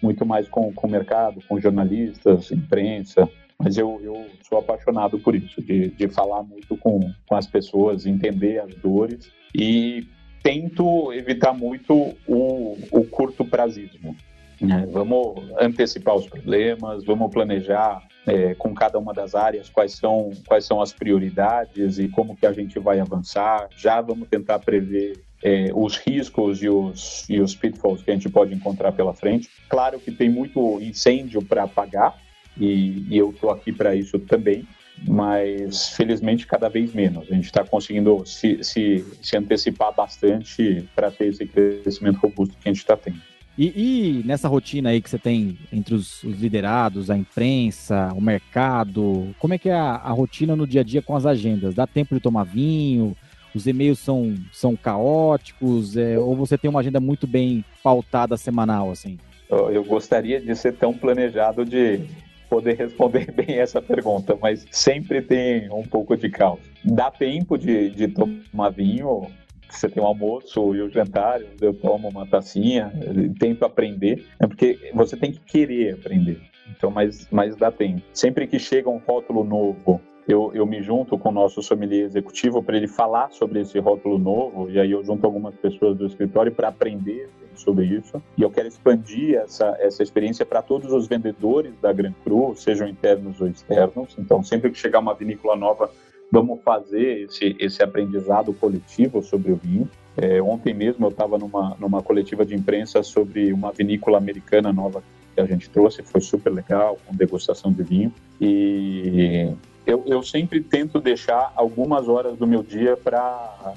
muito 0.03 0.25
mais 0.25 0.49
com, 0.49 0.71
com 0.73 0.85
o 0.85 0.91
mercado, 0.91 1.41
com 1.47 1.59
jornalistas, 1.59 2.51
imprensa, 2.51 3.27
mas 3.57 3.77
eu, 3.77 4.01
eu 4.03 4.25
sou 4.47 4.59
apaixonado 4.59 5.17
por 5.17 5.33
isso, 5.33 5.61
de, 5.61 5.89
de 5.89 6.07
falar 6.09 6.43
muito 6.43 6.75
com, 6.75 6.99
com 7.25 7.35
as 7.35 7.47
pessoas, 7.47 8.05
entender 8.05 8.59
as 8.59 8.75
dores 8.75 9.31
e 9.55 10.05
tento 10.43 11.13
evitar 11.13 11.53
muito 11.53 12.13
o, 12.27 12.77
o 12.91 13.05
curto 13.05 13.45
prazismo. 13.45 14.13
Né? 14.59 14.85
Vamos 14.91 15.41
antecipar 15.59 16.15
os 16.15 16.27
problemas, 16.27 17.05
vamos 17.05 17.31
planejar 17.31 18.05
é, 18.27 18.53
com 18.55 18.73
cada 18.73 18.99
uma 18.99 19.13
das 19.13 19.35
áreas 19.35 19.69
quais 19.69 19.93
são, 19.93 20.31
quais 20.45 20.65
são 20.65 20.81
as 20.81 20.91
prioridades 20.91 21.97
e 21.97 22.09
como 22.09 22.35
que 22.35 22.45
a 22.45 22.51
gente 22.51 22.77
vai 22.79 22.99
avançar. 22.99 23.69
Já 23.77 24.01
vamos 24.01 24.27
tentar 24.27 24.59
prever 24.59 25.23
é, 25.43 25.69
os 25.75 25.97
riscos 25.97 26.63
e 26.63 26.69
os, 26.69 27.25
e 27.29 27.41
os 27.41 27.53
pitfalls 27.53 28.01
que 28.01 28.09
a 28.09 28.13
gente 28.13 28.29
pode 28.29 28.53
encontrar 28.53 28.93
pela 28.93 29.13
frente. 29.13 29.49
Claro 29.69 29.99
que 29.99 30.11
tem 30.11 30.29
muito 30.29 30.79
incêndio 30.81 31.43
para 31.43 31.63
apagar, 31.63 32.15
e, 32.57 33.05
e 33.09 33.17
eu 33.17 33.31
estou 33.31 33.49
aqui 33.49 33.71
para 33.71 33.93
isso 33.93 34.17
também, 34.19 34.65
mas 35.05 35.89
felizmente 35.89 36.47
cada 36.47 36.69
vez 36.69 36.93
menos. 36.93 37.29
A 37.29 37.35
gente 37.35 37.45
está 37.45 37.63
conseguindo 37.63 38.23
se, 38.25 38.63
se, 38.63 39.05
se 39.21 39.35
antecipar 39.35 39.93
bastante 39.93 40.87
para 40.95 41.11
ter 41.11 41.27
esse 41.27 41.45
crescimento 41.45 42.19
robusto 42.19 42.55
que 42.55 42.69
a 42.69 42.71
gente 42.71 42.81
está 42.81 42.95
tendo. 42.95 43.19
E, 43.55 43.67
e, 43.67 44.23
nessa 44.25 44.47
rotina 44.47 44.89
aí 44.89 44.99
que 44.99 45.09
você 45.09 45.19
tem 45.19 45.59
entre 45.71 45.93
os, 45.93 46.23
os, 46.23 46.39
liderados, 46.39 47.11
a 47.11 47.17
imprensa, 47.17 48.11
o 48.15 48.21
mercado, 48.21 49.35
como 49.37 49.53
é 49.53 49.59
que 49.59 49.69
é 49.69 49.75
a, 49.75 49.95
a, 49.95 50.09
rotina 50.09 50.55
no 50.55 50.65
dia 50.65 50.81
a 50.81 50.83
dia 50.83 51.03
com 51.03 51.15
as 51.15 51.23
agendas? 51.23 51.75
Dá 51.75 51.85
tempo 51.85 52.15
de 52.15 52.21
tomar 52.21 52.45
vinho? 52.45 53.15
Os 53.55 53.67
e-mails 53.67 53.99
são, 53.99 54.35
são 54.51 54.75
caóticos, 54.75 55.95
é, 55.97 56.17
ou 56.17 56.35
você 56.35 56.57
tem 56.57 56.69
uma 56.69 56.79
agenda 56.79 56.99
muito 56.99 57.27
bem 57.27 57.63
pautada 57.83 58.37
semanal, 58.37 58.91
assim? 58.91 59.17
Eu 59.49 59.83
gostaria 59.83 60.41
de 60.41 60.55
ser 60.55 60.73
tão 60.73 60.93
planejado 60.93 61.63
de 61.63 62.01
poder 62.49 62.75
responder 62.75 63.31
bem 63.33 63.59
essa 63.59 63.81
pergunta, 63.81 64.37
mas 64.41 64.65
sempre 64.71 65.21
tem 65.21 65.69
um 65.71 65.83
pouco 65.83 66.15
de 66.15 66.29
caos. 66.29 66.59
Dá 66.83 67.11
tempo 67.11 67.57
de, 67.57 67.89
de 67.91 68.07
tomar 68.07 68.69
vinho, 68.69 69.27
você 69.69 69.89
tem 69.89 70.01
o 70.01 70.05
almoço 70.05 70.75
e 70.75 70.81
o 70.81 70.89
jantar, 70.89 71.41
eu 71.61 71.73
tomo 71.73 72.09
uma 72.09 72.25
tacinha, 72.25 72.91
tento 73.39 73.65
aprender, 73.65 74.25
é 74.39 74.47
porque 74.47 74.91
você 74.93 75.17
tem 75.17 75.31
que 75.31 75.39
querer 75.39 75.95
aprender. 75.95 76.39
Então, 76.69 76.91
mas, 76.91 77.27
mas 77.31 77.55
dá 77.55 77.71
tempo. 77.71 78.01
Sempre 78.13 78.47
que 78.47 78.59
chega 78.59 78.89
um 78.89 78.97
rótulo 78.97 79.43
novo, 79.43 79.99
eu, 80.27 80.51
eu 80.53 80.65
me 80.65 80.81
junto 80.81 81.17
com 81.17 81.29
o 81.29 81.31
nosso 81.31 81.61
sommelier 81.61 82.05
executivo 82.05 82.63
para 82.63 82.77
ele 82.77 82.87
falar 82.87 83.31
sobre 83.31 83.61
esse 83.61 83.77
rótulo 83.79 84.17
novo, 84.17 84.69
e 84.69 84.79
aí 84.79 84.91
eu 84.91 85.03
junto 85.03 85.25
algumas 85.25 85.55
pessoas 85.55 85.97
do 85.97 86.05
escritório 86.05 86.51
para 86.51 86.69
aprender 86.69 87.29
sobre 87.55 87.85
isso. 87.85 88.21
E 88.37 88.41
eu 88.41 88.49
quero 88.49 88.67
expandir 88.67 89.35
essa, 89.35 89.75
essa 89.79 90.01
experiência 90.01 90.45
para 90.45 90.61
todos 90.61 90.91
os 90.91 91.07
vendedores 91.07 91.73
da 91.81 91.91
Gran 91.91 92.13
Cru, 92.23 92.55
sejam 92.55 92.87
internos 92.87 93.39
ou 93.41 93.47
externos. 93.47 94.15
Então, 94.17 94.43
sempre 94.43 94.71
que 94.71 94.77
chegar 94.77 94.99
uma 94.99 95.13
vinícola 95.13 95.55
nova, 95.55 95.91
vamos 96.31 96.61
fazer 96.63 97.25
esse, 97.25 97.55
esse 97.59 97.83
aprendizado 97.83 98.53
coletivo 98.53 99.21
sobre 99.21 99.51
o 99.51 99.55
vinho. 99.55 99.89
É, 100.15 100.41
ontem 100.41 100.73
mesmo 100.73 101.05
eu 101.05 101.09
estava 101.09 101.37
numa, 101.37 101.75
numa 101.79 102.01
coletiva 102.01 102.45
de 102.45 102.55
imprensa 102.55 103.03
sobre 103.03 103.51
uma 103.51 103.71
vinícola 103.71 104.17
americana 104.17 104.71
nova 104.71 105.03
que 105.33 105.41
a 105.41 105.45
gente 105.45 105.69
trouxe, 105.69 106.03
foi 106.03 106.21
super 106.21 106.51
legal, 106.51 106.97
com 107.05 107.15
degustação 107.15 107.71
de 107.71 107.81
vinho. 107.83 108.13
E 108.39 109.51
eu, 109.85 110.03
eu 110.05 110.23
sempre 110.23 110.61
tento 110.61 110.99
deixar 110.99 111.51
algumas 111.55 112.07
horas 112.07 112.37
do 112.37 112.47
meu 112.47 112.63
dia 112.63 112.95
para 112.97 113.73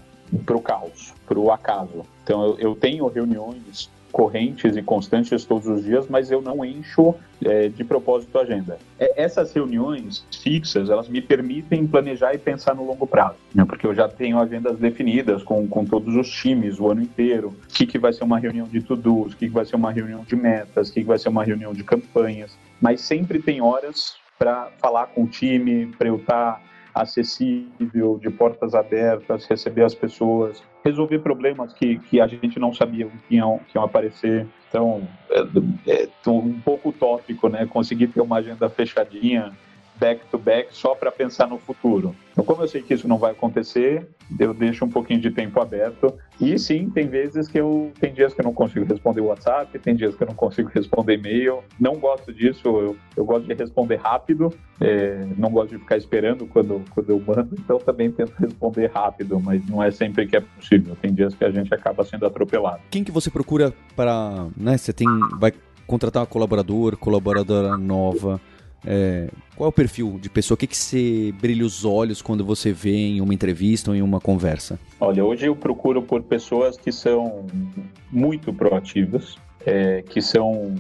o 0.51 0.61
caos, 0.61 1.15
para 1.27 1.39
o 1.39 1.51
acaso. 1.51 2.05
Então, 2.23 2.45
eu, 2.45 2.59
eu 2.59 2.75
tenho 2.77 3.07
reuniões 3.09 3.91
correntes 4.17 4.75
e 4.75 4.83
constantes 4.83 5.45
todos 5.45 5.67
os 5.67 5.85
dias, 5.85 6.07
mas 6.09 6.31
eu 6.31 6.41
não 6.41 6.65
encho 6.65 7.15
é, 7.45 7.69
de 7.69 7.85
propósito 7.85 8.39
a 8.39 8.41
agenda. 8.41 8.79
É, 8.99 9.23
essas 9.23 9.53
reuniões 9.53 10.25
fixas, 10.43 10.89
elas 10.89 11.07
me 11.07 11.21
permitem 11.21 11.87
planejar 11.87 12.33
e 12.33 12.39
pensar 12.39 12.75
no 12.75 12.87
longo 12.87 13.07
prazo, 13.07 13.37
né? 13.55 13.67
porque 13.67 13.87
eu 13.87 13.95
já 13.95 14.09
tenho 14.09 14.39
agendas 14.39 14.79
definidas 14.79 15.43
com, 15.43 15.69
com 15.69 15.85
todos 15.85 16.17
os 16.17 16.31
times 16.31 16.81
o 16.81 16.91
ano 16.91 17.03
inteiro, 17.03 17.49
o 17.49 17.75
que, 17.75 17.87
que 17.87 17.99
vai 17.99 18.11
ser 18.11 18.25
uma 18.25 18.39
reunião 18.39 18.67
de 18.67 18.81
to-dos, 18.81 19.35
o 19.35 19.37
que, 19.37 19.49
que 19.49 19.55
vai 19.55 19.67
ser 19.67 19.77
uma 19.77 19.93
reunião 19.93 20.25
de 20.27 20.35
metas, 20.35 20.89
o 20.89 20.95
que, 20.95 21.01
que 21.01 21.07
vai 21.07 21.19
ser 21.19 21.29
uma 21.29 21.45
reunião 21.45 21.75
de 21.75 21.85
campanhas, 21.85 22.57
mas 22.81 23.03
sempre 23.03 23.39
tem 23.39 23.61
horas 23.61 24.15
para 24.39 24.71
falar 24.79 25.07
com 25.09 25.25
o 25.25 25.27
time, 25.27 25.87
para 25.99 26.09
eu 26.09 26.17
estar 26.17 26.55
tá 26.55 26.61
acessível, 26.95 28.19
de 28.21 28.31
portas 28.31 28.75
abertas, 28.75 29.47
receber 29.47 29.85
as 29.85 29.95
pessoas, 29.95 30.63
resolver 30.85 31.19
problemas 31.19 31.73
que, 31.75 31.99
que 31.99 32.21
a 32.21 32.27
gente 32.27 32.59
não 32.59 32.73
sabia 32.73 33.07
que 33.29 33.37
iam, 33.37 33.61
que 33.69 33.77
iam 33.77 33.85
aparecer. 33.85 34.47
Então, 34.69 35.07
é, 35.87 36.03
é 36.03 36.31
um 36.31 36.59
pouco 36.61 36.89
utópico, 36.89 37.49
né? 37.49 37.67
Conseguir 37.67 38.09
ter 38.09 38.21
uma 38.21 38.39
agenda 38.39 38.69
fechadinha, 38.71 39.53
back 39.99 40.21
to 40.31 40.39
back, 40.39 40.69
só 40.71 40.95
para 40.95 41.11
pensar 41.11 41.47
no 41.47 41.59
futuro. 41.59 42.15
Então, 42.33 42.45
como 42.45 42.63
eu 42.63 42.69
sei 42.69 42.83
que 42.83 42.93
isso 42.93 43.09
não 43.09 43.17
vai 43.17 43.33
acontecer, 43.33 44.07
eu 44.39 44.53
deixo 44.53 44.85
um 44.85 44.91
pouquinho 44.91 45.21
de 45.21 45.31
tempo 45.31 45.61
aberto. 45.61 46.13
E 46.39 46.59
sim, 46.59 46.91
tem 46.91 47.09
vezes 47.09 47.49
que 47.49 47.59
eu. 47.59 47.91
Tem 47.99 48.13
dias 48.13 48.35
que 48.35 48.41
eu 48.41 48.45
não 48.45 48.53
consigo 48.53 48.85
responder 48.85 49.23
WhatsApp, 49.23 49.79
tem 49.79 49.97
dias 49.97 50.15
que 50.15 50.23
eu 50.23 50.27
não 50.27 50.35
consigo 50.35 50.71
responder 50.75 51.15
e-mail. 51.15 51.61
Não 51.81 51.95
gosto 51.95 52.33
disso, 52.33 52.61
eu, 52.67 52.97
eu 53.17 53.25
gosto 53.25 53.47
de 53.47 53.55
responder 53.55 53.97
rápido, 53.97 54.53
é, 54.81 55.27
não 55.39 55.51
gosto 55.51 55.71
de 55.71 55.79
ficar 55.79 55.97
esperando 55.97 56.47
quando, 56.47 56.83
quando 56.91 57.11
eu 57.11 57.23
mando, 57.27 57.55
então 57.59 57.79
também 57.79 58.11
tento 58.11 58.35
responder 58.39 58.91
rápido, 58.95 59.41
mas 59.41 59.67
não 59.67 59.83
é 59.83 59.91
sempre 59.91 60.27
que 60.27 60.37
é 60.37 60.41
possível. 60.41 60.95
Tem 61.01 61.15
dias 61.15 61.35
que 61.35 61.45
a 61.45 61.51
gente 61.51 61.73
acaba 61.73 62.05
sendo 62.05 62.27
atropelado. 62.27 62.81
Quem 62.91 63.03
que 63.03 63.11
você 63.11 63.31
procura 63.31 63.73
para. 63.95 64.47
Né, 64.57 64.77
você 64.77 64.93
tem. 64.93 65.07
Vai 65.39 65.53
contratar 65.87 66.25
um 66.25 66.27
colaborador, 66.27 66.97
colaboradora 66.97 67.77
nova. 67.79 68.41
É, 68.85 69.29
qual 69.55 69.67
é 69.67 69.69
o 69.69 69.73
perfil 69.73 70.19
de 70.21 70.29
pessoa? 70.29 70.55
O 70.55 70.59
que, 70.59 70.67
que 70.67 70.77
você 70.77 71.33
brilha 71.41 71.65
os 71.65 71.85
olhos 71.85 72.21
quando 72.23 72.45
você 72.45 72.73
vê 72.73 72.95
em 72.95 73.21
uma 73.21 73.35
entrevista 73.35 73.91
ou 73.91 73.97
em 73.97 74.03
uma 74.03 74.21
conversa? 74.21 74.79
Olha, 75.01 75.25
hoje 75.25 75.47
eu 75.47 75.57
procuro 75.57 76.03
por 76.03 76.23
pessoas 76.23 76.77
que 76.77 76.93
são 76.93 77.47
muito 78.11 78.53
proativas, 78.53 79.37
é, 79.65 80.03
que 80.03 80.21
são 80.21 80.75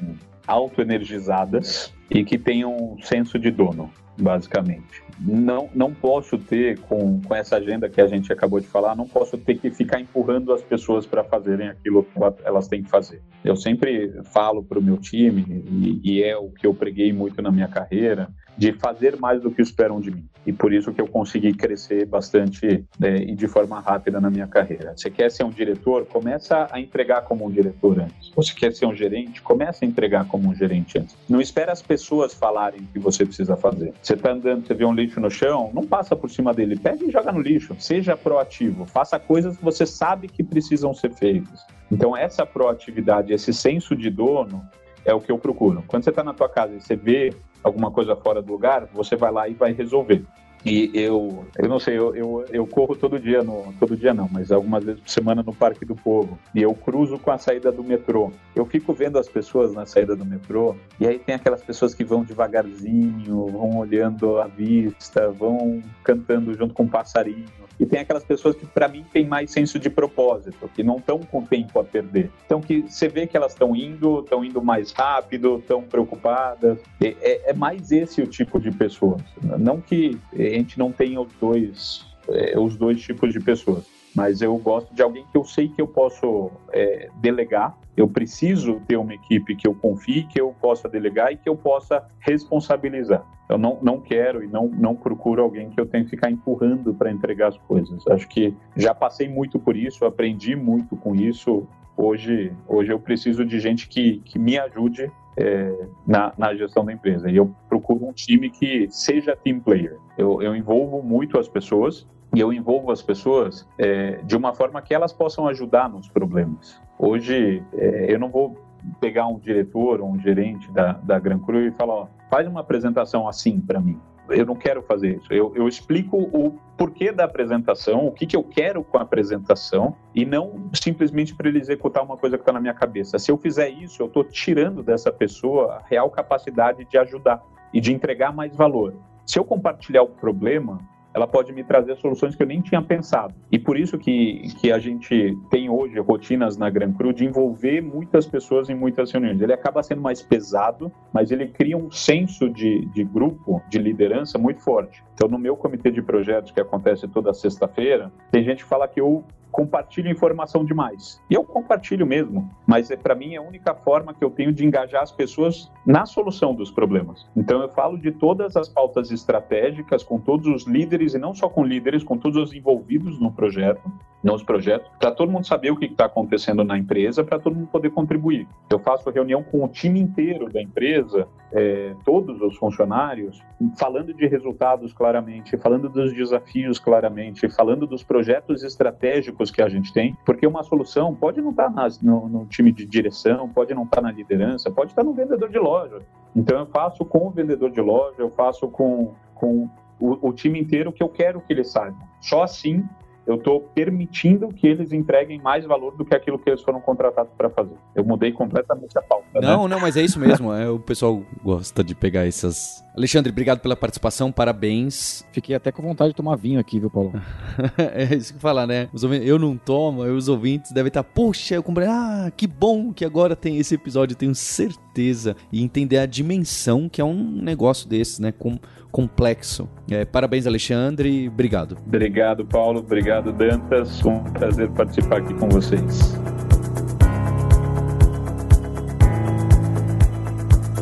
autoenergizadas 0.47 1.93
e 2.11 2.25
que 2.25 2.39
tenham 2.39 2.77
um 2.77 3.03
senso 3.03 3.39
de 3.39 3.51
dono, 3.51 3.91
basicamente 4.19 5.07
não, 5.19 5.69
não 5.75 5.95
posso 5.95 6.39
ter, 6.39 6.79
com, 6.81 7.21
com 7.21 7.35
essa 7.35 7.57
agenda 7.57 7.89
que 7.89 8.01
a 8.01 8.07
gente 8.07 8.33
acabou 8.33 8.61
de 8.61 8.67
falar, 8.67 8.95
não 8.95 9.09
posso 9.09 9.39
ter 9.39 9.59
que 9.59 9.71
ficar 9.71 10.01
empurrando 10.01 10.53
as 10.53 10.63
pessoas 10.63 11.07
para 11.07 11.25
fazerem 11.25 11.69
aquilo 11.69 12.03
que 12.05 12.19
elas 12.45 12.69
têm 12.69 12.83
que 12.83 12.91
fazer. 12.91 13.23
Eu 13.45 13.57
sempre 13.57 14.13
falo 14.25 14.63
para 14.63 14.79
o 14.79 14.83
meu 14.83 14.99
time, 14.99 15.45
e, 15.71 16.01
e 16.05 16.23
é 16.23 16.37
o 16.37 16.51
que 16.51 16.67
eu 16.67 16.75
preguei 16.75 17.13
muito 17.13 17.41
na 17.41 17.51
minha 17.51 17.69
carreira, 17.69 18.29
de 18.57 18.73
fazer 18.73 19.17
mais 19.19 19.41
do 19.41 19.51
que 19.51 19.61
esperam 19.61 20.01
de 20.01 20.11
mim. 20.11 20.25
E 20.47 20.53
por 20.53 20.73
isso 20.73 20.93
que 20.93 21.01
eu 21.01 21.07
consegui 21.07 21.53
crescer 21.53 22.07
bastante 22.07 22.85
né, 22.99 23.17
e 23.17 23.35
de 23.35 23.49
forma 23.49 23.81
rápida 23.81 24.21
na 24.21 24.31
minha 24.31 24.47
carreira. 24.47 24.95
Você 24.97 25.11
quer 25.11 25.31
ser 25.31 25.45
um 25.45 25.51
diretor? 25.51 26.07
Começa 26.07 26.69
a 26.71 26.81
entregar 26.81 27.23
como 27.23 27.45
um 27.45 27.51
diretor 27.51 28.01
antes. 28.01 28.31
Você 28.35 28.55
quer 28.55 28.73
ser 28.73 28.87
um 28.87 28.95
gerente? 28.95 29.43
Começa 29.43 29.85
a 29.85 29.89
entregar 29.89 30.27
como 30.27 30.49
um 30.49 30.55
gerente 30.55 30.99
antes. 30.99 31.17
Não 31.29 31.41
espera 31.41 31.73
as 31.73 31.83
pessoas 31.83 32.33
falarem 32.33 32.81
o 32.81 32.87
que 32.87 32.99
você 32.99 33.27
precisa 33.27 33.57
fazer. 33.57 33.93
Você 34.01 34.15
está 34.15 34.33
andando, 34.33 34.67
você 34.67 34.75
vê 34.75 34.85
um 34.85 34.95
lixo 34.95 35.21
no 35.21 35.31
chão, 35.31 35.71
não 35.75 35.85
passa 35.85 36.15
por 36.15 36.31
cima 36.31 36.55
dele. 36.55 36.79
Pega 36.79 37.05
e 37.05 37.11
joga 37.11 37.33
no 37.33 37.41
lixo. 37.41 37.75
Seja 37.79 38.17
proativo. 38.17 38.87
Faça 38.87 39.19
coisas 39.19 39.57
que 39.57 39.65
você 39.65 39.85
sabe 39.85 40.29
que 40.29 40.45
precisam 40.45 40.95
ser 40.95 41.13
feitas. 41.13 41.67
Então, 41.91 42.17
essa 42.17 42.47
proatividade, 42.47 43.33
esse 43.33 43.53
senso 43.53 43.95
de 43.97 44.11
dono, 44.11 44.65
é 45.05 45.15
o 45.15 45.21
que 45.21 45.31
eu 45.31 45.39
procuro. 45.39 45.85
Quando 45.87 46.05
você 46.05 46.11
está 46.11 46.23
na 46.23 46.35
tua 46.35 46.49
casa 46.49 46.75
e 46.75 46.81
você 46.81 46.97
vê 46.97 47.33
alguma 47.67 47.91
coisa 47.91 48.15
fora 48.15 48.41
do 48.41 48.53
lugar, 48.53 48.87
você 48.93 49.17
vai 49.17 49.33
lá 49.33 49.49
e 49.49 49.55
vai 49.55 49.73
resolver. 49.73 50.25
E 50.65 50.91
eu, 50.95 51.47
eu 51.57 51.69
não 51.69 51.79
sei, 51.79 51.97
eu, 51.97 52.15
eu, 52.17 52.45
eu, 52.51 52.67
corro 52.67 52.97
todo 52.97 53.21
dia, 53.21 53.41
no, 53.41 53.73
todo 53.79 53.97
dia 53.97 54.13
não, 54.13 54.29
mas 54.33 54.51
algumas 54.51 54.83
vezes 54.83 55.01
por 55.01 55.11
semana 55.11 55.41
no 55.41 55.55
Parque 55.55 55.85
do 55.85 55.95
Povo. 55.95 56.37
E 56.53 56.61
eu 56.61 56.75
cruzo 56.75 57.19
com 57.21 57.31
a 57.31 57.39
saída 57.39 57.71
do 57.71 57.85
metrô. 57.85 58.33
Eu 58.55 58.67
fico 58.67 58.93
vendo 58.93 59.17
as 59.17 59.29
pessoas 59.29 59.73
na 59.73 59.87
saída 59.87 60.17
do 60.17 60.25
metrô, 60.25 60.75
e 60.99 61.07
aí 61.07 61.21
tem 61.21 61.37
aquelas 61.37 61.63
pessoas 61.63 61.95
que 61.95 62.03
vão 62.03 62.25
devagarzinho, 62.25 63.47
vão 63.47 63.79
olhando 63.79 64.39
a 64.39 64.47
vista, 64.49 65.31
vão 65.31 65.83
cantando 66.03 66.53
junto 66.53 66.75
com 66.75 66.83
um 66.83 66.89
passarinho 66.89 67.66
e 67.79 67.87
tem 67.87 68.01
aquelas 68.01 68.25
pessoas 68.25 68.57
que, 68.57 68.67
para 68.67 68.89
mim, 68.89 69.05
têm 69.13 69.27
mais 69.27 69.51
senso 69.51 69.79
de 69.79 69.91
propósito, 69.91 70.69
que 70.75 70.83
não 70.83 70.97
estão 70.97 71.19
com 71.19 71.45
tempo 71.45 71.79
a 71.79 71.85
perder. 71.85 72.31
Então, 72.45 72.61
que 72.61 72.83
você 72.83 73.09
vê 73.09 73.27
que 73.27 73.37
elas 73.37 73.53
estão 73.53 73.77
indo, 73.77 74.21
estão 74.21 74.45
indo 74.45 74.63
mais 74.63 74.93
rápido, 74.93 75.59
estão 75.59 75.83
preocupadas. 75.83 76.79
É, 77.01 77.51
é, 77.51 77.53
mais 77.53 77.93
esse 77.93 78.23
o 78.23 78.27
tipo 78.27 78.59
de 78.59 78.71
pessoas. 78.71 79.23
Não 79.59 79.81
que 79.81 80.19
a 80.33 80.39
gente 80.39 80.79
não 80.79 80.91
tenha 80.91 81.21
os 81.21 81.33
dois, 81.41 82.07
é, 82.29 82.59
os 82.59 82.77
dois 82.77 83.01
tipos 83.01 83.33
de 83.33 83.41
pessoas 83.41 83.96
mas 84.17 84.41
eu 84.41 84.57
gosto 84.57 84.95
de 84.95 85.03
alguém 85.03 85.27
que 85.31 85.37
eu 85.37 85.45
sei 85.45 85.69
que 85.69 85.81
eu 85.81 85.87
posso 85.87 86.51
é, 86.73 87.11
delegar. 87.17 87.77
Eu 87.95 88.09
preciso 88.09 88.81
ter 88.89 88.97
uma 88.97 89.13
equipe 89.13 89.55
que 89.55 89.69
eu 89.69 89.75
confie, 89.75 90.25
que 90.25 90.41
eu 90.41 90.55
possa 90.59 90.89
delegar 90.89 91.33
e 91.33 91.37
que 91.37 91.49
eu 91.49 91.55
possa 91.55 92.03
responsabilizar. 92.19 93.23
Eu 93.49 93.59
não, 93.59 93.79
não 93.83 94.01
quero 94.01 94.43
e 94.43 94.47
não, 94.47 94.69
não 94.69 94.97
procuro 94.97 95.43
alguém 95.43 95.69
que 95.69 95.79
eu 95.79 95.87
tenha 95.87 96.03
que 96.03 96.11
ficar 96.11 96.31
empurrando 96.31 96.95
para 96.95 97.13
entregar 97.13 97.49
as 97.49 97.59
coisas. 97.59 98.07
Acho 98.09 98.27
que 98.27 98.55
já 98.75 98.95
passei 98.95 99.29
muito 99.29 99.59
por 99.59 99.77
isso, 99.77 100.07
aprendi 100.07 100.57
muito 100.57 100.97
com 100.97 101.15
isso. 101.15 101.67
Hoje, 101.95 102.53
hoje 102.67 102.93
eu 102.93 102.99
preciso 102.99 103.45
de 103.45 103.61
gente 103.61 103.87
que, 103.87 104.23
que 104.25 104.39
me 104.39 104.59
ajude 104.59 105.13
é, 105.37 105.87
na, 106.07 106.33
na, 106.37 106.55
gestão 106.55 106.85
da 106.85 106.93
empresa. 106.93 107.31
E 107.31 107.37
eu 107.37 107.55
procuro 107.69 108.07
um 108.07 108.13
time 108.13 108.51
que 108.51 108.89
seja 108.91 109.37
team 109.37 109.61
player. 109.61 109.99
Eu, 110.17 110.41
eu 110.43 110.57
envolvo 110.57 111.03
muito 111.03 111.39
as 111.39 111.49
pessoas, 111.49 112.07
e 112.35 112.41
eu 112.41 112.53
envolvo 112.53 112.91
as 112.91 113.03
pessoas 113.03 113.67
é, 113.79 114.21
de 114.25 114.37
uma 114.37 114.53
forma 114.55 114.81
que 114.83 114.95
elas 114.95 115.13
possam 115.13 115.47
ajudar 115.49 115.89
nos 115.89 116.09
problemas. 116.09 116.81
Hoje, 116.99 117.63
é, 117.75 118.13
eu 118.13 118.19
não 118.19 118.29
vou 118.29 118.57
pegar 119.01 119.27
um 119.27 119.39
diretor 119.39 120.01
ou 120.01 120.11
um 120.11 120.19
gerente 120.19 120.71
da, 120.71 120.93
da 120.93 121.19
Gran 121.19 121.39
Cru 121.39 121.61
e 121.61 121.71
falar, 121.73 121.95
ó, 121.95 122.07
faz 122.31 122.47
uma 122.47 122.61
apresentação 122.61 123.29
assim 123.29 123.61
para 123.61 123.81
mim. 123.81 123.99
Eu 124.29 124.47
não 124.47 124.55
quero 124.57 124.83
fazer 124.83 125.17
isso. 125.17 125.33
Eu, 125.33 125.53
eu, 125.55 125.69
explico 125.69 126.17
o 126.17 126.59
porquê 126.77 127.13
da 127.13 127.25
apresentação, 127.25 128.07
o 128.07 128.13
que, 128.13 128.27
que 128.27 128.37
eu 128.37 128.43
quero 128.43 128.83
com 128.83 128.99
a 128.99 129.03
apresentação, 129.03 129.95
e 130.15 130.25
não 130.25 130.69
simplesmente 130.73 131.35
para 131.35 131.49
ele 131.49 131.59
executar 131.59 132.03
uma 132.03 132.17
coisa 132.17 132.37
que 132.37 132.43
está 132.43 132.53
na 132.53 132.61
minha 132.61 132.75
cabeça. 132.75 133.19
Se 133.19 133.31
eu 133.31 133.39
fizer 133.39 133.69
isso, 133.69 134.03
eu 134.03 134.07
estou 134.07 134.25
tirando 134.25 134.83
dessa 134.83 135.13
pessoa 135.13 135.75
a 135.75 135.83
real 135.87 136.11
capacidade 136.11 136.85
de 136.85 136.99
ajudar 136.99 137.43
e 137.73 137.81
de 137.81 137.93
entregar 137.93 138.33
mais 138.33 138.55
valor. 138.55 138.95
Se 139.25 139.39
eu 139.39 139.45
compartilhar 139.45 140.03
o 140.03 140.09
problema, 140.09 140.79
ela 141.17 141.27
pode 141.27 141.51
me 141.51 141.65
trazer 141.65 141.97
soluções 141.97 142.37
que 142.37 142.43
eu 142.43 142.47
nem 142.47 142.61
tinha 142.61 142.83
pensado. 142.83 143.35
E 143.51 143.59
por 143.59 143.79
isso 143.79 143.97
que, 143.97 144.55
que 144.61 144.71
a 144.71 144.79
gente 144.79 145.35
tem 145.51 145.71
hoje 145.71 145.99
rotinas 145.99 146.59
na 146.59 146.69
Gran 146.69 146.93
Cru 146.93 147.11
de 147.11 147.25
envolver 147.25 147.81
muitas 147.81 148.27
pessoas 148.27 148.69
em 148.69 148.75
muitas 148.75 149.11
reuniões. 149.11 149.41
Ele 149.41 149.55
acaba 149.55 149.83
sendo 149.83 150.03
mais 150.03 150.21
pesado, 150.21 150.93
mas 151.15 151.31
ele 151.33 151.47
cria 151.47 151.75
um 151.75 151.91
senso 151.91 152.51
de, 152.51 152.85
de 152.93 153.03
grupo, 153.03 153.63
de 153.71 153.79
liderança 153.79 154.37
muito 154.37 154.61
forte. 154.61 155.03
Então, 155.15 155.27
no 155.27 155.39
meu 155.39 155.57
comitê 155.57 155.91
de 155.91 156.03
projetos, 156.03 156.51
que 156.51 156.61
acontece 156.61 157.09
toda 157.09 157.33
sexta-feira, 157.33 158.13
tem 158.31 158.45
gente 158.45 158.63
que 158.63 158.69
fala 158.69 158.87
que 158.87 159.01
eu 159.01 159.25
compartilho 159.57 160.11
informação 160.11 160.67
demais. 160.67 161.19
E 161.31 161.35
eu 161.35 161.43
compartilho 161.43 162.07
mesmo, 162.07 162.51
mas 162.67 162.91
é 162.91 162.97
para 162.97 163.15
mim 163.15 163.35
é 163.35 163.39
a 163.39 163.43
única 163.43 163.75
forma 163.75 164.13
que 164.13 164.23
eu 164.23 164.31
tenho 164.31 164.53
de 164.53 164.67
engajar 164.67 165.03
as 165.03 165.11
pessoas 165.11 165.73
na 165.87 166.05
solução 166.05 166.55
dos 166.55 166.71
problemas. 166.71 167.27
Então 167.35 167.63
eu 167.63 167.69
falo 167.71 167.97
de 167.97 168.13
todas 168.13 168.55
as 168.55 168.69
pautas 168.69 169.11
estratégicas 169.11 170.05
com 170.05 170.21
todos 170.21 170.47
os 170.47 170.67
líderes 170.67 171.06
e 171.15 171.19
não 171.19 171.35
só 171.35 171.49
com 171.49 171.65
líderes, 171.65 172.05
com 172.05 172.17
todos 172.17 172.37
os 172.37 172.55
envolvidos 172.55 173.19
no 173.21 173.33
projeto, 173.33 173.83
nos 174.23 174.43
projetos, 174.43 174.91
para 174.99 175.13
todo 175.13 175.31
mundo 175.31 175.47
saber 175.47 175.71
o 175.71 175.77
que 175.77 175.87
está 175.87 176.07
acontecendo 176.07 176.65
na 176.65 176.77
empresa, 176.77 177.23
para 177.23 177.39
todo 177.39 177.55
mundo 177.55 177.69
poder 177.69 177.91
contribuir. 177.91 178.49
Eu 178.69 178.79
faço 178.79 179.09
reunião 179.11 179.43
com 179.43 179.65
o 179.65 179.69
time 179.69 180.01
inteiro 180.01 180.53
da 180.53 180.61
empresa, 180.61 181.29
é, 181.53 181.95
todos 182.05 182.41
os 182.41 182.57
funcionários, 182.57 183.41
falando 183.79 184.13
de 184.13 184.27
resultados 184.27 184.93
claramente, 184.93 185.57
falando 185.57 185.89
dos 185.89 186.13
desafios 186.13 186.79
claramente, 186.79 187.49
falando 187.51 187.87
dos 187.87 188.03
projetos 188.03 188.65
estratégicos 188.65 189.51
que 189.51 189.63
a 189.63 189.69
gente 189.69 189.93
tem, 189.93 190.17
porque 190.27 190.47
uma 190.47 190.65
solução 190.65 191.15
pode 191.15 191.41
não 191.41 191.51
estar 191.51 191.73
tá 191.73 191.89
no, 192.03 192.29
no, 192.29 192.47
time 192.47 192.73
de 192.73 192.85
direção, 192.85 193.49
pode 193.49 193.73
não 193.75 193.85
estar 193.85 193.97
tá 193.99 194.03
na 194.03 194.11
liderança, 194.11 194.71
pode 194.71 194.91
estar 194.91 195.03
tá 195.03 195.09
no 195.09 195.15
vendedor 195.15 195.49
de 195.49 195.59
loja. 195.59 196.01
Então 196.35 196.59
eu 196.59 196.67
faço 196.67 197.05
com 197.05 197.29
o 197.29 197.31
vendedor 197.31 197.71
de 197.71 197.81
loja, 197.81 198.17
eu 198.19 198.31
faço 198.31 198.69
com, 198.69 199.15
com 199.35 199.69
o, 200.01 200.29
o 200.29 200.33
time 200.33 200.61
inteiro 200.61 200.93
que 200.93 201.03
eu 201.03 201.09
quero 201.09 201.41
que 201.41 201.53
ele 201.53 201.65
saiba. 201.65 201.99
Só 202.21 202.43
assim 202.43 202.85
eu 203.27 203.35
estou 203.35 203.61
permitindo 203.61 204.49
que 204.49 204.67
eles 204.67 204.93
entreguem 204.93 205.41
mais 205.41 205.65
valor 205.65 205.97
do 205.97 206.05
que 206.05 206.15
aquilo 206.15 206.39
que 206.39 206.49
eles 206.49 206.63
foram 206.63 206.81
contratados 206.81 207.33
para 207.37 207.51
fazer. 207.51 207.75
Eu 207.93 208.05
mudei 208.05 208.31
completamente 208.31 208.97
a 208.97 209.03
pauta. 209.03 209.27
Né? 209.35 209.41
Não, 209.41 209.65
né? 209.65 209.75
não, 209.75 209.81
mas 209.81 209.97
é 209.97 210.03
isso 210.03 210.21
mesmo. 210.21 210.53
É, 210.53 210.71
o 210.71 210.79
pessoal 210.79 211.21
gosta 211.43 211.83
de 211.83 211.95
pegar 211.95 212.25
essas. 212.25 212.85
Alexandre, 212.97 213.33
obrigado 213.33 213.59
pela 213.59 213.75
participação, 213.75 214.31
parabéns. 214.31 215.27
Fiquei 215.33 215.57
até 215.57 215.73
com 215.73 215.83
vontade 215.83 216.11
de 216.11 216.17
tomar 216.17 216.37
vinho 216.37 216.61
aqui, 216.61 216.79
viu, 216.79 216.89
Paulo? 216.89 217.13
é 217.77 218.15
isso 218.15 218.33
que 218.33 218.41
falar, 218.41 218.67
né? 218.67 218.89
eu 219.23 219.39
não 219.39 219.57
tomo, 219.57 220.03
os 220.03 220.29
ouvintes 220.29 220.71
devem 220.71 220.89
estar, 220.89 221.03
poxa, 221.03 221.57
eu 221.57 221.63
comprei, 221.63 221.89
ah, 221.89 222.31
que 222.35 222.47
bom 222.47 222.93
que 222.93 223.05
agora 223.05 223.35
tem 223.35 223.59
esse 223.59 223.75
episódio, 223.75 224.17
tenho 224.17 224.35
certeza. 224.35 225.35
E 225.53 225.63
entender 225.63 225.99
a 225.99 226.07
dimensão 226.07 226.89
que 226.89 227.01
é 227.01 227.05
um 227.05 227.43
negócio 227.43 227.89
desses, 227.89 228.21
né? 228.21 228.33
Com 228.33 228.57
complexo. 228.97 229.69
É, 229.91 230.07
parabéns, 230.07 230.47
Alexandre. 230.47 231.29
Obrigado. 231.29 231.77
Obrigado, 231.87 232.47
Paulo. 232.47 232.79
Obrigado, 232.79 233.31
Dantas. 233.31 234.03
Um 234.03 234.21
prazer 234.25 234.71
participar 234.71 235.19
aqui 235.19 235.35
com 235.35 235.51
vocês. 235.51 236.15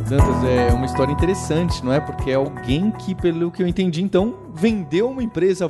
Dantas, 0.09 0.45
é 0.45 0.73
uma 0.73 0.87
história 0.87 1.11
interessante, 1.11 1.85
não 1.85 1.93
é? 1.93 1.99
Porque 1.99 2.31
é 2.31 2.35
alguém 2.35 2.93
que, 2.93 3.17
pelo 3.17 3.51
que 3.51 3.65
eu 3.65 3.67
entendi, 3.67 4.01
então, 4.01 4.37
vendeu 4.55 5.11
uma 5.11 5.23
empresa 5.23 5.69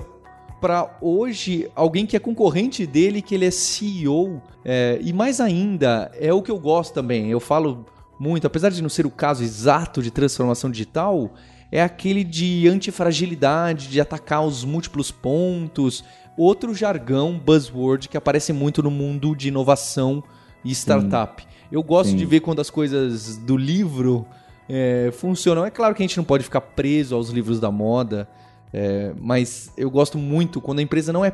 para 0.60 0.98
hoje 1.00 1.70
alguém 1.74 2.04
que 2.04 2.14
é 2.14 2.20
concorrente 2.20 2.86
dele, 2.86 3.22
que 3.22 3.34
ele 3.34 3.46
é 3.46 3.50
CEO. 3.50 4.42
É, 4.62 4.98
e 5.00 5.14
mais 5.14 5.40
ainda, 5.40 6.12
é 6.20 6.30
o 6.30 6.42
que 6.42 6.50
eu 6.50 6.58
gosto 6.58 6.92
também. 6.92 7.30
Eu 7.30 7.40
falo 7.40 7.86
muito, 8.18 8.46
apesar 8.46 8.68
de 8.68 8.82
não 8.82 8.90
ser 8.90 9.06
o 9.06 9.10
caso 9.10 9.42
exato 9.42 10.02
de 10.02 10.10
transformação 10.10 10.70
digital, 10.70 11.30
é 11.70 11.82
aquele 11.82 12.22
de 12.24 12.68
antifragilidade, 12.68 13.88
de 13.88 14.00
atacar 14.00 14.44
os 14.44 14.64
múltiplos 14.64 15.10
pontos. 15.10 16.04
Outro 16.36 16.74
jargão, 16.74 17.38
buzzword, 17.38 18.08
que 18.08 18.16
aparece 18.16 18.52
muito 18.52 18.82
no 18.82 18.90
mundo 18.90 19.34
de 19.34 19.48
inovação 19.48 20.22
e 20.64 20.72
startup. 20.72 21.42
Sim. 21.42 21.48
Eu 21.70 21.82
gosto 21.82 22.10
Sim. 22.10 22.16
de 22.16 22.24
ver 22.24 22.40
quando 22.40 22.60
as 22.60 22.70
coisas 22.70 23.36
do 23.36 23.56
livro 23.56 24.26
é, 24.68 25.10
funcionam. 25.12 25.64
É 25.64 25.70
claro 25.70 25.94
que 25.94 26.02
a 26.02 26.06
gente 26.06 26.16
não 26.16 26.24
pode 26.24 26.44
ficar 26.44 26.60
preso 26.60 27.14
aos 27.14 27.30
livros 27.30 27.60
da 27.60 27.70
moda, 27.70 28.28
é, 28.72 29.12
mas 29.20 29.72
eu 29.76 29.90
gosto 29.90 30.18
muito 30.18 30.60
quando 30.60 30.78
a 30.78 30.82
empresa 30.82 31.12
não 31.12 31.24
é 31.24 31.32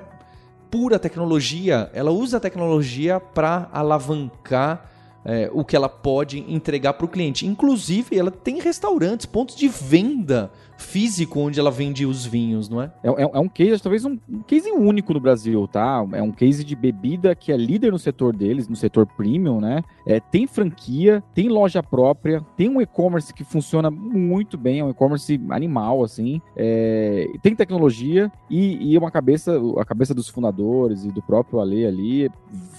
pura 0.70 0.98
tecnologia, 0.98 1.90
ela 1.92 2.10
usa 2.10 2.36
a 2.36 2.40
tecnologia 2.40 3.18
para 3.18 3.68
alavancar 3.72 4.88
é, 5.24 5.50
o 5.52 5.64
que 5.64 5.76
ela 5.76 5.88
pode 5.88 6.38
entregar 6.52 6.94
para 6.94 7.06
o 7.06 7.08
cliente. 7.08 7.46
Inclusive, 7.46 8.16
ela 8.16 8.30
tem 8.30 8.60
restaurantes, 8.60 9.26
pontos 9.26 9.54
de 9.54 9.68
venda 9.68 10.50
físico 10.80 11.38
onde 11.38 11.60
ela 11.60 11.70
vende 11.70 12.06
os 12.06 12.24
vinhos, 12.24 12.68
não 12.68 12.82
é? 12.82 12.90
É, 13.02 13.08
é, 13.08 13.30
é 13.34 13.38
um 13.38 13.48
case, 13.48 13.82
talvez 13.82 14.04
um, 14.04 14.18
um, 14.28 14.42
case 14.42 14.70
único 14.70 15.12
no 15.12 15.20
Brasil, 15.20 15.68
tá? 15.68 16.04
É 16.12 16.22
um 16.22 16.32
case 16.32 16.64
de 16.64 16.74
bebida 16.74 17.34
que 17.34 17.52
é 17.52 17.56
líder 17.56 17.92
no 17.92 17.98
setor 17.98 18.34
deles, 18.34 18.68
no 18.68 18.74
setor 18.74 19.06
premium, 19.06 19.60
né? 19.60 19.82
É, 20.06 20.18
tem 20.18 20.46
franquia, 20.46 21.22
tem 21.34 21.48
loja 21.48 21.82
própria, 21.82 22.44
tem 22.56 22.68
um 22.68 22.80
e-commerce 22.80 23.32
que 23.32 23.44
funciona 23.44 23.90
muito 23.90 24.56
bem, 24.56 24.80
é 24.80 24.84
um 24.84 24.90
e-commerce 24.90 25.40
animal, 25.50 26.02
assim. 26.02 26.40
É, 26.56 27.26
tem 27.42 27.54
tecnologia 27.54 28.32
e, 28.48 28.92
e 28.92 28.98
uma 28.98 29.10
cabeça, 29.10 29.60
a 29.78 29.84
cabeça 29.84 30.14
dos 30.14 30.28
fundadores 30.28 31.04
e 31.04 31.08
do 31.08 31.22
próprio 31.22 31.60
Ale 31.60 31.86
ali 31.86 32.30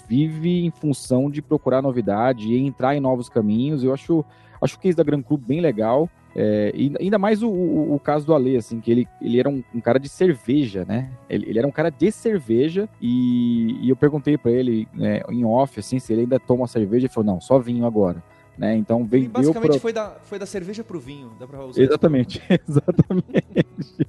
vive 0.07 0.65
em 0.65 0.71
função 0.71 1.29
de 1.29 1.41
procurar 1.41 1.81
novidade 1.81 2.51
e 2.51 2.57
entrar 2.57 2.95
em 2.95 2.99
novos 2.99 3.29
caminhos. 3.29 3.83
Eu 3.83 3.93
acho, 3.93 4.25
acho 4.61 4.75
o 4.75 4.79
case 4.79 4.97
da 4.97 5.03
Gran 5.03 5.21
Cru 5.21 5.37
bem 5.37 5.61
legal. 5.61 6.09
É, 6.35 6.71
e 6.73 6.93
ainda 6.99 7.17
mais 7.17 7.43
o, 7.43 7.49
o, 7.49 7.95
o, 7.95 7.99
caso 7.99 8.25
do 8.25 8.33
Ale, 8.33 8.55
assim, 8.55 8.79
que 8.79 8.89
ele, 8.89 9.07
ele 9.21 9.39
era 9.39 9.49
um, 9.49 9.63
um 9.73 9.81
cara 9.81 9.99
de 9.99 10.07
cerveja, 10.07 10.85
né? 10.85 11.11
Ele, 11.29 11.49
ele, 11.49 11.59
era 11.59 11.67
um 11.67 11.71
cara 11.71 11.89
de 11.89 12.11
cerveja 12.11 12.87
e, 13.01 13.77
e 13.81 13.89
eu 13.89 13.95
perguntei 13.95 14.37
para 14.37 14.51
ele 14.51 14.87
né, 14.93 15.21
em 15.29 15.43
off, 15.43 15.79
assim, 15.79 15.99
se 15.99 16.13
ele 16.13 16.21
ainda 16.21 16.39
toma 16.39 16.67
cerveja. 16.67 17.05
Ele 17.05 17.13
falou, 17.13 17.33
não, 17.33 17.41
só 17.41 17.59
vinho 17.59 17.85
agora. 17.85 18.23
Né? 18.57 18.75
Então 18.75 19.03
vendeu. 19.05 19.25
E 19.25 19.29
basicamente 19.29 19.79
foi, 19.79 19.93
da, 19.93 20.17
foi 20.23 20.37
da 20.37 20.45
cerveja 20.45 20.83
pro 20.83 20.99
vinho, 20.99 21.31
dá 21.39 21.47
pra 21.47 21.65
usar 21.65 21.81
Exatamente, 21.81 22.41
exatamente. 22.67 24.07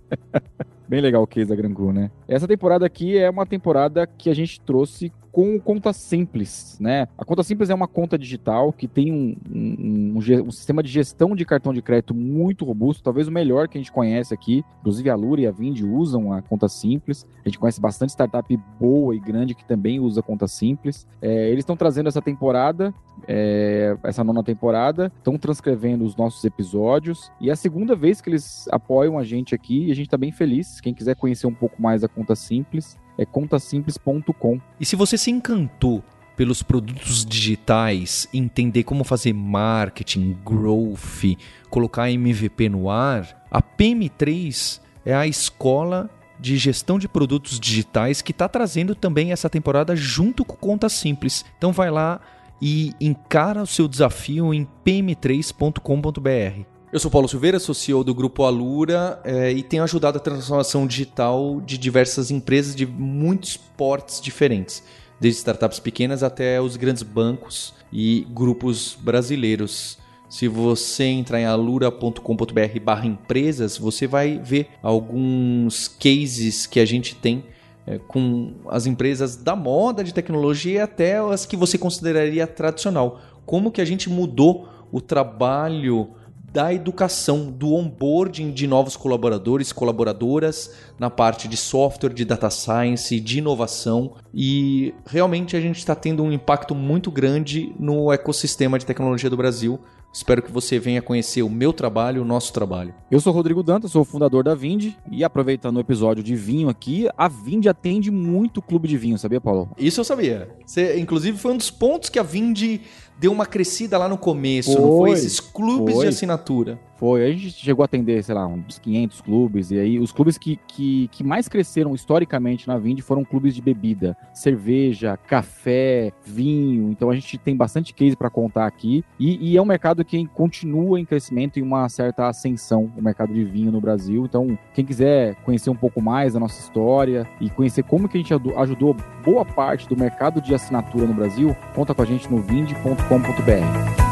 Bem 0.88 1.00
legal 1.00 1.22
o 1.22 1.26
case 1.26 1.48
da 1.48 1.56
Gran 1.56 1.72
Cru, 1.72 1.92
né? 1.92 2.10
Essa 2.28 2.46
temporada 2.46 2.84
aqui 2.84 3.16
é 3.16 3.30
uma 3.30 3.46
temporada 3.46 4.06
que 4.06 4.28
a 4.28 4.34
gente 4.34 4.60
trouxe 4.60 5.10
com 5.32 5.58
conta 5.58 5.94
simples, 5.94 6.76
né? 6.78 7.08
A 7.16 7.24
conta 7.24 7.42
simples 7.42 7.70
é 7.70 7.74
uma 7.74 7.88
conta 7.88 8.18
digital 8.18 8.70
que 8.70 8.86
tem 8.86 9.10
um, 9.10 9.34
um, 9.50 10.12
um, 10.14 10.46
um, 10.46 10.50
sistema 10.52 10.82
de 10.82 10.90
gestão 10.90 11.34
de 11.34 11.46
cartão 11.46 11.72
de 11.72 11.80
crédito 11.80 12.14
muito 12.14 12.66
robusto, 12.66 13.02
talvez 13.02 13.28
o 13.28 13.32
melhor 13.32 13.66
que 13.66 13.78
a 13.78 13.80
gente 13.80 13.90
conhece 13.90 14.34
aqui. 14.34 14.62
Inclusive 14.80 15.08
a 15.08 15.14
Lura 15.14 15.40
e 15.40 15.46
a 15.46 15.50
Vind 15.50 15.80
usam 15.80 16.32
a 16.32 16.42
conta 16.42 16.68
simples. 16.68 17.26
A 17.42 17.48
gente 17.48 17.58
conhece 17.58 17.80
bastante 17.80 18.10
startup 18.10 18.54
boa 18.78 19.16
e 19.16 19.18
grande 19.18 19.54
que 19.54 19.64
também 19.64 19.98
usa 19.98 20.20
a 20.20 20.22
conta 20.22 20.46
simples. 20.46 21.06
É, 21.22 21.48
eles 21.48 21.60
estão 21.60 21.76
trazendo 21.76 22.08
essa 22.08 22.20
temporada, 22.20 22.92
é, 23.26 23.96
essa 24.02 24.22
nona 24.22 24.42
temporada, 24.42 25.10
estão 25.16 25.38
transcrevendo 25.38 26.04
os 26.04 26.14
nossos 26.14 26.44
episódios 26.44 27.32
e 27.40 27.48
é 27.48 27.52
a 27.52 27.56
segunda 27.56 27.96
vez 27.96 28.20
que 28.20 28.28
eles 28.28 28.68
apoiam 28.70 29.18
a 29.18 29.24
gente 29.24 29.54
aqui 29.54 29.86
e 29.86 29.92
a 29.92 29.94
gente 29.94 30.06
está 30.06 30.18
bem 30.18 30.30
feliz. 30.30 30.78
Quem 30.80 30.92
quiser 30.92 31.16
conhecer 31.16 31.46
um 31.46 31.54
pouco 31.54 31.80
mais 31.80 32.02
da 32.02 32.08
conta 32.08 32.34
simples, 32.34 32.98
é 33.18 33.24
contasimples.com. 33.24 34.60
E 34.80 34.86
se 34.86 34.96
você 34.96 35.16
se 35.18 35.30
encantou 35.30 36.02
pelos 36.36 36.62
produtos 36.62 37.24
digitais, 37.24 38.26
entender 38.32 38.84
como 38.84 39.04
fazer 39.04 39.32
marketing, 39.32 40.36
growth, 40.44 41.36
colocar 41.68 42.10
MVP 42.10 42.68
no 42.68 42.90
ar, 42.90 43.46
a 43.50 43.62
PM3 43.62 44.80
é 45.04 45.14
a 45.14 45.26
escola 45.26 46.10
de 46.40 46.56
gestão 46.56 46.98
de 46.98 47.06
produtos 47.06 47.60
digitais 47.60 48.20
que 48.20 48.32
está 48.32 48.48
trazendo 48.48 48.94
também 48.94 49.30
essa 49.30 49.48
temporada 49.48 49.94
junto 49.94 50.44
com 50.44 50.56
Conta 50.56 50.88
Simples. 50.88 51.44
Então 51.56 51.70
vai 51.72 51.90
lá 51.90 52.20
e 52.60 52.92
encara 53.00 53.62
o 53.62 53.66
seu 53.66 53.86
desafio 53.86 54.52
em 54.52 54.66
pm3.com.br. 54.84 56.71
Eu 56.92 57.00
sou 57.00 57.10
Paulo 57.10 57.26
Silveira, 57.26 57.58
sou 57.58 57.74
CEO 57.74 58.04
do 58.04 58.14
Grupo 58.14 58.44
Alura 58.44 59.18
é, 59.24 59.50
e 59.50 59.62
tenho 59.62 59.82
ajudado 59.82 60.18
a 60.18 60.20
transformação 60.20 60.86
digital 60.86 61.58
de 61.62 61.78
diversas 61.78 62.30
empresas 62.30 62.76
de 62.76 62.84
muitos 62.84 63.56
portes 63.56 64.20
diferentes, 64.20 64.82
desde 65.18 65.38
startups 65.38 65.80
pequenas 65.80 66.22
até 66.22 66.60
os 66.60 66.76
grandes 66.76 67.02
bancos 67.02 67.72
e 67.90 68.26
grupos 68.28 68.94
brasileiros. 69.00 69.96
Se 70.28 70.46
você 70.48 71.04
entrar 71.04 71.40
em 71.40 71.46
alura.com.br 71.46 72.80
barra 72.84 73.06
empresas, 73.06 73.78
você 73.78 74.06
vai 74.06 74.36
ver 74.36 74.68
alguns 74.82 75.88
cases 75.88 76.66
que 76.66 76.78
a 76.78 76.84
gente 76.84 77.14
tem 77.14 77.42
é, 77.86 77.96
com 78.00 78.52
as 78.68 78.84
empresas 78.84 79.34
da 79.34 79.56
moda, 79.56 80.04
de 80.04 80.12
tecnologia 80.12 80.84
até 80.84 81.16
as 81.16 81.46
que 81.46 81.56
você 81.56 81.78
consideraria 81.78 82.46
tradicional. 82.46 83.18
Como 83.46 83.72
que 83.72 83.80
a 83.80 83.84
gente 83.86 84.10
mudou 84.10 84.68
o 84.92 85.00
trabalho 85.00 86.10
da 86.52 86.72
educação, 86.72 87.50
do 87.50 87.72
onboarding 87.72 88.50
de 88.50 88.66
novos 88.66 88.96
colaboradores, 88.96 89.72
colaboradoras 89.72 90.74
na 90.98 91.08
parte 91.08 91.48
de 91.48 91.56
software, 91.56 92.12
de 92.12 92.24
data 92.24 92.50
science, 92.50 93.18
de 93.18 93.38
inovação 93.38 94.14
e 94.34 94.94
realmente 95.06 95.56
a 95.56 95.60
gente 95.60 95.78
está 95.78 95.94
tendo 95.94 96.22
um 96.22 96.30
impacto 96.30 96.74
muito 96.74 97.10
grande 97.10 97.74
no 97.78 98.12
ecossistema 98.12 98.78
de 98.78 98.84
tecnologia 98.84 99.30
do 99.30 99.36
Brasil. 99.36 99.80
Espero 100.12 100.42
que 100.42 100.52
você 100.52 100.78
venha 100.78 101.00
conhecer 101.00 101.42
o 101.42 101.48
meu 101.48 101.72
trabalho, 101.72 102.20
o 102.20 102.24
nosso 102.24 102.52
trabalho. 102.52 102.94
Eu 103.10 103.18
sou 103.18 103.32
Rodrigo 103.32 103.62
Dantas, 103.62 103.92
sou 103.92 104.02
o 104.02 104.04
fundador 104.04 104.44
da 104.44 104.54
Vind 104.54 104.92
e 105.10 105.24
aproveitando 105.24 105.78
o 105.78 105.80
episódio 105.80 106.22
de 106.22 106.36
vinho 106.36 106.68
aqui, 106.68 107.08
a 107.16 107.28
Vind 107.28 107.64
atende 107.66 108.10
muito 108.10 108.60
clube 108.60 108.86
de 108.86 108.98
vinho, 108.98 109.16
sabia, 109.16 109.40
Paulo? 109.40 109.70
Isso 109.78 110.00
eu 110.00 110.04
sabia. 110.04 110.50
Você, 110.66 110.98
inclusive, 111.00 111.38
foi 111.38 111.52
um 111.52 111.56
dos 111.56 111.70
pontos 111.70 112.10
que 112.10 112.18
a 112.18 112.22
Vind 112.22 112.80
deu 113.22 113.30
uma 113.30 113.46
crescida 113.46 113.96
lá 113.96 114.08
no 114.08 114.18
começo, 114.18 114.72
foi, 114.72 114.80
não 114.80 114.96
foi? 114.98 115.10
Esses 115.12 115.38
clubes 115.38 115.94
foi. 115.94 116.06
de 116.06 116.08
assinatura. 116.08 116.80
Foi, 117.02 117.26
a 117.26 117.32
gente 117.32 117.50
chegou 117.50 117.82
a 117.82 117.86
atender, 117.86 118.22
sei 118.22 118.32
lá, 118.32 118.46
uns 118.46 118.78
500 118.78 119.20
clubes, 119.22 119.72
e 119.72 119.76
aí 119.80 119.98
os 119.98 120.12
clubes 120.12 120.38
que, 120.38 120.56
que, 120.68 121.08
que 121.08 121.24
mais 121.24 121.48
cresceram 121.48 121.96
historicamente 121.96 122.68
na 122.68 122.78
Vind 122.78 123.00
foram 123.00 123.24
clubes 123.24 123.56
de 123.56 123.60
bebida, 123.60 124.16
cerveja, 124.32 125.16
café, 125.16 126.12
vinho, 126.24 126.92
então 126.92 127.10
a 127.10 127.14
gente 127.16 127.36
tem 127.38 127.56
bastante 127.56 127.92
case 127.92 128.14
para 128.14 128.30
contar 128.30 128.66
aqui, 128.66 129.04
e, 129.18 129.50
e, 129.50 129.56
é 129.56 129.60
um 129.60 129.64
mercado 129.64 130.04
que 130.04 130.24
continua 130.28 131.00
em 131.00 131.04
crescimento 131.04 131.58
e 131.58 131.62
uma 131.62 131.88
certa 131.88 132.28
ascensão, 132.28 132.88
o 132.96 133.02
mercado 133.02 133.34
de 133.34 133.42
vinho 133.42 133.72
no 133.72 133.80
Brasil, 133.80 134.24
então 134.24 134.56
quem 134.72 134.84
quiser 134.84 135.34
conhecer 135.42 135.70
um 135.70 135.76
pouco 135.76 136.00
mais 136.00 136.34
da 136.34 136.38
nossa 136.38 136.60
história 136.60 137.28
e 137.40 137.50
conhecer 137.50 137.82
como 137.82 138.08
que 138.08 138.16
a 138.16 138.20
gente 138.20 138.32
ajudou 138.32 138.96
boa 139.24 139.44
parte 139.44 139.88
do 139.88 139.96
mercado 139.96 140.40
de 140.40 140.54
assinatura 140.54 141.04
no 141.04 141.14
Brasil, 141.14 141.56
conta 141.74 141.92
com 141.92 142.02
a 142.02 142.06
gente 142.06 142.30
no 142.30 142.40
vind.com.br. 142.40 144.11